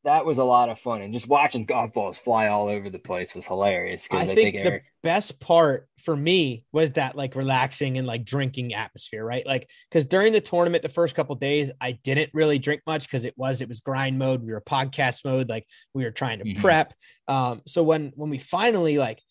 that 0.04 0.26
was 0.26 0.40
a 0.40 0.44
lot 0.44 0.70
of 0.70 0.80
fun, 0.80 1.02
and 1.02 1.14
just 1.14 1.28
watching 1.28 1.66
golf 1.66 1.94
balls 1.94 2.18
fly 2.18 2.48
all 2.48 2.68
over 2.68 2.90
the 2.90 3.00
place 3.00 3.36
was 3.36 3.46
hilarious. 3.46 4.08
Because 4.08 4.30
I, 4.30 4.32
I, 4.32 4.36
think, 4.36 4.56
think 4.56 4.66
Eric... 4.66 4.84
the 4.84 5.08
best 5.08 5.40
part 5.40 5.88
for 6.00 6.16
me 6.16 6.66
was 6.72 6.92
that 6.92 7.16
like 7.16 7.36
relaxing 7.36 7.98
and 7.98 8.08
like 8.08 8.26
drinking 8.26 8.74
atmosphere, 8.74 9.24
right? 9.24 9.46
Like 9.46 9.70
because 9.90 10.06
during 10.06 10.34
the 10.34 10.42
tournament, 10.42 10.82
the 10.82 10.90
first 10.90 11.16
couple 11.16 11.36
days, 11.36 11.70
I 11.80 11.94
didn't 12.04 12.32
really 12.34 12.58
drink 12.58 12.82
much 12.88 13.04
because 13.04 13.26
it 13.26 13.36
was 13.38 13.62
it 13.62 13.68
was 13.68 13.82
grind 13.82 14.18
mode. 14.18 14.42
We 14.42 14.52
were 14.52 14.62
podcast 14.62 15.24
mode, 15.24 15.50
like 15.50 15.68
we 15.94 16.04
were 16.04 16.12
trying 16.12 16.40
to 16.40 16.46
mm-hmm. 16.46 16.62
prep. 16.62 16.94
Um, 17.28 17.62
so 17.68 17.84
when 17.84 18.12
when 18.16 18.32
we 18.32 18.40
finally 18.40 18.98
like 18.98 19.22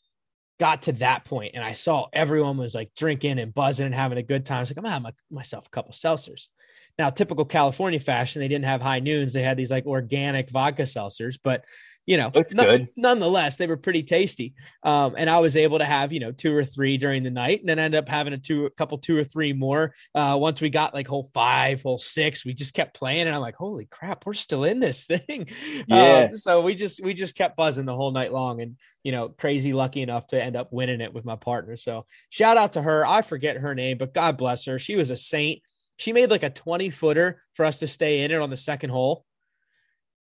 got 0.61 0.83
to 0.83 0.93
that 0.93 1.25
point 1.25 1.53
and 1.55 1.65
I 1.65 1.73
saw 1.73 2.07
everyone 2.13 2.59
was 2.59 2.75
like 2.75 2.93
drinking 2.97 3.39
and 3.39 3.53
buzzing 3.53 3.87
and 3.87 3.95
having 3.95 4.19
a 4.19 4.23
good 4.23 4.47
time, 4.47 4.59
I 4.59 4.61
was 4.61 4.71
like, 4.71 4.79
I'm 4.79 4.85
gonna 4.85 5.07
have 5.07 5.15
myself 5.31 5.67
a 5.67 5.71
couple 5.71 5.93
seltzers. 5.93 6.49
Now, 6.99 7.11
typical 7.11 7.45
California 7.45 8.01
fashion, 8.01 8.41
they 8.41 8.49
didn't 8.49 8.67
have 8.67 8.83
high 8.83 9.01
noons. 9.01 9.33
They 9.33 9.43
had 9.43 9.57
these 9.57 9.71
like 9.71 9.87
organic 9.87 10.51
vodka 10.51 10.83
seltzers, 10.83 11.39
but 11.43 11.65
you 12.07 12.17
know, 12.17 12.31
n- 12.35 12.89
nonetheless, 12.97 13.57
they 13.57 13.69
were 13.69 13.77
pretty 13.77 14.03
tasty. 14.03 14.55
Um, 14.83 15.15
and 15.17 15.31
I 15.31 15.39
was 15.39 15.57
able 15.57 15.79
to 15.79 15.85
have, 15.85 16.13
you 16.13 16.19
know, 16.19 16.33
two 16.33 16.53
or 16.53 16.65
three 16.65 16.97
during 16.97 17.23
the 17.23 17.31
night 17.31 17.61
and 17.61 17.69
then 17.69 17.79
end 17.79 17.95
up 17.95 18.09
having 18.09 18.33
a 18.33 18.39
two, 18.39 18.67
a 18.67 18.71
couple, 18.71 18.99
two 18.99 19.17
or 19.17 19.23
three 19.23 19.53
more. 19.53 19.95
Uh, 20.13 20.37
once 20.41 20.61
we 20.61 20.71
got 20.71 20.93
like 20.93 21.07
whole 21.07 21.31
five, 21.35 21.83
whole 21.83 21.99
six, 21.99 22.45
we 22.45 22.53
just 22.53 22.75
kept 22.75 22.97
playing. 22.97 23.27
And 23.27 23.31
I'm 23.37 23.41
like, 23.41 23.55
holy 23.55 23.87
crap, 23.87 24.27
we're 24.27 24.35
still 24.35 24.65
in 24.65 24.81
this 24.81 25.05
thing. 25.07 25.49
Yeah. 25.87 26.31
Um, 26.31 26.37
so 26.37 26.63
we 26.63 26.75
just, 26.75 27.01
we 27.01 27.15
just 27.15 27.37
kept 27.37 27.57
buzzing 27.57 27.87
the 27.87 27.95
whole 27.95 28.11
night 28.11 28.33
long 28.33 28.61
and, 28.61 28.77
you 29.05 29.13
know, 29.13 29.29
crazy 29.29 29.73
lucky 29.73 30.03
enough 30.03 30.27
to 30.29 30.43
end 30.43 30.57
up 30.57 30.73
winning 30.73 31.01
it 31.01 31.15
with 31.15 31.25
my 31.25 31.37
partner. 31.37 31.77
So 31.77 32.07
shout 32.31 32.57
out 32.57 32.73
to 32.73 32.83
her. 32.83 33.07
I 33.07 33.23
forget 33.23 33.59
her 33.59 33.75
name, 33.75 33.99
but 33.99 34.15
God 34.15 34.37
bless 34.37 34.65
her. 34.65 34.81
She 34.81 34.97
was 34.97 35.11
a 35.11 35.17
saint. 35.17 35.63
She 36.01 36.15
made 36.15 36.31
like 36.31 36.43
a 36.43 36.49
20 36.49 36.89
footer 36.89 37.43
for 37.53 37.67
us 37.67 37.81
to 37.81 37.87
stay 37.87 38.23
in 38.23 38.31
it 38.31 38.41
on 38.41 38.49
the 38.49 38.57
second 38.57 38.89
hole. 38.89 39.27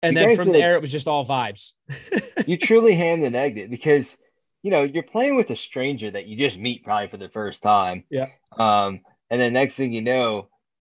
And 0.02 0.14
you 0.14 0.26
then 0.26 0.36
from 0.36 0.52
there, 0.52 0.74
it 0.74 0.82
was 0.82 0.92
just 0.92 1.08
all 1.08 1.24
vibes. 1.24 1.72
you 2.46 2.58
truly 2.58 2.94
hand 2.94 3.24
and 3.24 3.34
egged 3.34 3.56
it 3.56 3.70
because, 3.70 4.18
you 4.62 4.72
know, 4.72 4.82
you're 4.82 5.02
playing 5.02 5.36
with 5.36 5.48
a 5.48 5.56
stranger 5.56 6.10
that 6.10 6.26
you 6.26 6.36
just 6.36 6.58
meet 6.58 6.84
probably 6.84 7.08
for 7.08 7.16
the 7.16 7.30
first 7.30 7.62
time. 7.62 8.04
Yeah. 8.10 8.26
Um, 8.58 9.00
and 9.30 9.40
then 9.40 9.54
next 9.54 9.76
thing 9.76 9.94
you 9.94 10.02
know, 10.02 10.48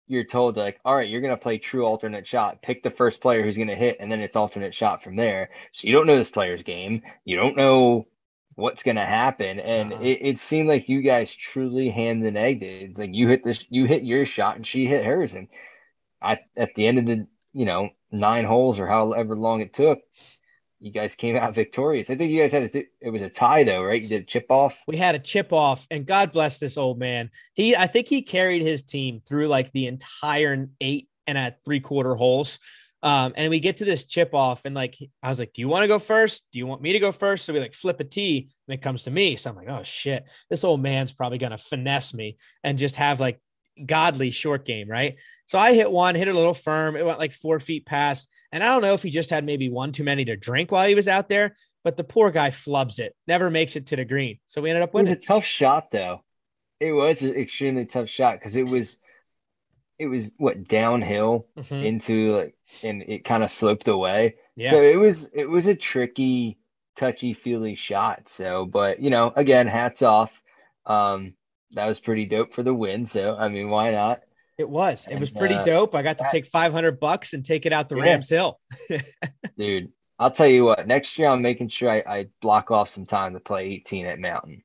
you're 0.08 0.24
told 0.24 0.56
like, 0.56 0.80
all 0.84 0.96
right, 0.96 1.08
you're 1.08 1.20
gonna 1.20 1.36
play 1.36 1.58
true 1.58 1.86
alternate 1.86 2.26
shot. 2.26 2.60
Pick 2.60 2.82
the 2.82 2.90
first 2.90 3.20
player 3.20 3.44
who's 3.44 3.56
gonna 3.56 3.76
hit, 3.76 3.98
and 4.00 4.10
then 4.10 4.20
it's 4.20 4.34
alternate 4.34 4.74
shot 4.74 5.04
from 5.04 5.14
there. 5.14 5.50
So 5.70 5.86
you 5.86 5.92
don't 5.92 6.08
know 6.08 6.16
this 6.16 6.30
player's 6.30 6.64
game. 6.64 7.02
You 7.24 7.36
don't 7.36 7.56
know 7.56 8.08
what's 8.54 8.82
going 8.82 8.96
to 8.96 9.06
happen. 9.06 9.60
And 9.60 9.92
uh-huh. 9.92 10.02
it, 10.02 10.18
it, 10.20 10.38
seemed 10.38 10.68
like 10.68 10.88
you 10.88 11.02
guys 11.02 11.34
truly 11.34 11.88
hand 11.88 12.24
and 12.24 12.36
egged 12.36 12.62
it. 12.62 12.90
It's 12.90 12.98
like 12.98 13.14
you 13.14 13.28
hit 13.28 13.44
this, 13.44 13.64
you 13.70 13.86
hit 13.86 14.02
your 14.02 14.24
shot 14.24 14.56
and 14.56 14.66
she 14.66 14.86
hit 14.86 15.04
hers. 15.04 15.34
And 15.34 15.48
I, 16.20 16.40
at 16.56 16.74
the 16.74 16.86
end 16.86 16.98
of 16.98 17.06
the, 17.06 17.26
you 17.52 17.64
know, 17.64 17.90
nine 18.12 18.44
holes 18.44 18.78
or 18.78 18.86
however 18.86 19.36
long 19.36 19.60
it 19.60 19.72
took, 19.72 20.00
you 20.80 20.90
guys 20.90 21.14
came 21.14 21.36
out 21.36 21.54
victorious. 21.54 22.10
I 22.10 22.16
think 22.16 22.32
you 22.32 22.40
guys 22.40 22.52
had 22.52 22.74
a, 22.74 22.84
it 23.00 23.10
was 23.10 23.22
a 23.22 23.28
tie 23.28 23.64
though, 23.64 23.82
right? 23.82 24.02
You 24.02 24.08
did 24.08 24.22
a 24.22 24.26
chip 24.26 24.46
off. 24.48 24.78
We 24.86 24.96
had 24.96 25.14
a 25.14 25.18
chip 25.18 25.52
off, 25.52 25.86
and 25.90 26.06
God 26.06 26.32
bless 26.32 26.58
this 26.58 26.76
old 26.76 26.98
man. 26.98 27.30
He, 27.54 27.76
I 27.76 27.86
think 27.86 28.08
he 28.08 28.22
carried 28.22 28.62
his 28.62 28.82
team 28.82 29.20
through 29.26 29.48
like 29.48 29.70
the 29.72 29.86
entire 29.86 30.68
eight 30.80 31.08
and 31.26 31.38
a 31.38 31.54
three 31.64 31.80
quarter 31.80 32.14
holes. 32.14 32.58
Um, 33.02 33.32
and 33.36 33.48
we 33.48 33.60
get 33.60 33.78
to 33.78 33.84
this 33.84 34.04
chip 34.04 34.34
off, 34.34 34.64
and 34.64 34.74
like 34.74 34.96
I 35.22 35.28
was 35.30 35.38
like, 35.38 35.52
"Do 35.52 35.62
you 35.62 35.68
want 35.68 35.84
to 35.84 35.88
go 35.88 35.98
first? 35.98 36.46
Do 36.52 36.58
you 36.58 36.66
want 36.66 36.82
me 36.82 36.92
to 36.92 36.98
go 36.98 37.12
first? 37.12 37.44
So 37.44 37.52
we 37.52 37.60
like 37.60 37.74
flip 37.74 37.98
a 38.00 38.04
tee, 38.04 38.50
and 38.68 38.74
it 38.74 38.82
comes 38.82 39.04
to 39.04 39.10
me. 39.10 39.36
So 39.36 39.50
I'm 39.50 39.56
like, 39.56 39.68
"Oh 39.70 39.82
shit, 39.82 40.24
this 40.50 40.64
old 40.64 40.82
man's 40.82 41.12
probably 41.12 41.38
gonna 41.38 41.58
finesse 41.58 42.12
me 42.12 42.36
and 42.62 42.78
just 42.78 42.96
have 42.96 43.18
like 43.20 43.40
godly 43.86 44.30
short 44.30 44.66
game, 44.66 44.88
right?" 44.88 45.16
So 45.46 45.58
I 45.58 45.72
hit 45.72 45.90
one, 45.90 46.14
hit 46.14 46.28
a 46.28 46.34
little 46.34 46.54
firm. 46.54 46.94
It 46.94 47.06
went 47.06 47.18
like 47.18 47.32
four 47.32 47.58
feet 47.58 47.86
past, 47.86 48.28
and 48.52 48.62
I 48.62 48.66
don't 48.66 48.82
know 48.82 48.94
if 48.94 49.02
he 49.02 49.10
just 49.10 49.30
had 49.30 49.44
maybe 49.44 49.70
one 49.70 49.92
too 49.92 50.04
many 50.04 50.26
to 50.26 50.36
drink 50.36 50.70
while 50.70 50.86
he 50.86 50.94
was 50.94 51.08
out 51.08 51.28
there, 51.28 51.54
but 51.82 51.96
the 51.96 52.04
poor 52.04 52.30
guy 52.30 52.50
flubs 52.50 52.98
it, 52.98 53.14
never 53.26 53.50
makes 53.50 53.76
it 53.76 53.86
to 53.86 53.96
the 53.96 54.04
green. 54.04 54.38
So 54.46 54.60
we 54.60 54.70
ended 54.70 54.82
up 54.82 54.92
winning. 54.92 55.12
It 55.12 55.18
was 55.18 55.24
a 55.24 55.28
tough 55.28 55.44
shot, 55.44 55.90
though. 55.90 56.22
It 56.80 56.92
was 56.92 57.22
an 57.22 57.34
extremely 57.34 57.86
tough 57.86 58.08
shot 58.08 58.38
because 58.38 58.56
it 58.56 58.66
was 58.66 58.98
it 60.00 60.06
was 60.06 60.30
what 60.38 60.66
downhill 60.66 61.46
mm-hmm. 61.58 61.74
into 61.74 62.36
like 62.36 62.56
and 62.82 63.02
it 63.02 63.22
kind 63.22 63.44
of 63.44 63.50
sloped 63.50 63.86
away. 63.86 64.36
Yeah. 64.56 64.70
So 64.70 64.82
it 64.82 64.96
was 64.96 65.28
it 65.34 65.44
was 65.44 65.66
a 65.66 65.74
tricky, 65.76 66.58
touchy 66.96 67.34
feely 67.34 67.74
shot. 67.74 68.28
So 68.28 68.64
but 68.64 69.00
you 69.00 69.10
know, 69.10 69.30
again, 69.36 69.66
hats 69.66 70.00
off. 70.00 70.32
Um 70.86 71.34
that 71.72 71.86
was 71.86 72.00
pretty 72.00 72.24
dope 72.24 72.54
for 72.54 72.62
the 72.62 72.72
win. 72.72 73.04
So 73.04 73.36
I 73.38 73.50
mean 73.50 73.68
why 73.68 73.90
not? 73.90 74.22
It 74.56 74.68
was. 74.68 75.06
It 75.06 75.12
and, 75.12 75.20
was 75.20 75.30
pretty 75.30 75.54
uh, 75.54 75.64
dope. 75.64 75.94
I 75.94 76.02
got 76.02 76.16
to 76.18 76.24
that, 76.24 76.32
take 76.32 76.46
500 76.46 76.98
bucks 76.98 77.34
and 77.34 77.44
take 77.44 77.66
it 77.66 77.72
out 77.72 77.90
the 77.90 77.96
yeah. 77.96 78.04
Rams 78.04 78.28
Hill. 78.28 78.58
Dude, 79.56 79.92
I'll 80.18 80.30
tell 80.30 80.46
you 80.46 80.64
what. 80.64 80.86
Next 80.86 81.18
year, 81.18 81.28
I'm 81.28 81.40
making 81.40 81.68
sure 81.68 81.90
I, 81.90 82.02
I, 82.06 82.26
block 82.42 82.70
off 82.70 82.90
some 82.90 83.06
time 83.06 83.32
to 83.32 83.40
play 83.40 83.68
18 83.68 84.04
at 84.04 84.18
Mountain. 84.18 84.62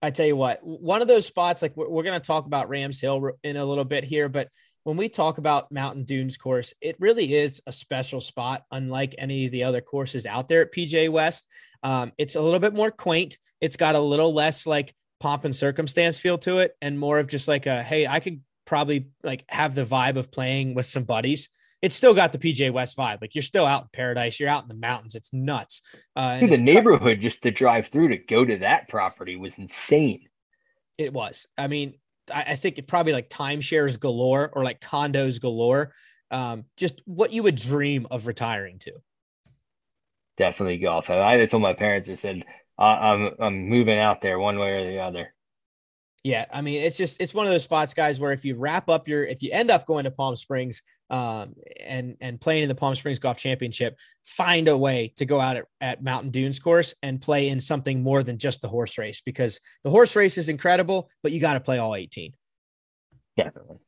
I 0.00 0.10
tell 0.10 0.26
you 0.26 0.36
what, 0.36 0.60
one 0.62 1.02
of 1.02 1.08
those 1.08 1.26
spots, 1.26 1.62
like 1.62 1.76
we're, 1.76 1.88
we're 1.88 2.02
going 2.02 2.20
to 2.20 2.26
talk 2.26 2.46
about 2.46 2.68
Rams 2.68 3.00
Hill 3.00 3.30
in 3.42 3.56
a 3.56 3.64
little 3.64 3.84
bit 3.84 4.04
here, 4.04 4.28
but 4.28 4.48
when 4.84 4.96
we 4.96 5.08
talk 5.08 5.38
about 5.38 5.70
Mountain 5.72 6.04
Dunes 6.04 6.36
course, 6.36 6.72
it 6.80 6.96
really 6.98 7.34
is 7.34 7.60
a 7.66 7.72
special 7.72 8.20
spot, 8.20 8.62
unlike 8.70 9.14
any 9.18 9.46
of 9.46 9.52
the 9.52 9.64
other 9.64 9.80
courses 9.80 10.24
out 10.24 10.48
there 10.48 10.62
at 10.62 10.72
PGA 10.72 11.10
West. 11.10 11.46
Um, 11.82 12.12
it's 12.16 12.36
a 12.36 12.40
little 12.40 12.60
bit 12.60 12.74
more 12.74 12.90
quaint. 12.90 13.38
it's 13.60 13.76
got 13.76 13.96
a 13.96 14.00
little 14.00 14.32
less 14.32 14.66
like 14.66 14.94
pomp 15.20 15.44
and 15.44 15.54
circumstance 15.54 16.18
feel 16.18 16.38
to 16.38 16.58
it 16.58 16.76
and 16.80 16.98
more 16.98 17.18
of 17.18 17.26
just 17.26 17.48
like 17.48 17.66
a 17.66 17.82
hey, 17.82 18.06
I 18.06 18.20
could 18.20 18.40
probably 18.64 19.08
like 19.22 19.44
have 19.48 19.74
the 19.74 19.84
vibe 19.84 20.16
of 20.16 20.30
playing 20.30 20.74
with 20.74 20.86
some 20.86 21.04
buddies. 21.04 21.48
It's 21.80 21.94
still 21.94 22.14
got 22.14 22.32
the 22.32 22.38
PGA 22.38 22.72
West 22.72 22.96
vibe. 22.96 23.20
Like 23.20 23.34
you're 23.34 23.42
still 23.42 23.66
out 23.66 23.82
in 23.82 23.88
paradise. 23.92 24.40
You're 24.40 24.48
out 24.48 24.62
in 24.64 24.68
the 24.68 24.74
mountains. 24.74 25.14
It's 25.14 25.32
nuts. 25.32 25.82
Uh, 26.16 26.40
the 26.40 26.56
neighborhood 26.56 27.20
just 27.20 27.42
to 27.42 27.50
drive 27.50 27.86
through 27.86 28.08
to 28.08 28.18
go 28.18 28.44
to 28.44 28.58
that 28.58 28.88
property 28.88 29.36
was 29.36 29.58
insane. 29.58 30.28
It 30.96 31.12
was. 31.12 31.46
I 31.56 31.68
mean, 31.68 31.94
I, 32.34 32.42
I 32.48 32.56
think 32.56 32.78
it 32.78 32.88
probably 32.88 33.12
like 33.12 33.30
timeshares 33.30 33.98
galore 33.98 34.50
or 34.52 34.64
like 34.64 34.80
condos 34.80 35.40
galore. 35.40 35.92
Um, 36.30 36.64
just 36.76 37.00
what 37.04 37.32
you 37.32 37.44
would 37.44 37.56
dream 37.56 38.06
of 38.10 38.26
retiring 38.26 38.78
to. 38.80 38.92
Definitely 40.36 40.78
golf. 40.78 41.10
I 41.10 41.44
told 41.46 41.62
my 41.62 41.74
parents, 41.74 42.08
I 42.08 42.14
said, 42.14 42.44
I'm 42.78 43.34
I'm 43.40 43.68
moving 43.68 43.98
out 43.98 44.20
there 44.20 44.38
one 44.38 44.58
way 44.58 44.82
or 44.82 44.86
the 44.86 45.00
other. 45.00 45.34
Yeah, 46.28 46.44
I 46.52 46.60
mean, 46.60 46.82
it's 46.82 46.98
just 46.98 47.22
it's 47.22 47.32
one 47.32 47.46
of 47.46 47.52
those 47.52 47.62
spots, 47.62 47.94
guys, 47.94 48.20
where 48.20 48.32
if 48.32 48.44
you 48.44 48.54
wrap 48.54 48.90
up 48.90 49.08
your 49.08 49.24
if 49.24 49.42
you 49.42 49.50
end 49.50 49.70
up 49.70 49.86
going 49.86 50.04
to 50.04 50.10
Palm 50.10 50.36
Springs 50.36 50.82
um, 51.08 51.54
and 51.80 52.18
and 52.20 52.38
playing 52.38 52.64
in 52.64 52.68
the 52.68 52.74
Palm 52.74 52.94
Springs 52.94 53.18
Golf 53.18 53.38
Championship, 53.38 53.96
find 54.24 54.68
a 54.68 54.76
way 54.76 55.14
to 55.16 55.24
go 55.24 55.40
out 55.40 55.56
at, 55.56 55.64
at 55.80 56.02
Mountain 56.04 56.30
Dunes 56.30 56.58
course 56.58 56.94
and 57.02 57.18
play 57.18 57.48
in 57.48 57.58
something 57.62 58.02
more 58.02 58.22
than 58.22 58.36
just 58.36 58.60
the 58.60 58.68
horse 58.68 58.98
race 58.98 59.22
because 59.24 59.58
the 59.84 59.90
horse 59.90 60.14
race 60.16 60.36
is 60.36 60.50
incredible, 60.50 61.08
but 61.22 61.32
you 61.32 61.40
got 61.40 61.54
to 61.54 61.60
play 61.60 61.78
all 61.78 61.94
18. 61.94 62.34
Definitely. 63.38 63.78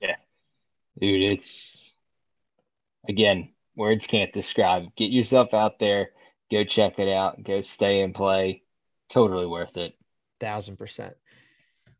Yeah, 0.00 0.16
dude, 1.00 1.22
it's 1.22 1.94
again 3.08 3.50
words 3.76 4.06
can't 4.06 4.32
describe. 4.32 4.94
Get 4.96 5.10
yourself 5.10 5.54
out 5.54 5.78
there, 5.78 6.10
go 6.50 6.64
check 6.64 6.98
it 6.98 7.08
out, 7.08 7.42
go 7.42 7.60
stay 7.60 8.02
and 8.02 8.14
play. 8.14 8.62
Totally 9.08 9.46
worth 9.46 9.76
it. 9.76 9.94
Thousand 10.40 10.76
percent. 10.76 11.14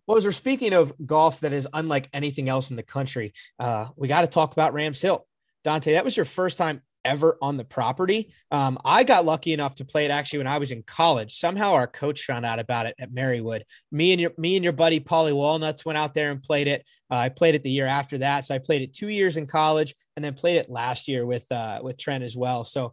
Well, 0.06 0.16
as 0.16 0.24
we're 0.24 0.32
speaking 0.32 0.72
of 0.72 0.92
golf 1.04 1.40
that 1.40 1.52
is 1.52 1.68
unlike 1.72 2.08
anything 2.12 2.48
else 2.48 2.70
in 2.70 2.76
the 2.76 2.82
country, 2.82 3.32
uh, 3.58 3.88
we 3.96 4.08
got 4.08 4.20
to 4.22 4.26
talk 4.28 4.52
about 4.52 4.72
Rams 4.72 5.00
Hill. 5.00 5.26
Dante, 5.64 5.94
that 5.94 6.04
was 6.04 6.16
your 6.16 6.26
first 6.26 6.58
time 6.58 6.82
ever 7.06 7.38
on 7.40 7.56
the 7.56 7.64
property. 7.64 8.32
Um, 8.50 8.78
I 8.84 9.04
got 9.04 9.24
lucky 9.24 9.52
enough 9.52 9.76
to 9.76 9.84
play 9.84 10.04
it 10.04 10.10
actually 10.10 10.40
when 10.40 10.46
I 10.46 10.58
was 10.58 10.72
in 10.72 10.82
college. 10.82 11.38
Somehow 11.38 11.72
our 11.72 11.86
coach 11.86 12.24
found 12.24 12.44
out 12.44 12.58
about 12.58 12.86
it 12.86 12.94
at 12.98 13.10
Marywood. 13.10 13.62
Me 13.90 14.12
and 14.12 14.20
your 14.20 14.32
me 14.36 14.56
and 14.56 14.64
your 14.64 14.72
buddy 14.72 15.00
Polly 15.00 15.32
Walnuts 15.32 15.84
went 15.84 15.96
out 15.96 16.12
there 16.12 16.30
and 16.30 16.42
played 16.42 16.68
it. 16.68 16.84
Uh, 17.10 17.16
I 17.16 17.28
played 17.28 17.54
it 17.54 17.62
the 17.62 17.70
year 17.70 17.86
after 17.86 18.18
that, 18.18 18.44
so 18.44 18.54
I 18.54 18.58
played 18.58 18.82
it 18.82 18.92
two 18.92 19.08
years 19.08 19.36
in 19.36 19.46
college 19.46 19.94
and 20.16 20.24
then 20.24 20.34
played 20.34 20.58
it 20.58 20.68
last 20.68 21.08
year 21.08 21.24
with 21.24 21.50
uh, 21.52 21.80
with 21.82 21.98
Trent 21.98 22.24
as 22.24 22.36
well. 22.36 22.64
So 22.64 22.92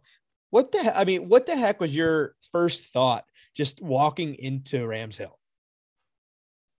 what 0.50 0.70
the 0.70 0.96
I 0.96 1.04
mean, 1.04 1.28
what 1.28 1.46
the 1.46 1.56
heck 1.56 1.80
was 1.80 1.94
your 1.94 2.36
first 2.52 2.84
thought 2.86 3.24
just 3.54 3.82
walking 3.82 4.36
into 4.36 4.86
Rams 4.86 5.18
Hill? 5.18 5.36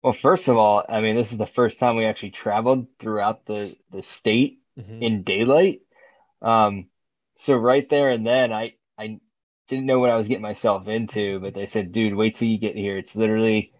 Well, 0.05 0.12
first 0.12 0.49
of 0.49 0.57
all, 0.57 0.85
I 0.89 1.01
mean, 1.01 1.16
this 1.16 1.32
is 1.32 1.39
the 1.39 1.47
first 1.47 1.80
time 1.80 1.97
we 1.97 2.05
actually 2.05 2.30
traveled 2.30 2.87
throughout 3.01 3.47
the 3.47 3.74
the 3.91 4.03
state 4.03 4.61
mm-hmm. 4.78 5.03
in 5.03 5.22
daylight. 5.22 5.80
Um, 6.43 6.89
so 7.37 7.55
right 7.57 7.89
there 7.89 8.11
and 8.11 8.26
then, 8.26 8.53
I 8.53 8.72
I 8.99 9.18
didn't 9.68 9.87
know 9.87 9.99
what 10.01 10.11
I 10.11 10.16
was 10.16 10.28
getting 10.28 10.43
myself 10.43 10.89
into, 10.89 11.41
but 11.41 11.55
they 11.55 11.66
said, 11.66 11.93
"Dude, 11.93 12.14
wait 12.14 12.35
till 12.35 12.49
you 12.49 12.59
get 12.59 12.76
here. 12.76 12.97
It's 12.99 13.16
literally 13.16 13.72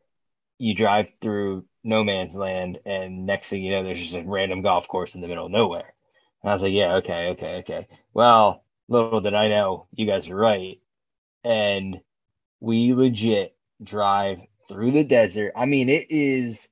you 0.59 0.74
drive 0.74 1.11
through 1.20 1.64
no 1.84 2.05
man's 2.05 2.36
land, 2.36 2.80
and 2.86 3.26
next 3.26 3.50
thing 3.50 3.62
you 3.64 3.72
know, 3.72 3.82
there's 3.84 4.00
just 4.00 4.16
a 4.16 4.22
random 4.24 4.62
golf 4.62 4.88
course 4.88 5.14
in 5.14 5.20
the 5.22 5.28
middle 5.28 5.46
of 5.46 5.52
nowhere." 5.52 5.94
And 6.42 6.50
I 6.50 6.55
was 6.55 6.62
like, 6.62 6.72
"Yeah, 6.74 6.96
okay, 6.98 7.28
okay, 7.30 7.57
okay." 7.59 7.86
Well, 8.14 8.62
little 8.88 9.20
did 9.20 9.34
I 9.34 9.48
know, 9.48 9.86
you 9.92 10.07
guys 10.07 10.28
are 10.28 10.36
right, 10.36 10.78
and 11.44 12.00
we 12.61 12.94
legit 12.94 13.55
drive 13.82 14.40
through 14.68 14.92
the 14.92 15.05
desert. 15.05 15.52
I 15.57 15.66
mean, 15.66 15.88
it 15.88 16.07
is 16.11 16.68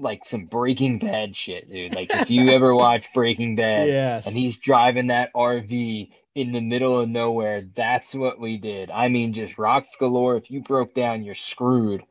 like 0.00 0.24
some 0.24 0.46
Breaking 0.46 0.98
Bad 0.98 1.36
shit, 1.36 1.70
dude. 1.70 1.94
Like 1.94 2.10
if 2.12 2.30
you 2.30 2.48
ever 2.48 2.74
watch 2.74 3.12
Breaking 3.14 3.56
Bad, 3.56 3.88
yes. 3.88 4.26
and 4.26 4.34
he's 4.34 4.56
driving 4.58 5.08
that 5.08 5.32
RV 5.34 6.10
in 6.34 6.52
the 6.52 6.60
middle 6.60 7.00
of 7.00 7.08
nowhere, 7.08 7.62
that's 7.74 8.14
what 8.14 8.38
we 8.38 8.56
did. 8.56 8.90
I 8.90 9.08
mean, 9.08 9.32
just 9.32 9.58
rocks 9.58 9.96
galore. 9.98 10.36
If 10.36 10.50
you 10.50 10.62
broke 10.62 10.94
down, 10.94 11.24
you're 11.24 11.34
screwed. 11.34 12.02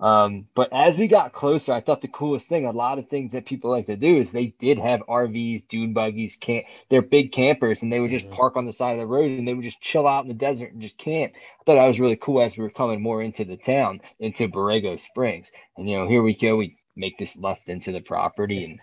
Um, 0.00 0.46
but 0.54 0.72
as 0.72 0.96
we 0.96 1.08
got 1.08 1.32
closer, 1.32 1.72
I 1.72 1.80
thought 1.80 2.02
the 2.02 2.08
coolest 2.08 2.46
thing, 2.46 2.66
a 2.66 2.70
lot 2.70 2.98
of 2.98 3.08
things 3.08 3.32
that 3.32 3.46
people 3.46 3.70
like 3.70 3.86
to 3.86 3.96
do 3.96 4.18
is 4.18 4.30
they 4.30 4.54
did 4.58 4.78
have 4.78 5.00
RVs, 5.08 5.66
dune 5.66 5.92
buggies, 5.92 6.36
camp. 6.36 6.66
They're 6.88 7.02
big 7.02 7.32
campers, 7.32 7.82
and 7.82 7.92
they 7.92 7.98
would 7.98 8.10
just 8.10 8.26
mm-hmm. 8.26 8.34
park 8.34 8.56
on 8.56 8.64
the 8.64 8.72
side 8.72 8.92
of 8.92 9.00
the 9.00 9.06
road 9.06 9.30
and 9.30 9.46
they 9.46 9.54
would 9.54 9.64
just 9.64 9.80
chill 9.80 10.06
out 10.06 10.22
in 10.22 10.28
the 10.28 10.34
desert 10.34 10.72
and 10.72 10.80
just 10.80 10.98
camp. 10.98 11.32
I 11.34 11.64
thought 11.64 11.74
that 11.74 11.86
was 11.86 11.98
really 11.98 12.16
cool 12.16 12.40
as 12.40 12.56
we 12.56 12.62
were 12.62 12.70
coming 12.70 13.02
more 13.02 13.22
into 13.22 13.44
the 13.44 13.56
town, 13.56 14.00
into 14.20 14.48
Borrego 14.48 15.00
Springs. 15.00 15.50
And 15.76 15.88
you 15.88 15.96
know, 15.96 16.08
here 16.08 16.22
we 16.22 16.36
go. 16.36 16.56
We 16.56 16.77
make 16.98 17.16
this 17.18 17.36
left 17.36 17.68
into 17.68 17.92
the 17.92 18.00
property. 18.00 18.64
And 18.64 18.80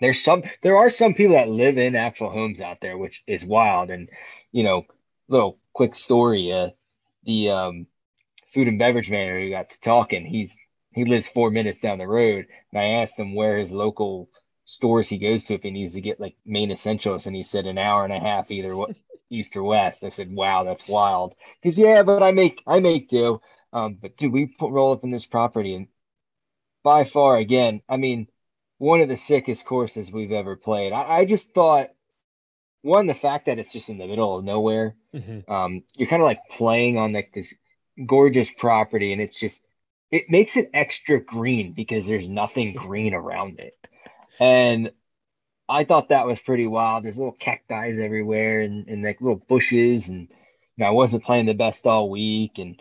there's 0.00 0.22
some 0.22 0.42
there 0.62 0.76
are 0.76 0.90
some 0.90 1.14
people 1.14 1.34
that 1.34 1.48
live 1.48 1.78
in 1.78 1.96
actual 1.96 2.30
homes 2.30 2.60
out 2.60 2.80
there 2.80 2.98
which 2.98 3.22
is 3.26 3.44
wild. 3.44 3.90
And 3.90 4.08
you 4.52 4.62
know 4.62 4.84
little 5.28 5.58
quick 5.72 5.94
story 5.94 6.52
uh 6.52 6.70
the 7.24 7.50
um 7.50 7.86
food 8.52 8.68
and 8.68 8.78
beverage 8.78 9.10
manager 9.10 9.44
who 9.44 9.50
got 9.50 9.70
to 9.70 9.80
talking 9.80 10.24
he's 10.24 10.56
he 10.92 11.04
lives 11.04 11.28
four 11.28 11.50
minutes 11.50 11.80
down 11.80 11.98
the 11.98 12.06
road. 12.06 12.46
And 12.72 12.80
i 12.80 13.02
asked 13.02 13.18
him 13.18 13.34
where 13.34 13.58
his 13.58 13.70
local 13.70 14.28
stores 14.64 15.08
he 15.08 15.18
goes 15.18 15.44
to 15.44 15.54
if 15.54 15.62
he 15.62 15.70
needs 15.70 15.94
to 15.94 16.00
get 16.00 16.20
like 16.20 16.36
main 16.44 16.70
essentials. 16.70 17.26
And 17.26 17.36
he 17.36 17.42
said 17.42 17.66
an 17.66 17.78
hour 17.78 18.04
and 18.04 18.12
a 18.12 18.18
half 18.20 18.50
either 18.50 18.74
east 19.30 19.56
or 19.56 19.62
west. 19.62 20.02
I 20.04 20.08
said 20.08 20.32
wow 20.32 20.64
that's 20.64 20.88
wild. 20.88 21.34
Because 21.62 21.78
yeah 21.78 22.02
but 22.02 22.22
i 22.22 22.32
make 22.32 22.62
i 22.66 22.80
make 22.80 23.08
do. 23.08 23.40
Um 23.72 23.98
but 24.00 24.16
dude 24.16 24.32
we 24.32 24.46
put, 24.46 24.72
roll 24.72 24.92
up 24.92 25.04
in 25.04 25.10
this 25.10 25.26
property 25.26 25.74
and 25.74 25.86
by 26.82 27.04
far, 27.04 27.36
again, 27.36 27.82
I 27.88 27.96
mean, 27.96 28.28
one 28.78 29.00
of 29.00 29.08
the 29.08 29.16
sickest 29.16 29.64
courses 29.64 30.10
we've 30.10 30.32
ever 30.32 30.56
played. 30.56 30.92
I, 30.92 31.18
I 31.18 31.24
just 31.24 31.52
thought, 31.52 31.90
one, 32.82 33.06
the 33.06 33.14
fact 33.14 33.46
that 33.46 33.58
it's 33.58 33.72
just 33.72 33.90
in 33.90 33.98
the 33.98 34.06
middle 34.06 34.38
of 34.38 34.44
nowhere, 34.44 34.96
mm-hmm. 35.14 35.50
um, 35.52 35.82
you're 35.94 36.08
kind 36.08 36.22
of 36.22 36.26
like 36.26 36.40
playing 36.50 36.96
on 36.96 37.12
like 37.12 37.32
this 37.34 37.52
gorgeous 38.06 38.50
property, 38.50 39.12
and 39.12 39.20
it's 39.20 39.38
just, 39.38 39.60
it 40.10 40.30
makes 40.30 40.56
it 40.56 40.70
extra 40.72 41.20
green 41.20 41.72
because 41.72 42.06
there's 42.06 42.28
nothing 42.28 42.72
green 42.76 43.14
around 43.14 43.60
it. 43.60 43.76
And 44.38 44.90
I 45.68 45.84
thought 45.84 46.08
that 46.08 46.26
was 46.26 46.40
pretty 46.40 46.66
wild. 46.66 47.04
There's 47.04 47.18
little 47.18 47.32
cacti 47.32 47.92
everywhere 48.02 48.60
and, 48.62 48.88
and 48.88 49.04
like 49.04 49.20
little 49.20 49.36
bushes. 49.36 50.08
And 50.08 50.22
you 50.22 50.28
know, 50.78 50.86
I 50.86 50.90
wasn't 50.90 51.24
playing 51.24 51.46
the 51.46 51.54
best 51.54 51.86
all 51.86 52.10
week. 52.10 52.58
And 52.58 52.80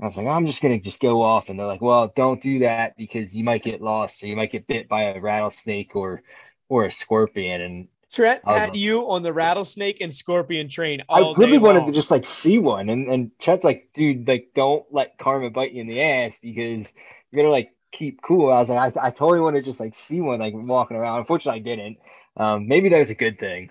I 0.00 0.04
was 0.04 0.16
like, 0.18 0.26
I'm 0.26 0.46
just 0.46 0.60
gonna 0.60 0.78
just 0.78 1.00
go 1.00 1.22
off, 1.22 1.48
and 1.48 1.58
they're 1.58 1.66
like, 1.66 1.80
well, 1.80 2.12
don't 2.14 2.40
do 2.40 2.60
that 2.60 2.96
because 2.96 3.34
you 3.34 3.44
might 3.44 3.62
get 3.62 3.80
lost, 3.80 4.20
so 4.20 4.26
you 4.26 4.36
might 4.36 4.52
get 4.52 4.66
bit 4.66 4.88
by 4.88 5.04
a 5.04 5.20
rattlesnake 5.20 5.96
or 5.96 6.22
or 6.68 6.84
a 6.84 6.90
scorpion. 6.90 7.62
And 7.62 7.88
Trent 8.12 8.42
had 8.46 8.70
like, 8.70 8.76
you 8.76 9.10
on 9.10 9.22
the 9.22 9.32
rattlesnake 9.32 10.02
and 10.02 10.12
scorpion 10.12 10.68
train. 10.68 11.02
I 11.08 11.32
really 11.38 11.58
wanted 11.58 11.80
long. 11.80 11.88
to 11.88 11.94
just 11.94 12.10
like 12.10 12.26
see 12.26 12.58
one, 12.58 12.90
and 12.90 13.08
and 13.08 13.30
Trent's 13.38 13.64
like, 13.64 13.90
dude, 13.94 14.28
like 14.28 14.50
don't 14.54 14.84
let 14.90 15.18
karma 15.18 15.48
bite 15.48 15.72
you 15.72 15.80
in 15.80 15.86
the 15.86 16.02
ass 16.02 16.38
because 16.40 16.92
you're 17.30 17.42
gonna 17.42 17.52
like 17.52 17.70
keep 17.90 18.20
cool. 18.20 18.52
I 18.52 18.58
was 18.58 18.68
like, 18.68 18.96
I, 18.96 19.06
I 19.06 19.10
totally 19.10 19.40
want 19.40 19.56
to 19.56 19.62
just 19.62 19.80
like 19.80 19.94
see 19.94 20.20
one 20.20 20.40
like 20.40 20.52
walking 20.54 20.98
around. 20.98 21.20
Unfortunately, 21.20 21.60
I 21.60 21.64
didn't. 21.64 21.98
Um, 22.36 22.68
maybe 22.68 22.90
that 22.90 22.98
was 22.98 23.10
a 23.10 23.14
good 23.14 23.38
thing. 23.38 23.70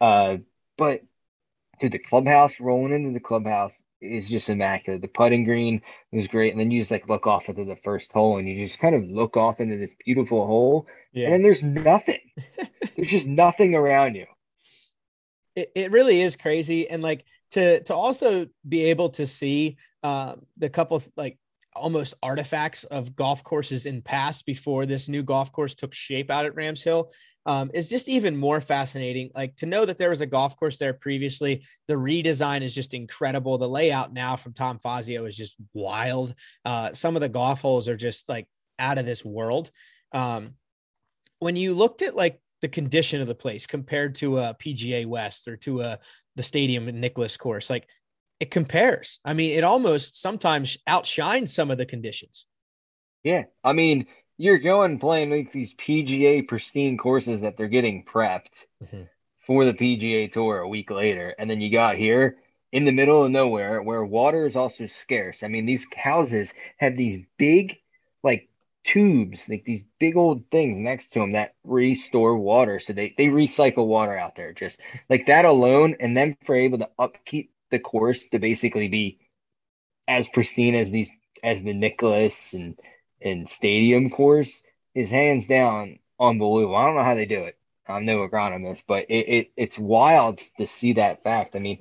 Uh, 0.00 0.36
but 0.76 1.02
dude, 1.80 1.92
the 1.92 1.98
clubhouse 1.98 2.60
rolling 2.60 2.92
into 2.92 3.10
the 3.10 3.20
clubhouse 3.20 3.74
is 4.04 4.28
just 4.28 4.48
immaculate. 4.48 5.02
The 5.02 5.08
putting 5.08 5.44
green 5.44 5.82
was 6.12 6.28
great, 6.28 6.52
and 6.52 6.60
then 6.60 6.70
you 6.70 6.80
just 6.80 6.90
like 6.90 7.08
look 7.08 7.26
off 7.26 7.48
into 7.48 7.64
the 7.64 7.76
first 7.76 8.12
hole, 8.12 8.38
and 8.38 8.48
you 8.48 8.56
just 8.56 8.78
kind 8.78 8.94
of 8.94 9.10
look 9.10 9.36
off 9.36 9.60
into 9.60 9.76
this 9.76 9.94
beautiful 10.04 10.46
hole, 10.46 10.86
yeah. 11.12 11.30
and 11.30 11.44
there's 11.44 11.62
nothing. 11.62 12.20
there's 12.96 13.08
just 13.08 13.26
nothing 13.26 13.74
around 13.74 14.14
you. 14.14 14.26
It, 15.56 15.72
it 15.74 15.90
really 15.90 16.20
is 16.22 16.36
crazy, 16.36 16.88
and 16.88 17.02
like 17.02 17.24
to 17.52 17.82
to 17.84 17.94
also 17.94 18.48
be 18.68 18.84
able 18.84 19.10
to 19.10 19.26
see 19.26 19.76
uh, 20.02 20.36
the 20.58 20.68
couple 20.68 21.02
like 21.16 21.38
almost 21.74 22.14
artifacts 22.22 22.84
of 22.84 23.16
golf 23.16 23.42
courses 23.42 23.86
in 23.86 24.02
past 24.02 24.46
before 24.46 24.86
this 24.86 25.08
new 25.08 25.22
golf 25.22 25.52
course 25.52 25.74
took 25.74 25.94
shape 25.94 26.30
out 26.30 26.46
at 26.46 26.54
Rams 26.54 26.82
Hill 26.82 27.10
um, 27.46 27.70
is 27.74 27.88
just 27.88 28.08
even 28.08 28.36
more 28.36 28.60
fascinating. 28.60 29.30
Like 29.34 29.56
to 29.56 29.66
know 29.66 29.84
that 29.84 29.98
there 29.98 30.10
was 30.10 30.20
a 30.20 30.26
golf 30.26 30.56
course 30.56 30.78
there 30.78 30.94
previously. 30.94 31.64
The 31.88 31.94
redesign 31.94 32.62
is 32.62 32.74
just 32.74 32.94
incredible. 32.94 33.58
The 33.58 33.68
layout 33.68 34.12
now 34.12 34.36
from 34.36 34.54
Tom 34.54 34.78
Fazio 34.78 35.24
is 35.26 35.36
just 35.36 35.56
wild. 35.72 36.34
Uh, 36.64 36.92
some 36.92 37.16
of 37.16 37.20
the 37.20 37.28
golf 37.28 37.60
holes 37.60 37.88
are 37.88 37.96
just 37.96 38.28
like 38.28 38.48
out 38.78 38.98
of 38.98 39.06
this 39.06 39.24
world. 39.24 39.70
Um, 40.12 40.54
when 41.38 41.56
you 41.56 41.74
looked 41.74 42.02
at 42.02 42.16
like 42.16 42.40
the 42.62 42.68
condition 42.68 43.20
of 43.20 43.26
the 43.26 43.34
place 43.34 43.66
compared 43.66 44.14
to 44.16 44.38
a 44.38 44.54
PGA 44.54 45.04
West 45.04 45.48
or 45.48 45.56
to 45.58 45.82
a 45.82 45.98
the 46.36 46.42
Stadium 46.42 46.86
Nicklaus 46.86 47.36
course, 47.36 47.68
like 47.68 47.86
it 48.40 48.50
compares. 48.50 49.20
I 49.24 49.34
mean, 49.34 49.52
it 49.52 49.64
almost 49.64 50.20
sometimes 50.20 50.78
outshines 50.86 51.54
some 51.54 51.70
of 51.70 51.78
the 51.78 51.86
conditions. 51.86 52.46
Yeah. 53.22 53.44
I 53.62 53.72
mean, 53.72 54.06
you're 54.36 54.58
going 54.58 54.98
playing 54.98 55.30
like 55.30 55.52
these 55.52 55.74
PGA 55.74 56.46
pristine 56.46 56.98
courses 56.98 57.42
that 57.42 57.56
they're 57.56 57.68
getting 57.68 58.04
prepped 58.04 58.64
mm-hmm. 58.82 59.02
for 59.46 59.64
the 59.64 59.74
PGA 59.74 60.30
Tour 60.32 60.58
a 60.58 60.68
week 60.68 60.90
later, 60.90 61.34
and 61.38 61.48
then 61.48 61.60
you 61.60 61.70
got 61.70 61.96
here 61.96 62.38
in 62.72 62.84
the 62.84 62.92
middle 62.92 63.24
of 63.24 63.30
nowhere 63.30 63.80
where 63.80 64.04
water 64.04 64.46
is 64.46 64.56
also 64.56 64.86
scarce. 64.86 65.44
I 65.44 65.48
mean, 65.48 65.64
these 65.64 65.86
houses 65.96 66.52
have 66.78 66.96
these 66.96 67.24
big, 67.38 67.78
like 68.24 68.48
tubes, 68.82 69.48
like 69.48 69.64
these 69.64 69.84
big 70.00 70.16
old 70.16 70.50
things 70.50 70.78
next 70.78 71.12
to 71.12 71.20
them 71.20 71.32
that 71.32 71.54
restore 71.62 72.36
water. 72.36 72.80
So 72.80 72.92
they 72.92 73.14
they 73.16 73.28
recycle 73.28 73.86
water 73.86 74.18
out 74.18 74.34
there, 74.34 74.52
just 74.52 74.80
like 75.08 75.26
that 75.26 75.44
alone, 75.44 75.96
and 76.00 76.16
then 76.16 76.36
for 76.44 76.56
able 76.56 76.78
to 76.78 76.90
upkeep 76.98 77.53
the 77.74 77.80
course 77.80 78.26
to 78.28 78.38
basically 78.38 78.86
be 78.86 79.18
as 80.06 80.28
pristine 80.28 80.76
as 80.76 80.92
these 80.92 81.10
as 81.42 81.62
the 81.62 81.74
Nicklaus 81.74 82.54
and 82.54 82.78
and 83.20 83.48
Stadium 83.48 84.10
course 84.10 84.62
is 84.94 85.10
hands 85.10 85.46
down 85.46 85.98
unbelievable. 86.20 86.76
I 86.76 86.86
don't 86.86 86.94
know 86.94 87.02
how 87.02 87.16
they 87.16 87.26
do 87.26 87.42
it. 87.42 87.58
I'm 87.86 88.06
no 88.06 88.26
agronomist, 88.26 88.84
but 88.86 89.06
it, 89.10 89.28
it 89.28 89.52
it's 89.56 89.78
wild 89.78 90.40
to 90.58 90.66
see 90.68 90.94
that 90.94 91.24
fact. 91.24 91.56
I 91.56 91.58
mean, 91.58 91.80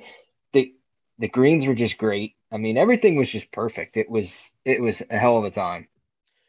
the 0.51 0.73
the 1.19 1.27
greens 1.27 1.67
were 1.67 1.75
just 1.75 1.99
great. 1.99 2.33
I 2.51 2.57
mean, 2.57 2.75
everything 2.77 3.15
was 3.15 3.29
just 3.29 3.51
perfect. 3.51 3.95
It 3.95 4.09
was 4.09 4.51
it 4.65 4.81
was 4.81 5.03
a 5.11 5.17
hell 5.17 5.37
of 5.37 5.45
a 5.45 5.51
time. 5.51 5.87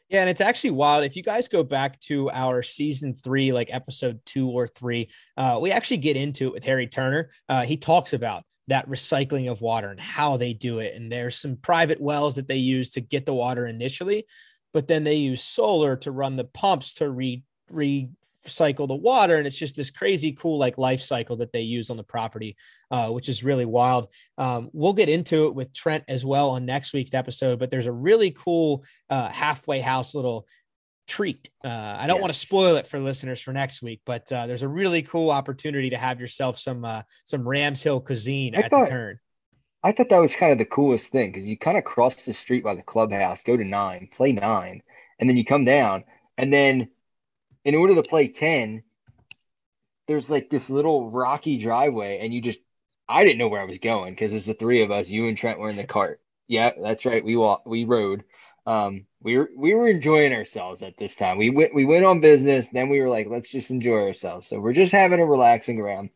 Yeah, 0.08 0.20
and 0.20 0.30
it's 0.30 0.40
actually 0.40 0.70
wild. 0.70 1.04
If 1.04 1.16
you 1.16 1.22
guys 1.22 1.48
go 1.48 1.62
back 1.62 2.00
to 2.02 2.30
our 2.30 2.62
season 2.62 3.14
three, 3.14 3.52
like 3.52 3.68
episode 3.70 4.20
two 4.24 4.48
or 4.48 4.66
three, 4.66 5.10
uh, 5.36 5.58
we 5.60 5.70
actually 5.70 5.96
get 5.98 6.16
into 6.16 6.48
it 6.48 6.52
with 6.52 6.64
Harry 6.64 6.86
Turner. 6.86 7.30
Uh, 7.48 7.62
he 7.62 7.76
talks 7.76 8.12
about 8.12 8.44
that 8.68 8.88
recycling 8.88 9.50
of 9.50 9.60
water 9.60 9.88
and 9.90 10.00
how 10.00 10.36
they 10.36 10.52
do 10.52 10.78
it. 10.78 10.94
And 10.94 11.10
there's 11.10 11.36
some 11.36 11.56
private 11.56 12.00
wells 12.00 12.36
that 12.36 12.48
they 12.48 12.56
use 12.56 12.90
to 12.92 13.00
get 13.00 13.26
the 13.26 13.34
water 13.34 13.66
initially, 13.66 14.26
but 14.72 14.88
then 14.88 15.04
they 15.04 15.14
use 15.14 15.42
solar 15.42 15.96
to 15.96 16.10
run 16.10 16.36
the 16.36 16.44
pumps 16.44 16.94
to 16.94 17.10
re 17.10 17.42
recycle 17.72 18.86
the 18.86 18.94
water. 18.94 19.36
And 19.36 19.46
it's 19.46 19.58
just 19.58 19.76
this 19.76 19.90
crazy 19.90 20.32
cool 20.32 20.58
like 20.58 20.78
life 20.78 21.00
cycle 21.00 21.36
that 21.36 21.52
they 21.52 21.62
use 21.62 21.90
on 21.90 21.96
the 21.96 22.02
property, 22.02 22.56
uh, 22.90 23.08
which 23.08 23.28
is 23.28 23.44
really 23.44 23.64
wild. 23.64 24.08
Um, 24.38 24.70
we'll 24.72 24.92
get 24.92 25.08
into 25.08 25.46
it 25.46 25.54
with 25.54 25.72
Trent 25.72 26.04
as 26.08 26.24
well 26.24 26.50
on 26.50 26.66
next 26.66 26.92
week's 26.92 27.14
episode, 27.14 27.58
but 27.58 27.70
there's 27.70 27.86
a 27.86 27.92
really 27.92 28.30
cool 28.30 28.84
uh, 29.10 29.28
halfway 29.28 29.80
house 29.80 30.14
little 30.14 30.46
treat. 31.06 31.50
Uh, 31.64 31.68
I 31.68 32.06
don't 32.06 32.16
yes. 32.16 32.22
want 32.22 32.32
to 32.32 32.38
spoil 32.38 32.76
it 32.76 32.88
for 32.88 32.98
listeners 32.98 33.40
for 33.40 33.52
next 33.52 33.82
week, 33.82 34.00
but 34.04 34.30
uh, 34.32 34.46
there's 34.46 34.62
a 34.62 34.68
really 34.68 35.02
cool 35.02 35.30
opportunity 35.30 35.90
to 35.90 35.98
have 35.98 36.20
yourself 36.20 36.58
some 36.58 36.84
uh, 36.84 37.02
some 37.24 37.46
Rams 37.46 37.82
Hill 37.82 38.00
cuisine 38.00 38.54
I 38.56 38.60
at 38.60 38.70
thought, 38.70 38.84
the 38.84 38.90
turn. 38.90 39.20
I 39.82 39.92
thought 39.92 40.08
that 40.08 40.20
was 40.20 40.34
kind 40.34 40.52
of 40.52 40.58
the 40.58 40.64
coolest 40.64 41.12
thing 41.12 41.30
because 41.30 41.46
you 41.46 41.58
kind 41.58 41.76
of 41.76 41.84
cross 41.84 42.14
the 42.14 42.32
street 42.32 42.64
by 42.64 42.74
the 42.74 42.82
clubhouse, 42.82 43.42
go 43.42 43.56
to 43.56 43.64
nine, 43.64 44.08
play 44.12 44.32
nine, 44.32 44.82
and 45.18 45.28
then 45.28 45.36
you 45.36 45.44
come 45.44 45.64
down, 45.64 46.04
and 46.38 46.52
then 46.52 46.88
in 47.64 47.74
order 47.74 47.94
to 47.94 48.02
play 48.02 48.28
ten, 48.28 48.82
there's 50.08 50.30
like 50.30 50.50
this 50.50 50.70
little 50.70 51.10
rocky 51.10 51.58
driveway, 51.58 52.20
and 52.22 52.32
you 52.32 52.40
just 52.40 52.58
I 53.08 53.24
didn't 53.24 53.38
know 53.38 53.48
where 53.48 53.60
I 53.60 53.66
was 53.66 53.78
going 53.78 54.14
because 54.14 54.30
there's 54.30 54.46
the 54.46 54.54
three 54.54 54.82
of 54.82 54.90
us. 54.90 55.08
You 55.08 55.28
and 55.28 55.36
Trent 55.36 55.58
were 55.58 55.70
in 55.70 55.76
the 55.76 55.84
cart. 55.84 56.20
Yeah, 56.46 56.72
that's 56.80 57.06
right. 57.06 57.24
We 57.24 57.36
walk, 57.36 57.62
we 57.66 57.84
rode 57.84 58.24
um, 58.66 59.06
we 59.20 59.36
were 59.36 59.50
we 59.56 59.74
were 59.74 59.88
enjoying 59.88 60.32
ourselves 60.32 60.82
at 60.82 60.96
this 60.96 61.14
time. 61.16 61.38
We 61.38 61.50
went 61.50 61.74
we 61.74 61.84
went 61.84 62.04
on 62.04 62.20
business, 62.20 62.68
then 62.68 62.88
we 62.88 63.00
were 63.00 63.08
like, 63.08 63.26
let's 63.28 63.48
just 63.48 63.70
enjoy 63.70 64.00
ourselves. 64.06 64.46
So 64.46 64.60
we're 64.60 64.72
just 64.72 64.92
having 64.92 65.20
a 65.20 65.26
relaxing 65.26 65.80
around. 65.80 66.10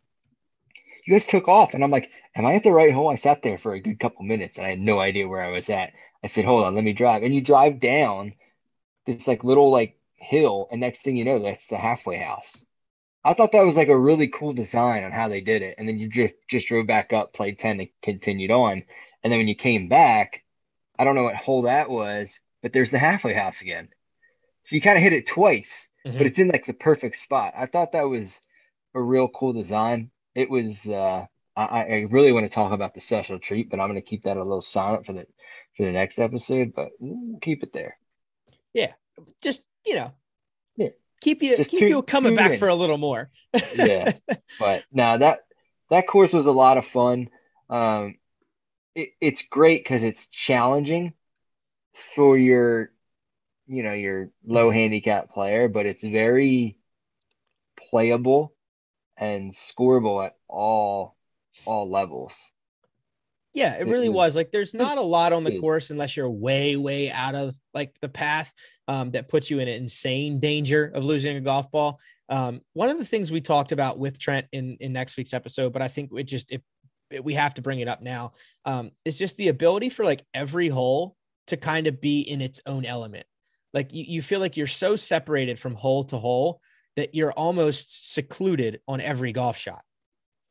You 1.06 1.14
guys 1.14 1.26
took 1.26 1.48
off, 1.48 1.74
and 1.74 1.82
I'm 1.82 1.90
like, 1.90 2.10
am 2.34 2.44
I 2.44 2.54
at 2.54 2.64
the 2.64 2.72
right 2.72 2.92
hole? 2.92 3.08
I 3.08 3.16
sat 3.16 3.42
there 3.42 3.58
for 3.58 3.72
a 3.74 3.80
good 3.80 3.98
couple 3.98 4.24
minutes, 4.24 4.58
and 4.58 4.66
I 4.66 4.70
had 4.70 4.80
no 4.80 5.00
idea 5.00 5.28
where 5.28 5.42
I 5.42 5.50
was 5.50 5.70
at. 5.70 5.92
I 6.22 6.26
said, 6.26 6.44
hold 6.44 6.64
on, 6.64 6.74
let 6.74 6.84
me 6.84 6.92
drive. 6.92 7.22
And 7.22 7.34
you 7.34 7.40
drive 7.40 7.80
down 7.80 8.34
this 9.06 9.26
like 9.26 9.44
little 9.44 9.70
like 9.70 9.98
hill, 10.16 10.68
and 10.70 10.80
next 10.80 11.02
thing 11.02 11.16
you 11.16 11.24
know, 11.24 11.38
that's 11.38 11.66
the 11.68 11.78
halfway 11.78 12.18
house. 12.18 12.62
I 13.24 13.34
thought 13.34 13.52
that 13.52 13.64
was 13.66 13.76
like 13.76 13.88
a 13.88 13.98
really 13.98 14.28
cool 14.28 14.52
design 14.52 15.04
on 15.04 15.12
how 15.12 15.28
they 15.28 15.40
did 15.40 15.62
it. 15.62 15.74
And 15.78 15.88
then 15.88 15.98
you 15.98 16.08
just 16.08 16.34
just 16.48 16.68
drove 16.68 16.86
back 16.86 17.12
up, 17.12 17.32
played 17.32 17.58
10 17.58 17.80
and 17.80 17.88
continued 18.02 18.50
on. 18.50 18.84
And 19.22 19.32
then 19.32 19.38
when 19.38 19.48
you 19.48 19.56
came 19.56 19.88
back, 19.88 20.44
I 20.98 21.04
don't 21.04 21.14
know 21.14 21.24
what 21.24 21.36
hole 21.36 21.62
that 21.62 21.88
was, 21.88 22.40
but 22.62 22.72
there's 22.72 22.90
the 22.90 22.98
halfway 22.98 23.34
house 23.34 23.60
again. 23.60 23.88
So 24.64 24.76
you 24.76 24.82
kind 24.82 24.96
of 24.96 25.02
hit 25.02 25.12
it 25.12 25.26
twice, 25.26 25.88
mm-hmm. 26.06 26.18
but 26.18 26.26
it's 26.26 26.38
in 26.38 26.48
like 26.48 26.66
the 26.66 26.74
perfect 26.74 27.16
spot. 27.16 27.54
I 27.56 27.66
thought 27.66 27.92
that 27.92 28.08
was 28.08 28.40
a 28.94 29.00
real 29.00 29.28
cool 29.28 29.52
design. 29.52 30.10
It 30.34 30.50
was. 30.50 30.86
Uh, 30.86 31.26
I, 31.56 31.82
I 31.82 32.06
really 32.10 32.30
want 32.30 32.46
to 32.46 32.52
talk 32.52 32.70
about 32.70 32.94
the 32.94 33.00
special 33.00 33.40
treat, 33.40 33.68
but 33.68 33.80
I'm 33.80 33.88
going 33.88 34.00
to 34.00 34.06
keep 34.06 34.22
that 34.24 34.36
a 34.36 34.44
little 34.44 34.62
silent 34.62 35.06
for 35.06 35.12
the 35.12 35.26
for 35.76 35.84
the 35.84 35.90
next 35.90 36.18
episode. 36.20 36.72
But 36.74 36.90
we'll 37.00 37.40
keep 37.40 37.64
it 37.64 37.72
there. 37.72 37.98
Yeah, 38.72 38.92
just 39.42 39.62
you 39.84 39.96
know, 39.96 40.12
yeah. 40.76 40.90
keep 41.20 41.42
you 41.42 41.56
just 41.56 41.70
keep 41.70 41.80
two, 41.80 41.88
you 41.88 42.02
coming 42.02 42.36
back 42.36 42.58
for 42.60 42.68
a 42.68 42.74
little 42.74 42.98
more. 42.98 43.30
yeah, 43.74 44.12
but 44.60 44.84
now 44.92 45.16
that 45.16 45.40
that 45.90 46.06
course 46.06 46.32
was 46.32 46.46
a 46.46 46.52
lot 46.52 46.78
of 46.78 46.86
fun. 46.86 47.28
Um, 47.68 48.16
it, 48.98 49.10
it's 49.20 49.42
great 49.42 49.84
because 49.84 50.02
it's 50.02 50.26
challenging 50.26 51.12
for 52.16 52.36
your, 52.36 52.90
you 53.68 53.84
know, 53.84 53.92
your 53.92 54.30
low 54.44 54.70
handicap 54.70 55.30
player, 55.30 55.68
but 55.68 55.86
it's 55.86 56.02
very 56.02 56.76
playable 57.90 58.52
and 59.16 59.52
scoreable 59.52 60.24
at 60.24 60.36
all 60.48 61.16
all 61.64 61.88
levels. 61.88 62.36
Yeah, 63.54 63.76
it 63.76 63.86
really 63.86 64.06
it 64.06 64.10
was, 64.10 64.34
was. 64.34 64.36
Like 64.36 64.50
there's 64.50 64.74
not 64.74 64.98
a 64.98 65.02
lot 65.02 65.32
on 65.32 65.42
the 65.42 65.58
course 65.58 65.90
unless 65.90 66.16
you're 66.16 66.30
way, 66.30 66.76
way 66.76 67.10
out 67.10 67.34
of 67.34 67.56
like 67.74 67.98
the 68.00 68.08
path 68.08 68.52
um, 68.88 69.12
that 69.12 69.28
puts 69.28 69.50
you 69.50 69.58
in 69.58 69.68
an 69.68 69.74
insane 69.74 70.38
danger 70.38 70.92
of 70.94 71.04
losing 71.04 71.36
a 71.36 71.40
golf 71.40 71.70
ball. 71.70 71.98
Um, 72.28 72.60
one 72.74 72.90
of 72.90 72.98
the 72.98 73.04
things 73.04 73.32
we 73.32 73.40
talked 73.40 73.72
about 73.72 73.98
with 73.98 74.18
Trent 74.18 74.46
in 74.52 74.76
in 74.80 74.92
next 74.92 75.16
week's 75.16 75.34
episode, 75.34 75.72
but 75.72 75.82
I 75.82 75.88
think 75.88 76.10
it 76.12 76.24
just 76.24 76.50
it 76.50 76.62
we 77.22 77.34
have 77.34 77.54
to 77.54 77.62
bring 77.62 77.80
it 77.80 77.88
up 77.88 78.02
now. 78.02 78.32
Um, 78.64 78.90
it's 79.04 79.16
just 79.16 79.36
the 79.36 79.48
ability 79.48 79.88
for 79.88 80.04
like 80.04 80.24
every 80.34 80.68
hole 80.68 81.16
to 81.48 81.56
kind 81.56 81.86
of 81.86 82.00
be 82.00 82.20
in 82.20 82.40
its 82.40 82.60
own 82.66 82.84
element. 82.84 83.26
Like 83.72 83.92
you, 83.92 84.04
you 84.06 84.22
feel 84.22 84.40
like 84.40 84.56
you're 84.56 84.66
so 84.66 84.96
separated 84.96 85.58
from 85.58 85.74
hole 85.74 86.04
to 86.04 86.16
hole 86.16 86.60
that 86.96 87.14
you're 87.14 87.32
almost 87.32 88.14
secluded 88.14 88.80
on 88.88 89.00
every 89.00 89.32
golf 89.32 89.56
shot. 89.56 89.82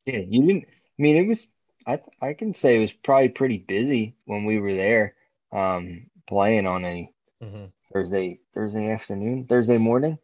Yeah, 0.05 0.19
you 0.19 0.41
didn't. 0.41 0.65
I 0.67 1.01
mean, 1.01 1.17
it 1.17 1.27
was. 1.27 1.47
I 1.85 1.99
I 2.21 2.33
can 2.33 2.53
say 2.53 2.75
it 2.75 2.79
was 2.79 2.91
probably 2.91 3.29
pretty 3.29 3.57
busy 3.57 4.15
when 4.25 4.45
we 4.45 4.59
were 4.59 4.73
there, 4.73 5.15
um, 5.51 6.07
playing 6.27 6.67
on 6.67 6.85
a 6.85 7.11
mm-hmm. 7.43 7.65
Thursday 7.93 8.39
Thursday 8.53 8.91
afternoon, 8.91 9.45
Thursday 9.47 9.77
morning, 9.77 10.17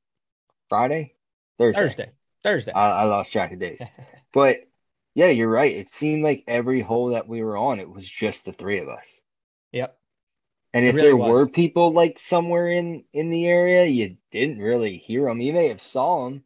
Friday, 0.69 1.15
Thursday, 1.57 1.81
Thursday, 1.81 2.11
Thursday. 2.43 2.71
I, 2.71 3.01
I 3.01 3.03
lost 3.03 3.31
track 3.31 3.51
of 3.51 3.59
days, 3.59 3.81
but 4.33 4.57
yeah, 5.15 5.27
you're 5.27 5.49
right. 5.49 5.75
It 5.75 5.89
seemed 5.89 6.23
like 6.23 6.43
every 6.47 6.81
hole 6.81 7.09
that 7.09 7.27
we 7.27 7.43
were 7.43 7.57
on, 7.57 7.79
it 7.79 7.89
was 7.89 8.07
just 8.07 8.45
the 8.45 8.53
three 8.53 8.79
of 8.79 8.89
us. 8.89 9.21
Yep. 9.71 9.97
And 10.73 10.85
if 10.85 10.95
really 10.95 11.07
there 11.07 11.17
was. 11.17 11.29
were 11.29 11.47
people 11.47 11.93
like 11.93 12.17
somewhere 12.17 12.67
in 12.67 13.03
in 13.13 13.29
the 13.29 13.47
area, 13.47 13.85
you 13.85 14.17
didn't 14.31 14.59
really 14.59 14.97
hear 14.97 15.25
them. 15.25 15.39
You 15.39 15.53
may 15.53 15.67
have 15.67 15.81
saw 15.81 16.25
them, 16.25 16.43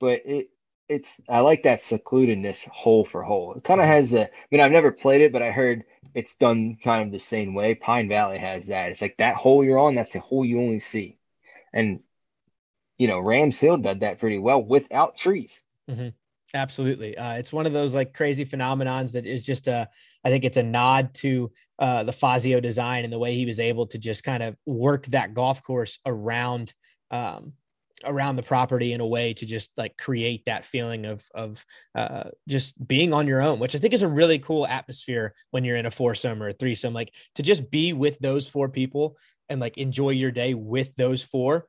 but 0.00 0.22
it 0.24 0.48
it's 0.88 1.12
I 1.28 1.40
like 1.40 1.64
that 1.64 1.80
secludedness 1.80 2.66
hole 2.68 3.04
for 3.04 3.22
hole. 3.22 3.54
It 3.54 3.64
kind 3.64 3.80
of 3.80 3.86
has 3.86 4.14
a. 4.14 4.24
I 4.24 4.30
mean, 4.50 4.60
I've 4.60 4.72
never 4.72 4.92
played 4.92 5.20
it, 5.20 5.32
but 5.32 5.42
I 5.42 5.50
heard 5.50 5.84
it's 6.14 6.34
done 6.36 6.78
kind 6.82 7.02
of 7.02 7.12
the 7.12 7.18
same 7.18 7.54
way. 7.54 7.74
Pine 7.74 8.08
Valley 8.08 8.38
has 8.38 8.66
that. 8.66 8.92
It's 8.92 9.02
like 9.02 9.16
that 9.18 9.36
hole 9.36 9.64
you're 9.64 9.78
on. 9.78 9.94
That's 9.94 10.12
the 10.12 10.20
hole 10.20 10.44
you 10.44 10.58
only 10.60 10.80
see, 10.80 11.18
and 11.72 12.00
you 12.98 13.08
know 13.08 13.18
Rams 13.18 13.58
Hill 13.58 13.78
did 13.78 14.00
that 14.00 14.20
pretty 14.20 14.38
well 14.38 14.62
without 14.62 15.16
trees. 15.16 15.60
Mm-hmm. 15.90 16.08
Absolutely. 16.56 17.16
Uh, 17.18 17.34
it's 17.34 17.52
one 17.52 17.66
of 17.66 17.74
those 17.74 17.94
like 17.94 18.14
crazy 18.14 18.44
phenomenons 18.44 19.12
that 19.12 19.26
is 19.26 19.44
just 19.44 19.68
a, 19.68 19.88
I 20.24 20.30
think 20.30 20.44
it's 20.44 20.56
a 20.56 20.62
nod 20.62 21.12
to 21.14 21.52
uh, 21.78 22.02
the 22.02 22.12
Fazio 22.12 22.60
design 22.60 23.04
and 23.04 23.12
the 23.12 23.18
way 23.18 23.34
he 23.34 23.44
was 23.44 23.60
able 23.60 23.86
to 23.88 23.98
just 23.98 24.24
kind 24.24 24.42
of 24.42 24.56
work 24.64 25.04
that 25.08 25.34
golf 25.34 25.62
course 25.62 25.98
around 26.06 26.72
um, 27.10 27.52
around 28.04 28.36
the 28.36 28.42
property 28.42 28.92
in 28.92 29.00
a 29.00 29.06
way 29.06 29.34
to 29.34 29.46
just 29.46 29.70
like 29.76 29.96
create 29.96 30.44
that 30.46 30.64
feeling 30.64 31.04
of 31.04 31.24
of 31.34 31.64
uh, 31.94 32.30
just 32.48 32.74
being 32.86 33.12
on 33.12 33.26
your 33.26 33.42
own, 33.42 33.58
which 33.58 33.74
I 33.74 33.78
think 33.78 33.92
is 33.92 34.02
a 34.02 34.08
really 34.08 34.38
cool 34.38 34.66
atmosphere 34.66 35.34
when 35.50 35.62
you're 35.62 35.76
in 35.76 35.86
a 35.86 35.90
foursome 35.90 36.42
or 36.42 36.48
a 36.48 36.54
threesome. 36.54 36.94
Like 36.94 37.12
to 37.34 37.42
just 37.42 37.70
be 37.70 37.92
with 37.92 38.18
those 38.18 38.48
four 38.48 38.70
people 38.70 39.18
and 39.50 39.60
like 39.60 39.76
enjoy 39.76 40.10
your 40.10 40.30
day 40.30 40.54
with 40.54 40.96
those 40.96 41.22
four, 41.22 41.66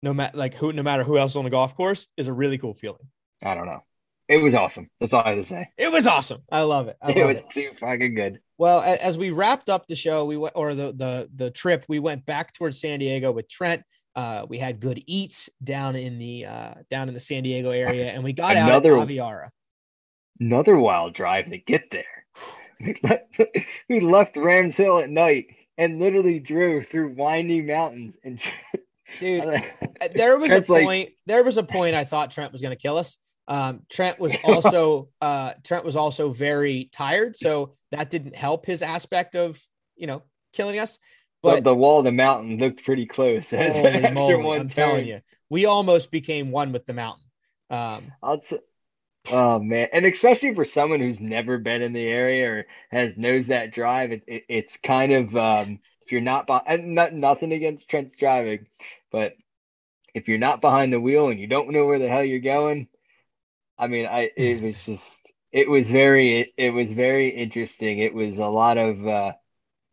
no 0.00 0.14
matter 0.14 0.36
like 0.36 0.54
who, 0.54 0.72
no 0.72 0.84
matter 0.84 1.02
who 1.02 1.18
else 1.18 1.34
on 1.34 1.44
the 1.44 1.50
golf 1.50 1.74
course, 1.74 2.06
is 2.16 2.28
a 2.28 2.32
really 2.32 2.58
cool 2.58 2.74
feeling. 2.74 3.08
I 3.44 3.54
don't 3.54 3.66
know. 3.66 3.82
It 4.28 4.38
was 4.38 4.54
awesome. 4.54 4.90
That's 5.00 5.12
all 5.14 5.22
I 5.24 5.30
have 5.30 5.38
to 5.38 5.44
say. 5.44 5.68
It 5.78 5.90
was 5.90 6.06
awesome. 6.06 6.42
I 6.52 6.60
love 6.62 6.88
it. 6.88 6.96
I 7.02 7.12
it 7.12 7.16
love 7.16 7.28
was 7.28 7.38
it. 7.38 7.50
too 7.50 7.70
fucking 7.80 8.14
good. 8.14 8.40
Well, 8.58 8.80
as 8.82 9.16
we 9.16 9.30
wrapped 9.30 9.68
up 9.70 9.86
the 9.86 9.94
show, 9.94 10.24
we 10.26 10.36
went 10.36 10.52
or 10.56 10.74
the 10.74 10.92
the 10.92 11.30
the 11.34 11.50
trip, 11.50 11.84
we 11.88 11.98
went 11.98 12.26
back 12.26 12.52
towards 12.52 12.80
San 12.80 12.98
Diego 12.98 13.32
with 13.32 13.48
Trent. 13.48 13.82
Uh, 14.16 14.44
we 14.48 14.58
had 14.58 14.80
good 14.80 15.02
eats 15.06 15.48
down 15.62 15.94
in 15.96 16.18
the 16.18 16.44
uh, 16.46 16.74
down 16.90 17.08
in 17.08 17.14
the 17.14 17.20
San 17.20 17.42
Diego 17.44 17.70
area, 17.70 18.10
and 18.10 18.22
we 18.24 18.32
got 18.32 18.56
Another- 18.56 18.96
out 18.98 19.02
at 19.02 19.08
Aviara. 19.08 19.48
Another 20.40 20.76
wild 20.78 21.14
drive 21.14 21.46
to 21.50 21.58
get 21.58 21.90
there. 21.90 22.04
We 22.80 22.94
left, 23.02 23.40
we 23.88 24.00
left 24.00 24.36
Rams 24.36 24.76
Hill 24.76 24.98
at 24.98 25.10
night 25.10 25.46
and 25.76 25.98
literally 25.98 26.38
drove 26.38 26.86
through 26.86 27.14
winding 27.14 27.66
mountains 27.66 28.16
and 28.24 28.40
Dude, 29.20 29.62
there 30.14 30.38
was 30.38 30.48
Trent's 30.48 30.68
a 30.68 30.72
like- 30.72 30.84
point. 30.84 31.10
there 31.26 31.42
was 31.42 31.56
a 31.56 31.62
point 31.62 31.94
I 31.96 32.04
thought 32.04 32.30
Trent 32.30 32.52
was 32.52 32.60
going 32.62 32.76
to 32.76 32.80
kill 32.80 32.98
us. 32.98 33.16
Um, 33.48 33.82
Trent 33.88 34.20
was 34.20 34.36
also 34.44 35.08
uh, 35.20 35.54
Trent 35.64 35.84
was 35.84 35.96
also 35.96 36.30
very 36.32 36.90
tired, 36.92 37.34
so 37.36 37.74
that 37.90 38.10
didn't 38.10 38.36
help 38.36 38.66
his 38.66 38.82
aspect 38.82 39.34
of 39.34 39.60
you 39.96 40.06
know 40.06 40.22
killing 40.52 40.78
us. 40.78 40.98
but 41.42 41.56
But 41.56 41.64
the 41.64 41.74
wall 41.74 41.98
of 42.00 42.04
the 42.04 42.12
mountain 42.12 42.58
looked 42.58 42.84
pretty 42.84 43.06
close 43.06 43.52
as 43.54 43.76
after 43.76 44.12
moly, 44.12 44.34
one 44.36 44.60
I'm 44.60 44.68
turn. 44.68 44.88
telling 44.88 45.06
you, 45.08 45.20
we 45.48 45.64
almost 45.64 46.10
became 46.10 46.50
one 46.50 46.72
with 46.72 46.86
the 46.86 46.92
mountain. 46.92 47.24
Um, 47.70 48.12
I'll 48.22 48.38
t- 48.38 48.58
oh 49.32 49.58
man, 49.58 49.88
and 49.92 50.04
especially 50.04 50.54
for 50.54 50.64
someone 50.66 51.00
who's 51.00 51.20
never 51.20 51.58
been 51.58 51.82
in 51.82 51.92
the 51.94 52.06
area 52.06 52.50
or 52.50 52.66
has 52.90 53.16
knows 53.16 53.48
that 53.48 53.72
drive, 53.72 54.12
it, 54.12 54.22
it, 54.26 54.44
it's 54.48 54.76
kind 54.76 55.12
of 55.12 55.34
um, 55.34 55.80
if 56.02 56.12
you're 56.12 56.20
not 56.20 56.48
not 56.48 57.14
nothing 57.14 57.52
against 57.52 57.88
Trent's 57.88 58.14
driving, 58.14 58.66
but 59.10 59.34
if 60.14 60.28
you're 60.28 60.38
not 60.38 60.60
behind 60.60 60.92
the 60.92 61.00
wheel 61.00 61.28
and 61.28 61.40
you 61.40 61.46
don't 61.46 61.70
know 61.70 61.86
where 61.86 61.98
the 61.98 62.08
hell 62.08 62.24
you're 62.24 62.40
going, 62.40 62.88
I 63.78 63.86
mean, 63.86 64.06
I 64.06 64.30
it 64.36 64.62
was 64.62 64.82
just 64.84 65.12
it 65.52 65.68
was 65.68 65.90
very 65.90 66.40
it, 66.40 66.48
it 66.56 66.70
was 66.70 66.92
very 66.92 67.28
interesting. 67.28 67.98
It 67.98 68.14
was 68.14 68.38
a 68.38 68.46
lot 68.46 68.78
of 68.78 69.06
uh, 69.06 69.32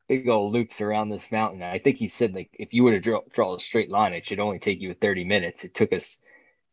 big 0.07 0.27
old 0.27 0.53
loops 0.53 0.81
around 0.81 1.09
this 1.09 1.25
mountain. 1.31 1.63
I 1.63 1.79
think 1.79 1.97
he 1.97 2.07
said 2.07 2.33
like 2.33 2.49
if 2.53 2.73
you 2.73 2.83
were 2.83 2.91
to 2.91 2.99
draw 2.99 3.21
draw 3.31 3.55
a 3.55 3.59
straight 3.59 3.89
line, 3.89 4.13
it 4.13 4.25
should 4.25 4.39
only 4.39 4.59
take 4.59 4.81
you 4.81 4.93
30 4.93 5.25
minutes. 5.25 5.63
It 5.63 5.73
took 5.73 5.93
us 5.93 6.17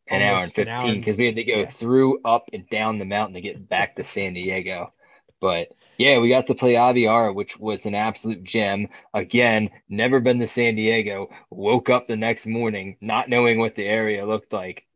an 0.08 0.22
hour 0.22 0.38
and 0.38 0.58
Almost 0.58 0.58
hour 0.58 0.78
15 0.78 1.00
because 1.00 1.16
we 1.16 1.26
had 1.26 1.36
to 1.36 1.44
go 1.44 1.60
yeah. 1.60 1.70
through, 1.70 2.20
up, 2.24 2.48
and 2.52 2.68
down 2.68 2.98
the 2.98 3.04
mountain 3.04 3.34
to 3.34 3.40
get 3.40 3.68
back 3.68 3.96
to 3.96 4.04
San 4.04 4.34
Diego. 4.34 4.92
But 5.40 5.72
yeah, 5.98 6.18
we 6.18 6.28
got 6.28 6.46
to 6.48 6.54
play 6.54 6.74
Aviara, 6.74 7.34
which 7.34 7.58
was 7.58 7.84
an 7.84 7.94
absolute 7.96 8.44
gem. 8.44 8.88
Again, 9.12 9.70
never 9.88 10.20
been 10.20 10.38
to 10.38 10.46
San 10.46 10.76
Diego. 10.76 11.30
Woke 11.50 11.90
up 11.90 12.06
the 12.06 12.16
next 12.16 12.46
morning 12.46 12.96
not 13.00 13.28
knowing 13.28 13.58
what 13.58 13.74
the 13.74 13.84
area 13.84 14.24
looked 14.24 14.52
like. 14.52 14.86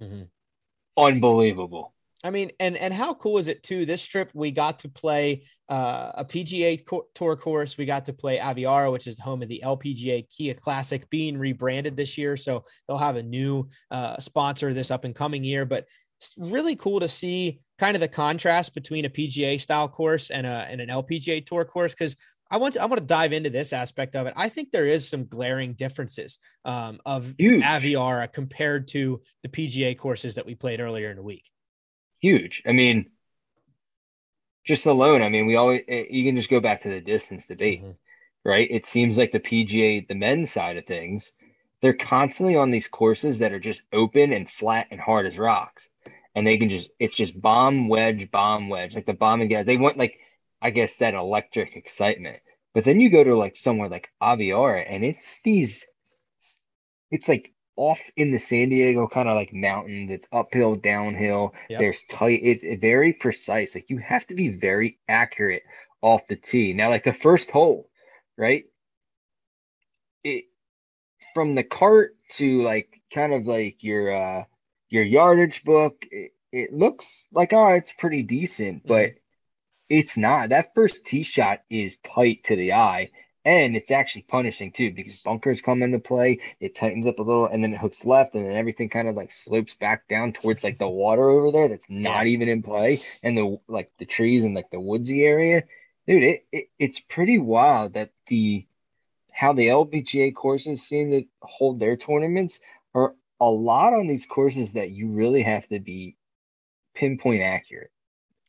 Unbelievable. 0.97 1.96
I 2.25 2.31
mean, 2.31 2.51
and 2.59 2.77
and 2.77 2.93
how 2.93 3.15
cool 3.15 3.39
is 3.39 3.49
it 3.49 3.63
too? 3.63 3.85
This 3.85 4.03
trip 4.05 4.31
we 4.35 4.51
got 4.51 4.81
to 4.81 4.89
play 4.89 5.45
uh, 5.69 6.13
a 6.15 6.25
PGA 6.25 6.85
co- 6.85 7.07
Tour 7.15 7.37
course. 7.37 7.77
We 7.77 7.85
got 7.85 8.07
to 8.07 8.13
play 8.13 8.39
Aviara, 8.39 8.91
which 8.91 9.07
is 9.07 9.19
home 9.19 9.43
of 9.43 9.49
the 9.49 9.63
LPGA 9.65 10.27
Kia 10.31 10.55
Classic, 10.55 11.09
being 11.11 11.39
rebranded 11.39 11.97
this 11.97 12.17
year. 12.17 12.37
So 12.37 12.65
they'll 12.87 12.99
have 12.99 13.17
a 13.17 13.23
new 13.23 13.69
uh, 13.91 14.19
sponsor 14.19 14.73
this 14.73 14.91
up 14.91 15.05
and 15.05 15.15
coming 15.15 15.45
year. 15.45 15.67
But 15.67 15.85
it's 16.21 16.33
really 16.39 16.77
cool 16.77 17.01
to 17.01 17.09
see 17.09 17.61
kind 17.79 17.95
of 17.95 18.01
the 18.01 18.09
contrast 18.09 18.75
between 18.75 19.05
a 19.05 19.11
PGA 19.11 19.61
style 19.61 19.89
course 19.89 20.31
and 20.31 20.47
a 20.47 20.67
and 20.71 20.81
an 20.81 20.89
LPGA 20.89 21.45
Tour 21.45 21.65
course 21.65 21.93
because. 21.93 22.17
I 22.49 22.59
want 22.59 22.75
to, 22.75 22.81
I 22.81 22.87
want 22.87 23.01
to 23.01 23.07
dive 23.07 23.33
into 23.33 23.51
this 23.51 23.73
aspect 23.73 24.15
of 24.15 24.29
it. 24.29 24.35
I 24.37 24.49
think 24.51 24.71
there 24.71 24.87
is 24.87 25.09
some 25.09 25.27
glaring 25.27 25.73
differences 25.73 26.39
um, 26.65 27.01
of 27.05 27.35
Huge. 27.37 27.65
Aviara 27.65 28.33
compared 28.33 28.87
to 28.91 29.21
the 29.43 29.49
PGA 29.49 29.99
courses 29.99 30.37
that 30.37 30.47
we 30.47 30.55
played 30.55 30.79
earlier 30.79 31.11
in 31.11 31.17
the 31.17 31.25
week. 31.25 31.43
Huge. 32.27 32.61
I 32.67 32.73
mean, 32.73 33.07
just 34.65 34.87
alone, 34.87 35.23
I 35.23 35.29
mean, 35.29 35.47
we 35.47 35.55
always, 35.55 35.83
eh, 35.87 36.07
you 36.11 36.25
can 36.25 36.35
just 36.35 36.51
go 36.51 36.59
back 36.59 36.81
to 36.81 36.89
the 36.89 37.01
distance 37.01 37.47
debate. 37.47 37.83
Mhm. 37.83 37.97
right? 38.45 38.69
It 38.71 38.87
seems 38.87 39.17
like 39.19 39.31
the 39.33 39.41
PGA, 39.41 40.01
the 40.01 40.15
men's 40.15 40.51
side 40.53 40.77
of 40.77 40.87
things, 40.87 41.33
they're 41.83 41.93
constantly 41.93 42.57
on 42.57 42.71
these 42.71 42.89
courses 42.89 43.39
that 43.41 43.53
are 43.53 43.61
just 43.61 43.83
open 43.93 44.33
and 44.33 44.49
flat 44.49 44.87
and 44.91 45.01
hard 45.01 45.27
as 45.27 45.39
rocks. 45.39 45.89
And 46.35 46.47
they 46.47 46.57
can 46.57 46.69
just, 46.69 46.91
it's 47.01 47.17
just 47.17 47.41
bomb, 47.41 47.89
wedge, 47.89 48.31
bomb, 48.31 48.69
wedge. 48.69 48.95
Like 48.97 49.07
the 49.07 49.15
bombing 49.15 49.49
guys, 49.49 49.67
they 49.67 49.77
want 49.77 49.99
like, 49.99 50.19
I 50.63 50.71
guess 50.71 50.97
that 50.99 51.15
electric 51.15 51.77
excitement. 51.77 52.41
But 52.75 52.85
then 52.85 53.01
you 53.01 53.09
go 53.11 53.25
to 53.25 53.37
like 53.37 53.57
somewhere 53.57 53.89
like 53.89 54.09
Aviara 54.23 54.85
and 54.89 55.05
it's 55.05 55.41
these, 55.45 55.87
it's 57.11 57.29
like 57.29 57.53
off 57.77 58.01
in 58.17 58.31
the 58.31 58.39
San 58.39 58.71
Diego 58.71 59.07
kind 59.07 59.29
of 59.29 59.37
like 59.37 59.53
mountains. 59.53 60.11
It's 60.11 60.29
uphill, 60.33 60.75
downhill. 60.75 61.55
Yep. 61.69 61.79
There's 61.79 62.05
tight, 62.09 62.41
it's 62.43 62.65
very 62.81 63.13
precise. 63.13 63.75
Like 63.75 63.91
you 63.91 63.99
have 63.99 64.27
to 64.29 64.35
be 64.35 64.49
very 64.49 64.99
accurate 65.09 65.63
off 66.03 66.27
the 66.27 66.37
tee. 66.37 66.73
Now, 66.73 66.91
like 66.91 67.05
the 67.05 67.13
first 67.13 67.51
hole, 67.51 67.89
right? 68.37 68.65
It 70.25 70.45
from 71.35 71.55
the 71.55 71.63
cart 71.63 72.17
to 72.31 72.63
like 72.63 73.01
kind 73.13 73.33
of 73.33 73.47
like 73.47 73.83
your 73.85 74.11
uh 74.11 74.45
your 74.89 75.05
yardage 75.05 75.65
book, 75.65 76.05
it, 76.11 76.33
it 76.53 76.73
looks 76.73 77.27
like 77.33 77.53
oh 77.53 77.69
it's 77.69 77.93
pretty 77.93 78.23
decent, 78.23 78.87
but 78.87 79.13
it's 79.89 80.17
not. 80.17 80.51
That 80.51 80.75
first 80.75 81.05
tee 81.05 81.23
shot 81.23 81.61
is 81.71 81.99
tight 81.99 82.45
to 82.45 82.57
the 82.57 82.73
eye. 82.73 83.11
And 83.47 83.77
it's 83.77 83.93
actually 83.93 84.23
punishing 84.23 84.73
too 84.73 84.93
because 84.93 85.19
bunkers 85.19 85.61
come 85.61 85.81
into 85.85 86.01
play. 86.01 86.41
It 86.59 86.75
tightens 86.75 87.07
up 87.07 87.21
a 87.21 87.23
little 87.23 87.47
and 87.47 87.63
then 87.63 87.73
it 87.73 87.79
hooks 87.79 88.05
left 88.05 88.35
and 88.35 88.45
then 88.45 88.57
everything 88.57 88.89
kind 88.89 89.09
of 89.09 89.15
like 89.15 89.31
slopes 89.31 89.77
back 89.77 90.09
down 90.09 90.33
towards 90.33 90.65
like 90.65 90.81
the 90.81 90.89
water 90.89 91.31
over 91.31 91.53
there 91.53 91.69
that's 91.69 91.89
not 91.89 92.27
even 92.27 92.49
in 92.49 92.65
play 92.65 93.03
and 93.23 93.39
the 93.39 93.57
like 93.69 93.93
the 93.99 94.05
trees 94.05 94.45
and 94.45 94.57
like 94.57 94.71
the 94.71 94.81
woodsy 94.81 95.25
area. 95.25 95.63
Dude, 96.09 96.25
it, 96.25 96.47
it 96.51 96.65
it's 96.81 96.99
pretty 96.99 97.39
wild 97.39 97.95
that 97.95 98.11
the 98.27 98.67
how 99.31 99.53
the 99.53 99.69
LPGA 99.69 100.35
courses 100.35 100.83
seem 100.83 101.13
to 101.13 101.23
hold 101.41 101.79
their 101.79 101.97
tournaments 101.97 102.59
are 102.95 103.15
a 103.39 103.49
lot 103.49 103.95
on 103.95 104.09
these 104.09 104.27
courses 104.27 104.73
that 104.73 104.91
you 104.91 105.11
really 105.11 105.43
have 105.43 105.69
to 105.69 105.79
be 105.79 106.17
pinpoint 106.97 107.43
accurate. 107.43 107.93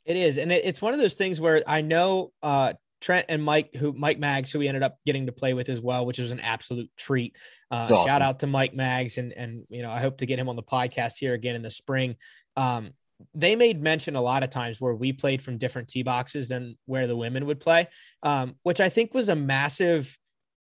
It 0.06 0.16
is, 0.16 0.40
and 0.40 0.52
it, 0.52 0.66
it's 0.66 0.82
one 0.82 0.94
of 0.96 1.00
those 1.00 1.14
things 1.14 1.40
where 1.40 1.62
I 1.68 1.82
know 1.82 2.32
uh, 2.42 2.74
Trent 3.00 3.28
and 3.30 3.44
Mike, 3.44 3.76
who 3.76 3.94
Mike 3.94 4.20
Maggs, 4.20 4.52
who 4.52 4.60
we 4.60 4.68
ended 4.68 4.84
up 4.84 4.98
getting 5.06 5.28
to 5.28 5.32
play 5.32 5.54
with 5.54 5.70
as 5.70 5.80
well, 5.80 6.06
which 6.06 6.18
was 6.20 6.32
an 6.32 6.40
absolute 6.40 6.90
treat. 6.98 7.36
Uh, 7.72 7.88
awesome. 7.92 8.08
Shout 8.08 8.22
out 8.22 8.40
to 8.40 8.48
Mike 8.48 8.74
Maggs, 8.74 9.18
and 9.18 9.34
and 9.34 9.64
you 9.70 9.82
know 9.82 9.92
I 9.92 10.00
hope 10.00 10.18
to 10.20 10.26
get 10.26 10.40
him 10.40 10.50
on 10.50 10.56
the 10.56 10.64
podcast 10.64 11.14
here 11.20 11.34
again 11.34 11.56
in 11.56 11.62
the 11.62 11.72
spring. 11.72 12.16
Um, 12.56 12.92
they 13.34 13.56
made 13.56 13.82
mention 13.82 14.16
a 14.16 14.22
lot 14.22 14.44
of 14.44 14.50
times 14.50 14.80
where 14.80 14.94
we 14.94 15.12
played 15.12 15.42
from 15.42 15.58
different 15.58 15.88
tee 15.88 16.04
boxes 16.04 16.50
than 16.50 16.76
where 16.86 17.08
the 17.08 17.16
women 17.16 17.46
would 17.46 17.60
play, 17.60 17.88
um, 18.24 18.56
which 18.64 18.80
I 18.80 18.90
think 18.90 19.14
was 19.14 19.30
a 19.30 19.36
massive 19.36 20.16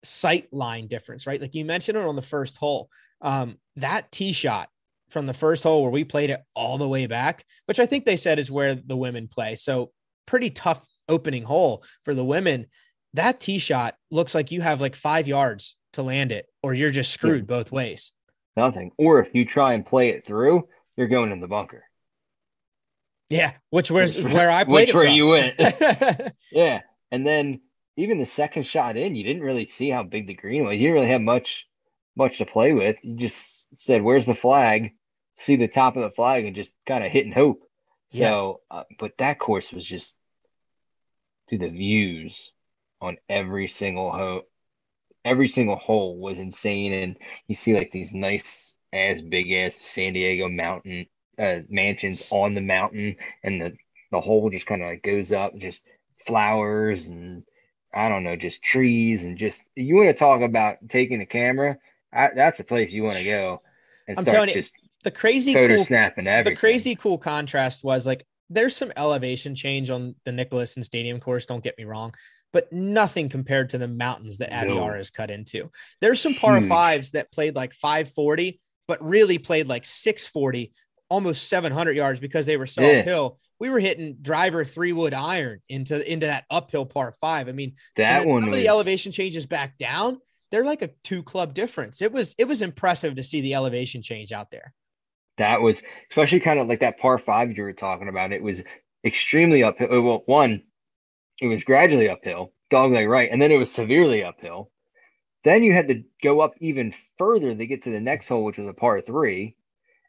sight 0.03 0.47
line 0.53 0.87
difference, 0.87 1.27
right? 1.27 1.41
Like 1.41 1.55
you 1.55 1.65
mentioned 1.65 1.97
it 1.97 2.05
on 2.05 2.15
the 2.15 2.21
first 2.21 2.57
hole. 2.57 2.89
Um, 3.21 3.57
that 3.77 4.11
tee 4.11 4.31
shot 4.31 4.69
from 5.09 5.25
the 5.25 5.33
first 5.33 5.63
hole 5.63 5.81
where 5.81 5.91
we 5.91 6.03
played 6.03 6.29
it 6.29 6.41
all 6.53 6.77
the 6.77 6.87
way 6.87 7.07
back, 7.07 7.45
which 7.65 7.79
I 7.79 7.85
think 7.85 8.05
they 8.05 8.17
said 8.17 8.39
is 8.39 8.51
where 8.51 8.75
the 8.75 8.97
women 8.97 9.27
play. 9.27 9.55
So 9.55 9.89
pretty 10.25 10.49
tough 10.49 10.85
opening 11.09 11.43
hole 11.43 11.83
for 12.05 12.13
the 12.13 12.23
women. 12.25 12.67
That 13.13 13.39
tee 13.39 13.59
shot 13.59 13.95
looks 14.11 14.35
like 14.35 14.51
you 14.51 14.61
have 14.61 14.81
like 14.81 14.95
five 14.95 15.27
yards 15.27 15.75
to 15.93 16.03
land 16.03 16.31
it, 16.31 16.45
or 16.61 16.73
you're 16.73 16.89
just 16.89 17.11
screwed 17.11 17.47
both 17.47 17.71
ways. 17.71 18.11
Nothing. 18.55 18.91
Or 18.97 19.19
if 19.19 19.33
you 19.33 19.45
try 19.45 19.73
and 19.73 19.85
play 19.85 20.09
it 20.09 20.25
through, 20.25 20.67
you're 20.95 21.07
going 21.07 21.31
in 21.31 21.39
the 21.39 21.47
bunker. 21.47 21.83
Yeah, 23.29 23.53
which 23.69 23.91
was 23.91 24.15
Which- 24.15 24.33
where 24.33 24.49
I 24.49 24.63
played 24.63 24.87
which 24.89 24.93
where 24.95 25.05
from. 25.05 25.13
you 25.13 25.27
went. 25.27 25.55
Yeah. 26.51 26.81
And 27.11 27.25
then 27.25 27.61
even 27.95 28.19
the 28.19 28.25
second 28.25 28.63
shot 28.63 28.97
in, 28.97 29.15
you 29.15 29.23
didn't 29.23 29.43
really 29.43 29.65
see 29.65 29.89
how 29.89 30.03
big 30.03 30.27
the 30.27 30.35
green 30.35 30.63
was. 30.65 30.75
You 30.75 30.81
didn't 30.87 30.95
really 30.95 31.07
have 31.07 31.21
much 31.21 31.67
much 32.15 32.39
to 32.39 32.45
play 32.45 32.73
with. 32.73 32.97
You 33.03 33.15
just 33.15 33.67
said, 33.79 34.01
"Where's 34.01 34.25
the 34.25 34.35
flag?" 34.35 34.93
See 35.35 35.55
the 35.55 35.67
top 35.67 35.95
of 35.95 36.01
the 36.01 36.09
flag 36.11 36.45
and 36.45 36.55
just 36.55 36.73
kind 36.87 37.03
of 37.05 37.11
hit 37.11 37.25
and 37.25 37.33
hope. 37.33 37.61
So, 38.09 38.61
uh, 38.71 38.85
but 38.97 39.17
that 39.19 39.37
course 39.37 39.71
was 39.71 39.85
just, 39.85 40.15
dude, 41.47 41.61
the 41.61 41.69
views 41.69 42.53
on 43.01 43.17
every 43.29 43.67
single 43.67 44.11
hole, 44.11 44.43
every 45.25 45.47
single 45.47 45.75
hole 45.75 46.17
was 46.19 46.39
insane. 46.39 46.93
And 46.93 47.17
you 47.47 47.55
see 47.55 47.75
like 47.75 47.91
these 47.91 48.13
nice 48.13 48.75
ass, 48.93 49.21
big 49.21 49.51
ass 49.51 49.75
San 49.75 50.13
Diego 50.13 50.49
mountain 50.49 51.07
uh, 51.37 51.59
mansions 51.69 52.23
on 52.29 52.55
the 52.55 52.61
mountain, 52.61 53.15
and 53.43 53.61
the 53.61 53.77
the 54.11 54.21
hole 54.21 54.49
just 54.49 54.65
kind 54.65 54.81
of 54.81 54.87
like 54.87 55.03
goes 55.03 55.31
up, 55.33 55.57
just 55.57 55.83
flowers 56.25 57.07
and 57.07 57.43
I 57.93 58.09
don't 58.09 58.23
know, 58.23 58.35
just 58.35 58.61
trees 58.61 59.23
and 59.23 59.37
just 59.37 59.65
you 59.75 59.95
want 59.95 60.09
to 60.09 60.13
talk 60.13 60.41
about 60.41 60.77
taking 60.89 61.21
a 61.21 61.25
camera. 61.25 61.77
I, 62.13 62.29
that's 62.33 62.59
a 62.59 62.63
place 62.63 62.91
you 62.93 63.03
want 63.03 63.17
to 63.17 63.23
go 63.23 63.61
and 64.07 64.17
I'm 64.17 64.23
start 64.23 64.35
telling 64.35 64.49
you, 64.49 64.55
just 64.55 64.75
the 65.03 65.11
crazy 65.11 65.53
photo 65.53 65.75
cool, 65.75 65.85
snapping 65.85 66.27
everything. 66.27 66.55
the 66.55 66.59
crazy 66.59 66.95
cool 66.95 67.17
contrast 67.17 67.83
was 67.83 68.05
like 68.05 68.25
there's 68.49 68.75
some 68.75 68.91
elevation 68.95 69.55
change 69.55 69.89
on 69.89 70.15
the 70.25 70.31
Nicklaus 70.31 70.75
and 70.75 70.85
Stadium 70.85 71.19
course. 71.19 71.45
Don't 71.45 71.63
get 71.63 71.77
me 71.77 71.85
wrong, 71.85 72.13
but 72.53 72.71
nothing 72.71 73.29
compared 73.29 73.69
to 73.69 73.77
the 73.77 73.87
mountains 73.87 74.37
that 74.37 74.51
No. 74.51 74.57
Aviara 74.75 74.97
has 74.97 75.09
cut 75.09 75.31
into. 75.31 75.69
There's 76.01 76.21
some 76.21 76.33
par 76.33 76.61
fives 76.61 77.11
that 77.11 77.31
played 77.31 77.55
like 77.55 77.73
540, 77.73 78.59
but 78.87 79.03
really 79.03 79.37
played 79.37 79.67
like 79.67 79.85
640, 79.85 80.71
almost 81.09 81.47
700 81.49 81.95
yards 81.95 82.19
because 82.19 82.45
they 82.45 82.57
were 82.57 82.67
so 82.67 82.81
Yeah. 82.81 82.99
uphill. 82.99 83.39
We 83.59 83.69
were 83.69 83.79
hitting 83.79 84.17
driver 84.21 84.63
three 84.63 84.93
wood 84.93 85.13
iron 85.13 85.61
into 85.67 86.09
into 86.09 86.27
that 86.27 86.45
uphill 86.49 86.85
par 86.85 87.11
five. 87.19 87.47
I 87.49 87.51
mean, 87.51 87.75
that 87.95 88.25
one 88.25 88.43
some 88.43 88.49
was 88.51 88.57
of 88.59 88.63
the 88.63 88.69
elevation 88.69 89.11
changes 89.11 89.45
back 89.45 89.77
down. 89.77 90.19
They're 90.51 90.63
like 90.63 90.81
a 90.83 90.91
two 91.03 91.23
club 91.23 91.53
difference. 91.53 92.01
It 92.01 92.11
was 92.11 92.33
it 92.37 92.45
was 92.45 92.61
impressive 92.61 93.15
to 93.15 93.23
see 93.23 93.41
the 93.41 93.55
elevation 93.55 94.01
change 94.01 94.31
out 94.31 94.51
there. 94.51 94.73
That 95.37 95.61
was 95.61 95.83
especially 96.09 96.39
kind 96.39 96.59
of 96.59 96.67
like 96.67 96.81
that 96.81 96.97
par 96.99 97.17
five 97.19 97.55
you 97.55 97.63
were 97.63 97.73
talking 97.73 98.07
about. 98.09 98.31
It 98.33 98.43
was 98.43 98.63
extremely 99.03 99.63
uphill. 99.63 99.93
uh, 99.93 100.01
Well, 100.01 100.23
one, 100.25 100.63
it 101.41 101.47
was 101.47 101.63
gradually 101.63 102.09
uphill, 102.09 102.53
dogleg 102.71 103.09
right, 103.09 103.29
and 103.31 103.41
then 103.41 103.51
it 103.51 103.57
was 103.57 103.71
severely 103.71 104.23
uphill. 104.23 104.71
Then 105.43 105.63
you 105.63 105.73
had 105.73 105.89
to 105.89 106.03
go 106.23 106.41
up 106.41 106.53
even 106.59 106.93
further 107.17 107.55
to 107.55 107.67
get 107.67 107.83
to 107.83 107.91
the 107.91 108.01
next 108.01 108.27
hole, 108.27 108.43
which 108.43 108.57
was 108.57 108.67
a 108.67 108.73
par 108.73 109.01
three. 109.01 109.55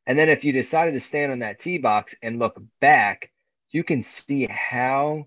And 0.06 0.18
then 0.18 0.28
if 0.30 0.44
you 0.44 0.52
decided 0.52 0.92
to 0.94 1.00
stand 1.00 1.32
on 1.32 1.40
that 1.40 1.60
tee 1.60 1.78
box 1.78 2.14
and 2.22 2.38
look 2.38 2.60
back, 2.80 3.30
you 3.70 3.84
can 3.84 4.02
see 4.02 4.46
how 4.46 5.26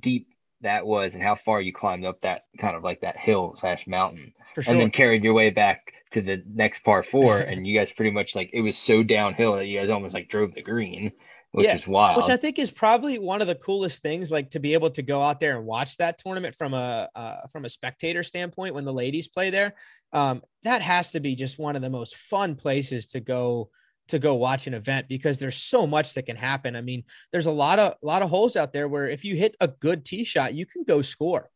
deep 0.00 0.28
that 0.62 0.86
was 0.86 1.14
and 1.14 1.22
how 1.22 1.34
far 1.34 1.60
you 1.60 1.72
climbed 1.72 2.04
up 2.04 2.20
that 2.20 2.44
kind 2.58 2.76
of 2.76 2.82
like 2.82 3.00
that 3.00 3.16
hill 3.16 3.56
slash 3.58 3.86
mountain 3.86 4.32
sure. 4.54 4.64
and 4.66 4.80
then 4.80 4.90
carried 4.90 5.22
your 5.22 5.34
way 5.34 5.50
back 5.50 5.92
to 6.10 6.22
the 6.22 6.42
next 6.46 6.80
par 6.80 7.02
four. 7.02 7.38
and 7.38 7.66
you 7.66 7.78
guys 7.78 7.92
pretty 7.92 8.10
much 8.10 8.34
like 8.34 8.50
it 8.52 8.60
was 8.60 8.76
so 8.76 9.02
downhill 9.02 9.56
that 9.56 9.66
you 9.66 9.78
guys 9.78 9.90
almost 9.90 10.14
like 10.14 10.28
drove 10.28 10.52
the 10.54 10.62
green, 10.62 11.12
which 11.52 11.66
Yeah, 11.66 11.76
is 11.76 11.86
wild. 11.86 12.16
which 12.16 12.30
I 12.30 12.36
think 12.36 12.58
is 12.58 12.70
probably 12.70 13.18
one 13.18 13.40
of 13.40 13.46
the 13.46 13.54
coolest 13.54 14.02
things, 14.02 14.30
like 14.30 14.50
to 14.50 14.60
be 14.60 14.74
able 14.74 14.90
to 14.90 15.02
go 15.02 15.22
out 15.22 15.40
there 15.40 15.56
and 15.56 15.66
watch 15.66 15.96
that 15.98 16.18
tournament 16.18 16.54
from 16.56 16.74
a 16.74 17.08
uh, 17.14 17.46
from 17.52 17.64
a 17.64 17.68
spectator 17.68 18.22
standpoint 18.22 18.74
when 18.74 18.84
the 18.84 18.92
ladies 18.92 19.28
play 19.28 19.50
there. 19.50 19.74
Um, 20.12 20.42
that 20.64 20.82
has 20.82 21.12
to 21.12 21.20
be 21.20 21.34
just 21.34 21.58
one 21.58 21.76
of 21.76 21.82
the 21.82 21.90
most 21.90 22.16
fun 22.16 22.54
places 22.54 23.06
to 23.08 23.20
go 23.20 23.70
to 24.08 24.18
go 24.18 24.34
watch 24.34 24.66
an 24.66 24.74
event 24.74 25.08
because 25.08 25.38
there's 25.38 25.56
so 25.56 25.86
much 25.86 26.14
that 26.14 26.26
can 26.26 26.36
happen. 26.36 26.76
I 26.76 26.80
mean, 26.80 27.04
there's 27.32 27.46
a 27.46 27.52
lot 27.52 27.78
of 27.78 27.94
a 28.02 28.06
lot 28.06 28.22
of 28.22 28.30
holes 28.30 28.56
out 28.56 28.72
there 28.72 28.88
where 28.88 29.08
if 29.08 29.24
you 29.24 29.36
hit 29.36 29.56
a 29.60 29.68
good 29.68 30.04
tee 30.04 30.24
shot, 30.24 30.54
you 30.54 30.66
can 30.66 30.84
go 30.84 31.02
score. 31.02 31.50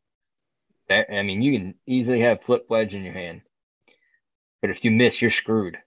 I 0.91 1.23
mean, 1.23 1.43
you 1.43 1.59
can 1.59 1.75
easily 1.87 2.21
have 2.21 2.43
flip 2.43 2.67
wedge 2.69 2.95
in 2.95 3.05
your 3.05 3.15
hand, 3.15 3.43
but 4.61 4.71
if 4.71 4.85
you 4.85 4.91
miss, 4.91 5.23
you're 5.23 5.31
screwed. 5.31 5.79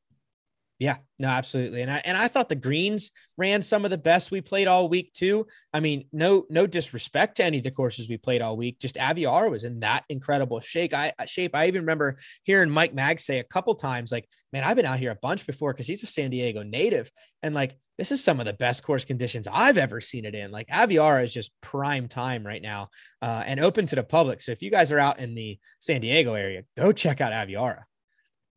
Yeah, 0.78 0.98
no, 1.20 1.30
absolutely. 1.30 1.84
And 1.84 1.92
I 1.92 2.02
and 2.04 2.18
I 2.18 2.28
thought 2.28 2.50
the 2.50 2.56
greens 2.56 3.12
ran 3.38 3.62
some 3.62 3.86
of 3.86 3.92
the 3.92 3.98
best 3.98 4.30
we 4.30 4.42
played 4.42 4.68
all 4.68 4.90
week 4.90 5.14
too. 5.14 5.48
I 5.74 5.80
mean, 5.80 6.08
no 6.12 6.46
no 6.50 6.68
disrespect 6.68 7.38
to 7.38 7.46
any 7.46 7.60
of 7.60 7.64
the 7.64 7.72
courses 7.72 8.10
we 8.10 8.18
played 8.18 8.42
all 8.42 8.58
week. 8.58 8.80
Just 8.80 8.96
Aviara 8.96 9.50
was 9.50 9.64
in 9.64 9.80
that 9.80 10.04
incredible 10.10 10.60
shape. 10.60 10.94
I 10.94 11.14
shape. 11.28 11.56
I 11.56 11.68
even 11.68 11.82
remember 11.82 12.18
hearing 12.44 12.70
Mike 12.70 12.94
Mag 12.94 13.22
say 13.22 13.40
a 13.40 13.44
couple 13.46 13.74
times, 13.76 14.12
like, 14.12 14.28
man, 14.52 14.66
I've 14.66 14.76
been 14.76 14.86
out 14.86 15.00
here 15.00 15.12
a 15.12 15.20
bunch 15.22 15.48
before 15.48 15.72
because 15.72 15.88
he's 15.88 16.04
a 16.04 16.08
San 16.08 16.30
Diego 16.30 16.62
native. 16.62 17.10
And 17.42 17.56
like 17.56 17.78
this 17.98 18.12
is 18.12 18.22
some 18.22 18.42
of 18.42 18.46
the 18.46 18.54
best 18.54 18.84
course 18.84 19.06
conditions 19.06 19.48
I've 19.50 19.78
ever 19.78 20.02
seen 20.02 20.26
it 20.26 20.36
in. 20.36 20.52
Like 20.52 20.68
Aviara 20.68 21.24
is 21.24 21.34
just 21.34 21.52
prime 21.62 22.10
time 22.10 22.46
right 22.46 22.62
now 22.62 22.90
uh, 23.22 23.44
and 23.46 23.62
open 23.62 23.86
to 23.86 23.96
the 23.96 24.04
public. 24.04 24.42
So 24.42 24.52
if 24.52 24.62
you 24.62 24.72
guys 24.72 24.92
are 24.92 25.00
out 25.00 25.20
in 25.20 25.36
the 25.36 25.58
San 25.80 26.02
Diego 26.02 26.34
area, 26.34 26.64
go 26.76 26.92
check 26.92 27.22
out 27.22 27.32
Aviara. 27.32 27.84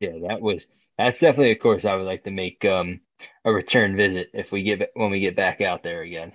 Yeah, 0.01 0.17
that 0.27 0.41
was 0.41 0.67
that's 1.05 1.19
definitely 1.19 1.51
a 1.51 1.55
course 1.55 1.85
I 1.85 1.95
would 1.95 2.05
like 2.05 2.23
to 2.25 2.31
make 2.31 2.63
um 2.65 3.01
a 3.45 3.51
return 3.51 3.95
visit 3.95 4.29
if 4.33 4.51
we 4.51 4.63
get 4.63 4.91
when 4.93 5.11
we 5.11 5.19
get 5.19 5.35
back 5.35 5.61
out 5.61 5.83
there 5.83 6.01
again. 6.01 6.33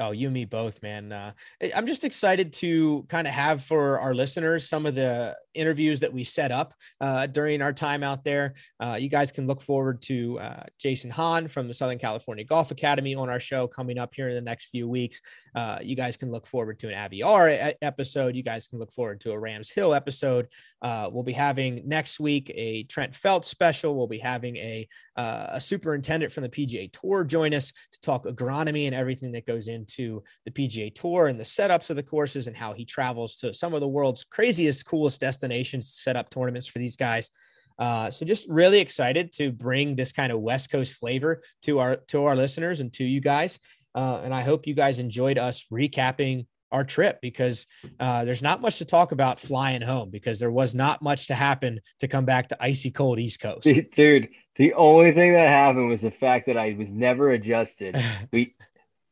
Oh, 0.00 0.12
you 0.12 0.28
and 0.28 0.34
me 0.34 0.44
both, 0.44 0.80
man. 0.82 1.10
Uh, 1.10 1.32
I'm 1.74 1.86
just 1.86 2.04
excited 2.04 2.52
to 2.54 3.04
kind 3.08 3.26
of 3.26 3.34
have 3.34 3.62
for 3.62 3.98
our 3.98 4.14
listeners 4.14 4.68
some 4.68 4.86
of 4.86 4.94
the 4.94 5.36
interviews 5.58 6.00
that 6.00 6.12
we 6.12 6.24
set 6.24 6.52
up 6.52 6.74
uh, 7.00 7.26
during 7.26 7.60
our 7.60 7.72
time 7.72 8.02
out 8.02 8.24
there. 8.24 8.54
Uh, 8.80 8.96
you 8.98 9.08
guys 9.08 9.32
can 9.32 9.46
look 9.46 9.60
forward 9.60 10.00
to 10.02 10.38
uh, 10.38 10.62
Jason 10.78 11.10
Hahn 11.10 11.48
from 11.48 11.68
the 11.68 11.74
Southern 11.74 11.98
California 11.98 12.44
Golf 12.44 12.70
Academy 12.70 13.14
on 13.14 13.28
our 13.28 13.40
show 13.40 13.66
coming 13.66 13.98
up 13.98 14.14
here 14.14 14.28
in 14.28 14.34
the 14.34 14.40
next 14.40 14.66
few 14.66 14.88
weeks. 14.88 15.20
Uh, 15.54 15.78
you 15.82 15.96
guys 15.96 16.16
can 16.16 16.30
look 16.30 16.46
forward 16.46 16.78
to 16.78 16.88
an 16.88 16.94
Aviara 16.94 17.74
episode. 17.82 18.36
You 18.36 18.42
guys 18.42 18.66
can 18.66 18.78
look 18.78 18.92
forward 18.92 19.20
to 19.22 19.32
a 19.32 19.38
Rams 19.38 19.70
Hill 19.70 19.92
episode. 19.94 20.48
Uh, 20.80 21.08
we'll 21.10 21.24
be 21.24 21.32
having 21.32 21.82
next 21.86 22.20
week 22.20 22.50
a 22.54 22.84
Trent 22.84 23.14
Feltz 23.14 23.48
special. 23.48 23.96
We'll 23.96 24.06
be 24.06 24.18
having 24.18 24.56
a 24.56 24.88
a 25.16 25.60
superintendent 25.60 26.32
from 26.32 26.44
the 26.44 26.48
PGA 26.48 26.90
Tour 26.92 27.24
join 27.24 27.52
us 27.52 27.72
to 27.92 28.00
talk 28.00 28.24
agronomy 28.24 28.86
and 28.86 28.94
everything 28.94 29.32
that 29.32 29.46
goes 29.46 29.68
into 29.68 30.22
the 30.44 30.50
PGA 30.50 30.94
Tour 30.94 31.26
and 31.26 31.38
the 31.38 31.44
setups 31.44 31.90
of 31.90 31.96
the 31.96 32.02
courses 32.02 32.46
and 32.46 32.56
how 32.56 32.72
he 32.72 32.84
travels 32.84 33.36
to 33.36 33.52
some 33.52 33.74
of 33.74 33.80
the 33.80 33.88
world's 33.88 34.24
craziest, 34.24 34.86
coolest 34.86 35.20
destinations 35.20 35.47
to 35.50 35.82
set 35.82 36.16
up 36.16 36.30
tournaments 36.30 36.66
for 36.66 36.78
these 36.78 36.96
guys. 36.96 37.30
Uh, 37.78 38.10
so 38.10 38.24
just 38.26 38.46
really 38.48 38.80
excited 38.80 39.32
to 39.32 39.52
bring 39.52 39.94
this 39.94 40.12
kind 40.12 40.32
of 40.32 40.40
West 40.40 40.70
Coast 40.70 40.94
flavor 40.94 41.42
to 41.62 41.78
our 41.78 41.96
to 42.08 42.24
our 42.24 42.34
listeners 42.34 42.80
and 42.80 42.92
to 42.94 43.04
you 43.04 43.20
guys. 43.20 43.58
Uh, 43.94 44.20
and 44.22 44.34
I 44.34 44.42
hope 44.42 44.66
you 44.66 44.74
guys 44.74 44.98
enjoyed 44.98 45.38
us 45.38 45.64
recapping 45.72 46.46
our 46.70 46.84
trip 46.84 47.18
because 47.22 47.66
uh, 47.98 48.24
there's 48.24 48.42
not 48.42 48.60
much 48.60 48.78
to 48.78 48.84
talk 48.84 49.12
about 49.12 49.40
flying 49.40 49.80
home 49.80 50.10
because 50.10 50.38
there 50.38 50.50
was 50.50 50.74
not 50.74 51.00
much 51.00 51.28
to 51.28 51.34
happen 51.34 51.80
to 52.00 52.08
come 52.08 52.24
back 52.24 52.48
to 52.48 52.62
icy 52.62 52.90
cold 52.90 53.18
East 53.18 53.40
Coast. 53.40 53.66
Dude, 53.92 54.28
the 54.56 54.74
only 54.74 55.12
thing 55.12 55.32
that 55.32 55.48
happened 55.48 55.88
was 55.88 56.02
the 56.02 56.10
fact 56.10 56.46
that 56.46 56.58
I 56.58 56.74
was 56.78 56.92
never 56.92 57.30
adjusted 57.30 57.96
we 58.32 58.54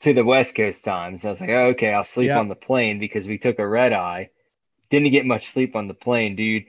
to 0.00 0.12
the 0.12 0.24
West 0.24 0.54
Coast 0.54 0.84
times. 0.84 1.24
I 1.24 1.30
was 1.30 1.40
like, 1.40 1.50
oh, 1.50 1.68
okay, 1.68 1.92
I'll 1.92 2.04
sleep 2.04 2.28
Yeah. 2.28 2.38
on 2.38 2.48
the 2.48 2.54
plane 2.54 2.98
because 2.98 3.26
we 3.26 3.38
took 3.38 3.58
a 3.58 3.66
red 3.66 3.92
eye. 3.92 4.30
Didn't 4.90 5.10
get 5.10 5.26
much 5.26 5.50
sleep 5.52 5.74
on 5.76 5.88
the 5.88 5.94
plane, 5.94 6.36
dude. 6.36 6.64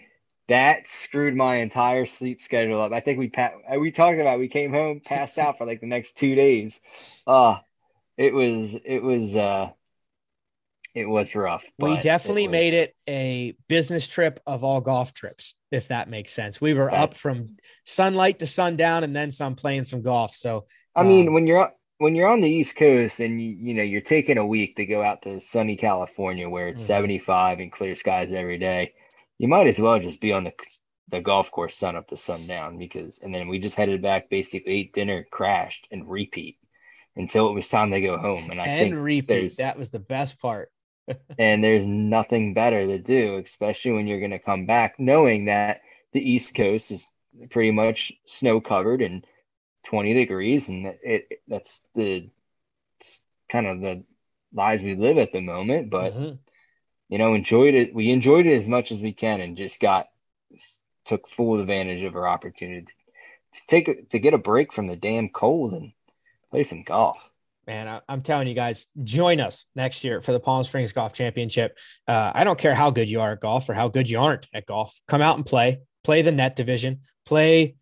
That 0.48 0.88
screwed 0.88 1.36
my 1.36 1.58
entire 1.58 2.06
sleep 2.06 2.42
schedule 2.42 2.82
up. 2.82 2.94
I 2.94 3.02
think 3.02 3.20
we 3.20 3.28
pa- 3.28 3.54
we 3.78 3.92
talked 3.92 4.20
about 4.20 4.36
it. 4.36 4.40
we 4.40 4.48
came 4.48 4.72
home 4.72 5.02
passed 5.04 5.38
out 5.38 5.58
for 5.58 5.66
like 5.66 5.82
the 5.82 5.88
next 5.88 6.18
two 6.18 6.36
days. 6.36 6.80
Uh 7.26 7.58
it 8.18 8.34
was 8.34 8.76
it 8.86 9.04
was 9.04 9.36
uh 9.36 9.70
it 10.96 11.08
was 11.08 11.36
rough. 11.36 11.64
we 11.78 11.98
definitely 11.98 12.48
was- 12.48 12.52
made 12.54 12.74
it 12.74 12.96
a 13.08 13.56
business 13.68 14.08
trip 14.08 14.40
of 14.48 14.64
all 14.64 14.82
golf 14.82 15.14
trips, 15.14 15.54
if 15.72 15.90
that 15.90 16.10
makes 16.10 16.34
sense. 16.34 16.60
We 16.60 16.74
were 16.74 16.92
up 16.92 17.14
from 17.14 17.58
sunlight 17.86 18.40
to 18.40 18.48
sundown 18.48 19.04
and 19.04 19.16
then 19.16 19.32
some 19.32 19.56
playing 19.56 19.84
some 19.84 20.02
golf. 20.02 20.36
So 20.36 20.66
I 20.96 21.04
mean, 21.04 21.28
Um, 21.28 21.34
when 21.34 21.46
you're 21.46 21.72
when 22.00 22.16
you're 22.16 22.28
on 22.30 22.42
the 22.42 22.50
East 22.50 22.76
Coast 22.76 23.20
and 23.20 23.42
you 23.42 23.50
you 23.60 23.74
know 23.74 23.84
you're 23.84 24.02
taking 24.02 24.38
a 24.38 24.46
week 24.46 24.76
to 24.76 24.86
go 24.86 25.02
out 25.04 25.22
to 25.24 25.40
sunny 25.42 25.76
California 25.76 26.50
where 26.50 26.70
it's 26.70 26.82
Mhm. 26.82 26.86
75 26.86 27.60
and 27.60 27.72
clear 27.72 27.96
skies 27.96 28.32
every 28.32 28.58
day, 28.58 28.94
you 29.38 29.48
might 29.48 29.68
as 29.68 29.80
well 29.80 30.00
just 30.00 30.22
be 30.22 30.32
on 30.34 30.44
the 30.44 30.54
the 31.10 31.22
golf 31.22 31.50
course 31.52 31.76
sun 31.78 31.96
up 31.96 32.08
to 32.08 32.18
sundown 32.18 32.78
because 32.78 33.20
and 33.20 33.34
then 33.34 33.48
we 33.48 33.60
just 33.60 33.76
headed 33.78 34.02
back, 34.02 34.30
basically 34.30 34.72
ate 34.74 34.94
dinner, 34.94 35.26
crashed, 35.32 35.88
and 35.92 36.10
repeat 36.10 36.58
until 37.18 37.50
it 37.50 37.54
was 37.54 37.70
time 37.70 37.92
to 37.92 38.02
go 38.02 38.18
home. 38.18 38.52
And 38.52 38.62
I 38.62 38.68
and 38.68 38.80
think 38.80 39.00
repeat. 39.04 39.58
That 39.58 39.78
was 39.78 39.90
the 39.90 40.00
best 40.00 40.40
part. 40.40 40.72
and 41.38 41.64
there's 41.64 41.88
nothing 41.88 42.54
better 42.54 42.86
to 42.86 42.98
do, 42.98 43.38
especially 43.38 43.92
when 43.92 44.08
you're 44.08 44.20
going 44.20 44.32
to 44.32 44.40
come 44.40 44.66
back 44.66 44.96
knowing 45.00 45.46
that 45.46 45.82
the 46.14 46.32
East 46.32 46.56
Coast 46.56 46.92
is 46.92 47.06
pretty 47.52 47.72
much 47.72 48.12
snow 48.26 48.60
covered 48.60 49.02
and 49.02 49.26
20 49.88 50.14
degrees, 50.14 50.70
and 50.70 50.86
it, 50.86 51.00
it 51.04 51.42
that's 51.48 51.82
the 51.96 52.30
it's 53.00 53.22
kind 53.50 53.68
of 53.68 53.82
the 53.82 54.04
lives 54.54 54.84
we 54.84 54.96
live 54.96 55.18
at 55.18 55.32
the 55.32 55.42
moment. 55.42 55.90
But 55.90 56.14
Mhm. 56.14 56.40
you 57.10 57.18
know, 57.18 57.34
enjoyed 57.34 57.74
it. 57.74 57.94
We 57.94 58.12
enjoyed 58.12 58.46
it 58.46 58.56
as 58.56 58.68
much 58.68 58.92
as 58.92 59.02
we 59.02 59.14
can, 59.14 59.42
and 59.42 59.56
just 59.58 59.80
got 59.80 60.08
took 61.06 61.28
full 61.30 61.60
advantage 61.60 62.04
of 62.04 62.16
our 62.16 62.28
opportunity 62.28 62.86
to 63.54 63.62
take 63.68 63.88
a, 63.88 64.04
to 64.04 64.20
get 64.20 64.34
a 64.34 64.38
break 64.38 64.74
from 64.74 64.88
the 64.88 64.96
damn 64.98 65.30
cold 65.30 65.74
and 65.74 65.94
play 66.52 66.64
some 66.64 66.84
golf. 66.84 67.32
Man, 67.66 67.88
I, 67.88 68.02
I'm 68.10 68.22
telling 68.22 68.48
you 68.48 68.54
guys, 68.54 68.88
join 69.04 69.40
us 69.40 69.66
next 69.76 70.04
year 70.04 70.22
for 70.22 70.32
the 70.34 70.40
Palm 70.40 70.64
Springs 70.64 70.94
Golf 70.94 71.14
Championship. 71.14 71.78
Uh, 72.08 72.32
I 72.34 72.44
don't 72.44 72.60
care 72.60 72.76
how 72.76 72.92
good 72.92 73.10
you 73.10 73.22
are 73.22 73.34
at 73.34 73.42
golf 73.42 73.70
or 73.70 73.74
how 73.74 73.88
good 73.88 74.10
you 74.10 74.20
aren't 74.20 74.48
at 74.54 74.66
golf. 74.66 74.98
Come 75.08 75.22
out 75.22 75.38
and 75.38 75.46
play. 75.46 75.80
Play 76.04 76.22
the 76.22 76.32
net 76.32 76.56
division. 76.56 77.02
Play 77.26 77.76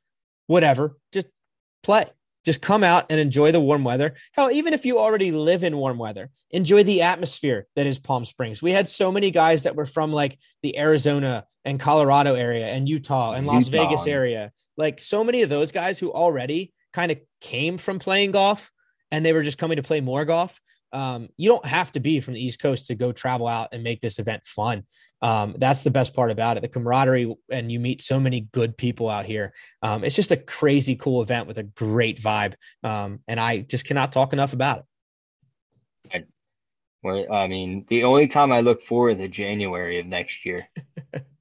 whatever. 0.48 0.98
Just 1.12 1.28
play. 1.86 2.06
Just 2.44 2.62
come 2.62 2.84
out 2.84 3.08
and 3.10 3.20
enjoy 3.20 3.52
the 3.52 3.60
warm 3.60 3.84
weather. 3.84 4.14
Hell, 4.34 4.52
even 4.52 4.74
if 4.74 4.86
you 4.86 5.00
already 5.00 5.32
live 5.32 5.64
in 5.64 5.78
warm 5.78 5.98
weather, 5.98 6.30
enjoy 6.52 6.84
the 6.84 7.02
atmosphere 7.02 7.66
that 7.76 7.88
is 7.88 7.98
Palm 7.98 8.24
Springs. 8.24 8.62
We 8.62 8.72
had 8.72 8.88
so 8.88 9.12
many 9.12 9.32
guys 9.32 9.64
that 9.64 9.76
were 9.76 9.88
from 9.88 10.14
like 10.14 10.38
the 10.62 10.78
Arizona 10.78 11.46
and 11.64 11.80
Colorado 11.80 12.36
area 12.36 12.68
and 12.68 12.88
Utah 12.88 13.32
and 13.32 13.48
Las 13.48 13.68
Utah. 13.68 13.88
Vegas 13.88 14.06
area. 14.06 14.52
Like 14.78 15.00
so 15.00 15.24
many 15.24 15.42
of 15.42 15.50
those 15.50 15.72
guys 15.72 15.98
who 15.98 16.12
already 16.12 16.72
kind 16.94 17.12
of 17.12 17.18
came 17.42 17.80
from 17.80 17.98
playing 17.98 18.32
golf 18.32 18.72
and 19.12 19.26
they 19.26 19.34
were 19.34 19.44
just 19.44 19.58
coming 19.58 19.78
to 19.78 19.84
play 19.84 20.02
more 20.02 20.26
golf. 20.26 20.62
Um, 20.96 21.28
you 21.36 21.50
don't 21.50 21.66
have 21.66 21.92
to 21.92 22.00
be 22.00 22.22
from 22.22 22.36
the 22.36 22.44
East 22.44 22.60
Coast 22.60 22.88
to 22.88 22.96
go 22.96 23.12
travel 23.12 23.48
out 23.48 23.70
and 23.74 23.84
make 23.84 24.00
this 24.00 24.18
event 24.18 24.46
fun. 24.46 24.84
Um, 25.22 25.56
that's 25.58 25.84
the 25.84 25.92
best 25.92 26.14
part 26.14 26.32
about 26.32 26.58
it 26.58 26.62
the 26.62 26.70
camaraderie, 26.70 27.36
and 27.52 27.72
you 27.72 27.80
meet 27.80 28.02
so 28.02 28.20
many 28.20 28.42
good 28.54 28.78
people 28.78 29.10
out 29.10 29.26
here. 29.26 29.54
Um, 29.82 30.04
it's 30.04 30.16
just 30.16 30.32
a 30.32 30.38
crazy 30.38 30.96
cool 30.96 31.22
event 31.22 31.48
with 31.48 31.58
a 31.58 31.64
great 31.64 32.22
vibe. 32.22 32.54
Um, 32.84 33.20
and 33.28 33.40
I 33.40 33.62
just 33.62 33.86
cannot 33.86 34.14
talk 34.14 34.34
enough 34.34 34.54
about 34.54 34.86
it. 36.14 36.28
Where 37.02 37.32
I 37.32 37.48
mean, 37.48 37.86
the 37.88 38.04
only 38.04 38.28
time 38.28 38.52
I 38.52 38.62
look 38.62 38.82
forward 38.82 39.18
to 39.18 39.28
January 39.28 40.00
of 40.00 40.08
next 40.08 40.46
year. 40.46 40.68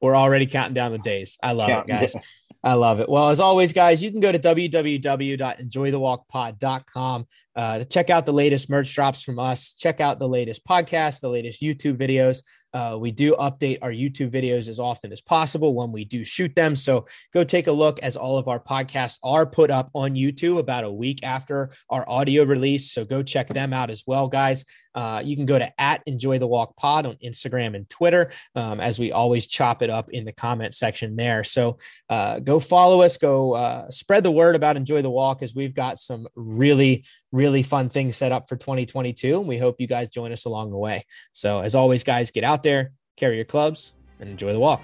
We're 0.00 0.16
already 0.16 0.46
counting 0.46 0.74
down 0.74 0.92
the 0.92 0.98
days. 0.98 1.36
I 1.42 1.52
love 1.52 1.68
counting 1.68 1.96
it, 1.96 2.12
guys. 2.12 2.14
I 2.62 2.74
love 2.74 3.00
it. 3.00 3.08
Well, 3.08 3.30
as 3.30 3.40
always, 3.40 3.72
guys, 3.72 4.02
you 4.02 4.10
can 4.10 4.20
go 4.20 4.30
to 4.32 4.38
www.enjoythewalkpod.com 4.38 7.26
uh, 7.56 7.84
check 7.84 8.10
out 8.10 8.26
the 8.26 8.32
latest 8.32 8.68
merch 8.68 8.94
drops 8.94 9.22
from 9.22 9.38
us. 9.38 9.72
Check 9.72 10.00
out 10.00 10.18
the 10.18 10.28
latest 10.28 10.66
podcasts, 10.66 11.20
the 11.20 11.28
latest 11.28 11.62
YouTube 11.62 11.96
videos. 11.96 12.42
Uh, 12.74 12.98
we 12.98 13.10
do 13.10 13.34
update 13.36 13.78
our 13.80 13.90
YouTube 13.90 14.30
videos 14.30 14.68
as 14.68 14.78
often 14.78 15.10
as 15.10 15.22
possible 15.22 15.74
when 15.74 15.90
we 15.90 16.04
do 16.04 16.22
shoot 16.22 16.54
them. 16.54 16.76
So 16.76 17.06
go 17.32 17.42
take 17.42 17.68
a 17.68 17.72
look 17.72 17.98
as 18.00 18.18
all 18.18 18.36
of 18.36 18.48
our 18.48 18.60
podcasts 18.60 19.18
are 19.22 19.46
put 19.46 19.70
up 19.70 19.88
on 19.94 20.14
YouTube 20.14 20.58
about 20.58 20.84
a 20.84 20.90
week 20.90 21.20
after 21.22 21.70
our 21.88 22.06
audio 22.06 22.44
release. 22.44 22.92
So 22.92 23.02
go 23.06 23.22
check 23.22 23.48
them 23.48 23.72
out 23.72 23.88
as 23.88 24.04
well, 24.06 24.28
guys. 24.28 24.62
Uh, 24.94 25.22
you 25.24 25.36
can 25.36 25.46
go 25.46 25.58
to 25.58 25.80
at 25.80 26.02
Enjoy 26.06 26.38
the 26.38 26.46
Walk 26.46 26.76
Pod 26.76 27.06
on 27.06 27.16
Instagram 27.24 27.76
and 27.76 27.88
Twitter, 27.88 28.30
um, 28.54 28.80
as 28.80 28.98
we 28.98 29.12
always 29.12 29.46
chop 29.46 29.82
it 29.82 29.90
up 29.90 30.10
in 30.10 30.24
the 30.24 30.32
comment 30.32 30.74
section 30.74 31.16
there. 31.16 31.44
So 31.44 31.78
uh, 32.08 32.40
go 32.40 32.58
follow 32.58 33.02
us, 33.02 33.16
go 33.18 33.52
uh, 33.52 33.90
spread 33.90 34.24
the 34.24 34.30
word 34.30 34.56
about 34.56 34.76
Enjoy 34.76 35.02
the 35.02 35.10
Walk, 35.10 35.42
as 35.42 35.54
we've 35.54 35.74
got 35.74 35.98
some 35.98 36.26
really, 36.34 37.04
really 37.36 37.62
fun 37.62 37.88
things 37.88 38.16
set 38.16 38.32
up 38.32 38.48
for 38.48 38.56
2022. 38.56 39.38
And 39.38 39.46
we 39.46 39.58
hope 39.58 39.76
you 39.78 39.86
guys 39.86 40.08
join 40.08 40.32
us 40.32 40.46
along 40.46 40.70
the 40.70 40.78
way. 40.78 41.06
So, 41.32 41.60
as 41.60 41.74
always, 41.74 42.02
guys, 42.02 42.30
get 42.30 42.42
out 42.42 42.62
there, 42.62 42.92
carry 43.16 43.36
your 43.36 43.44
clubs, 43.44 43.94
and 44.18 44.28
enjoy 44.28 44.52
the 44.52 44.60
walk. 44.60 44.82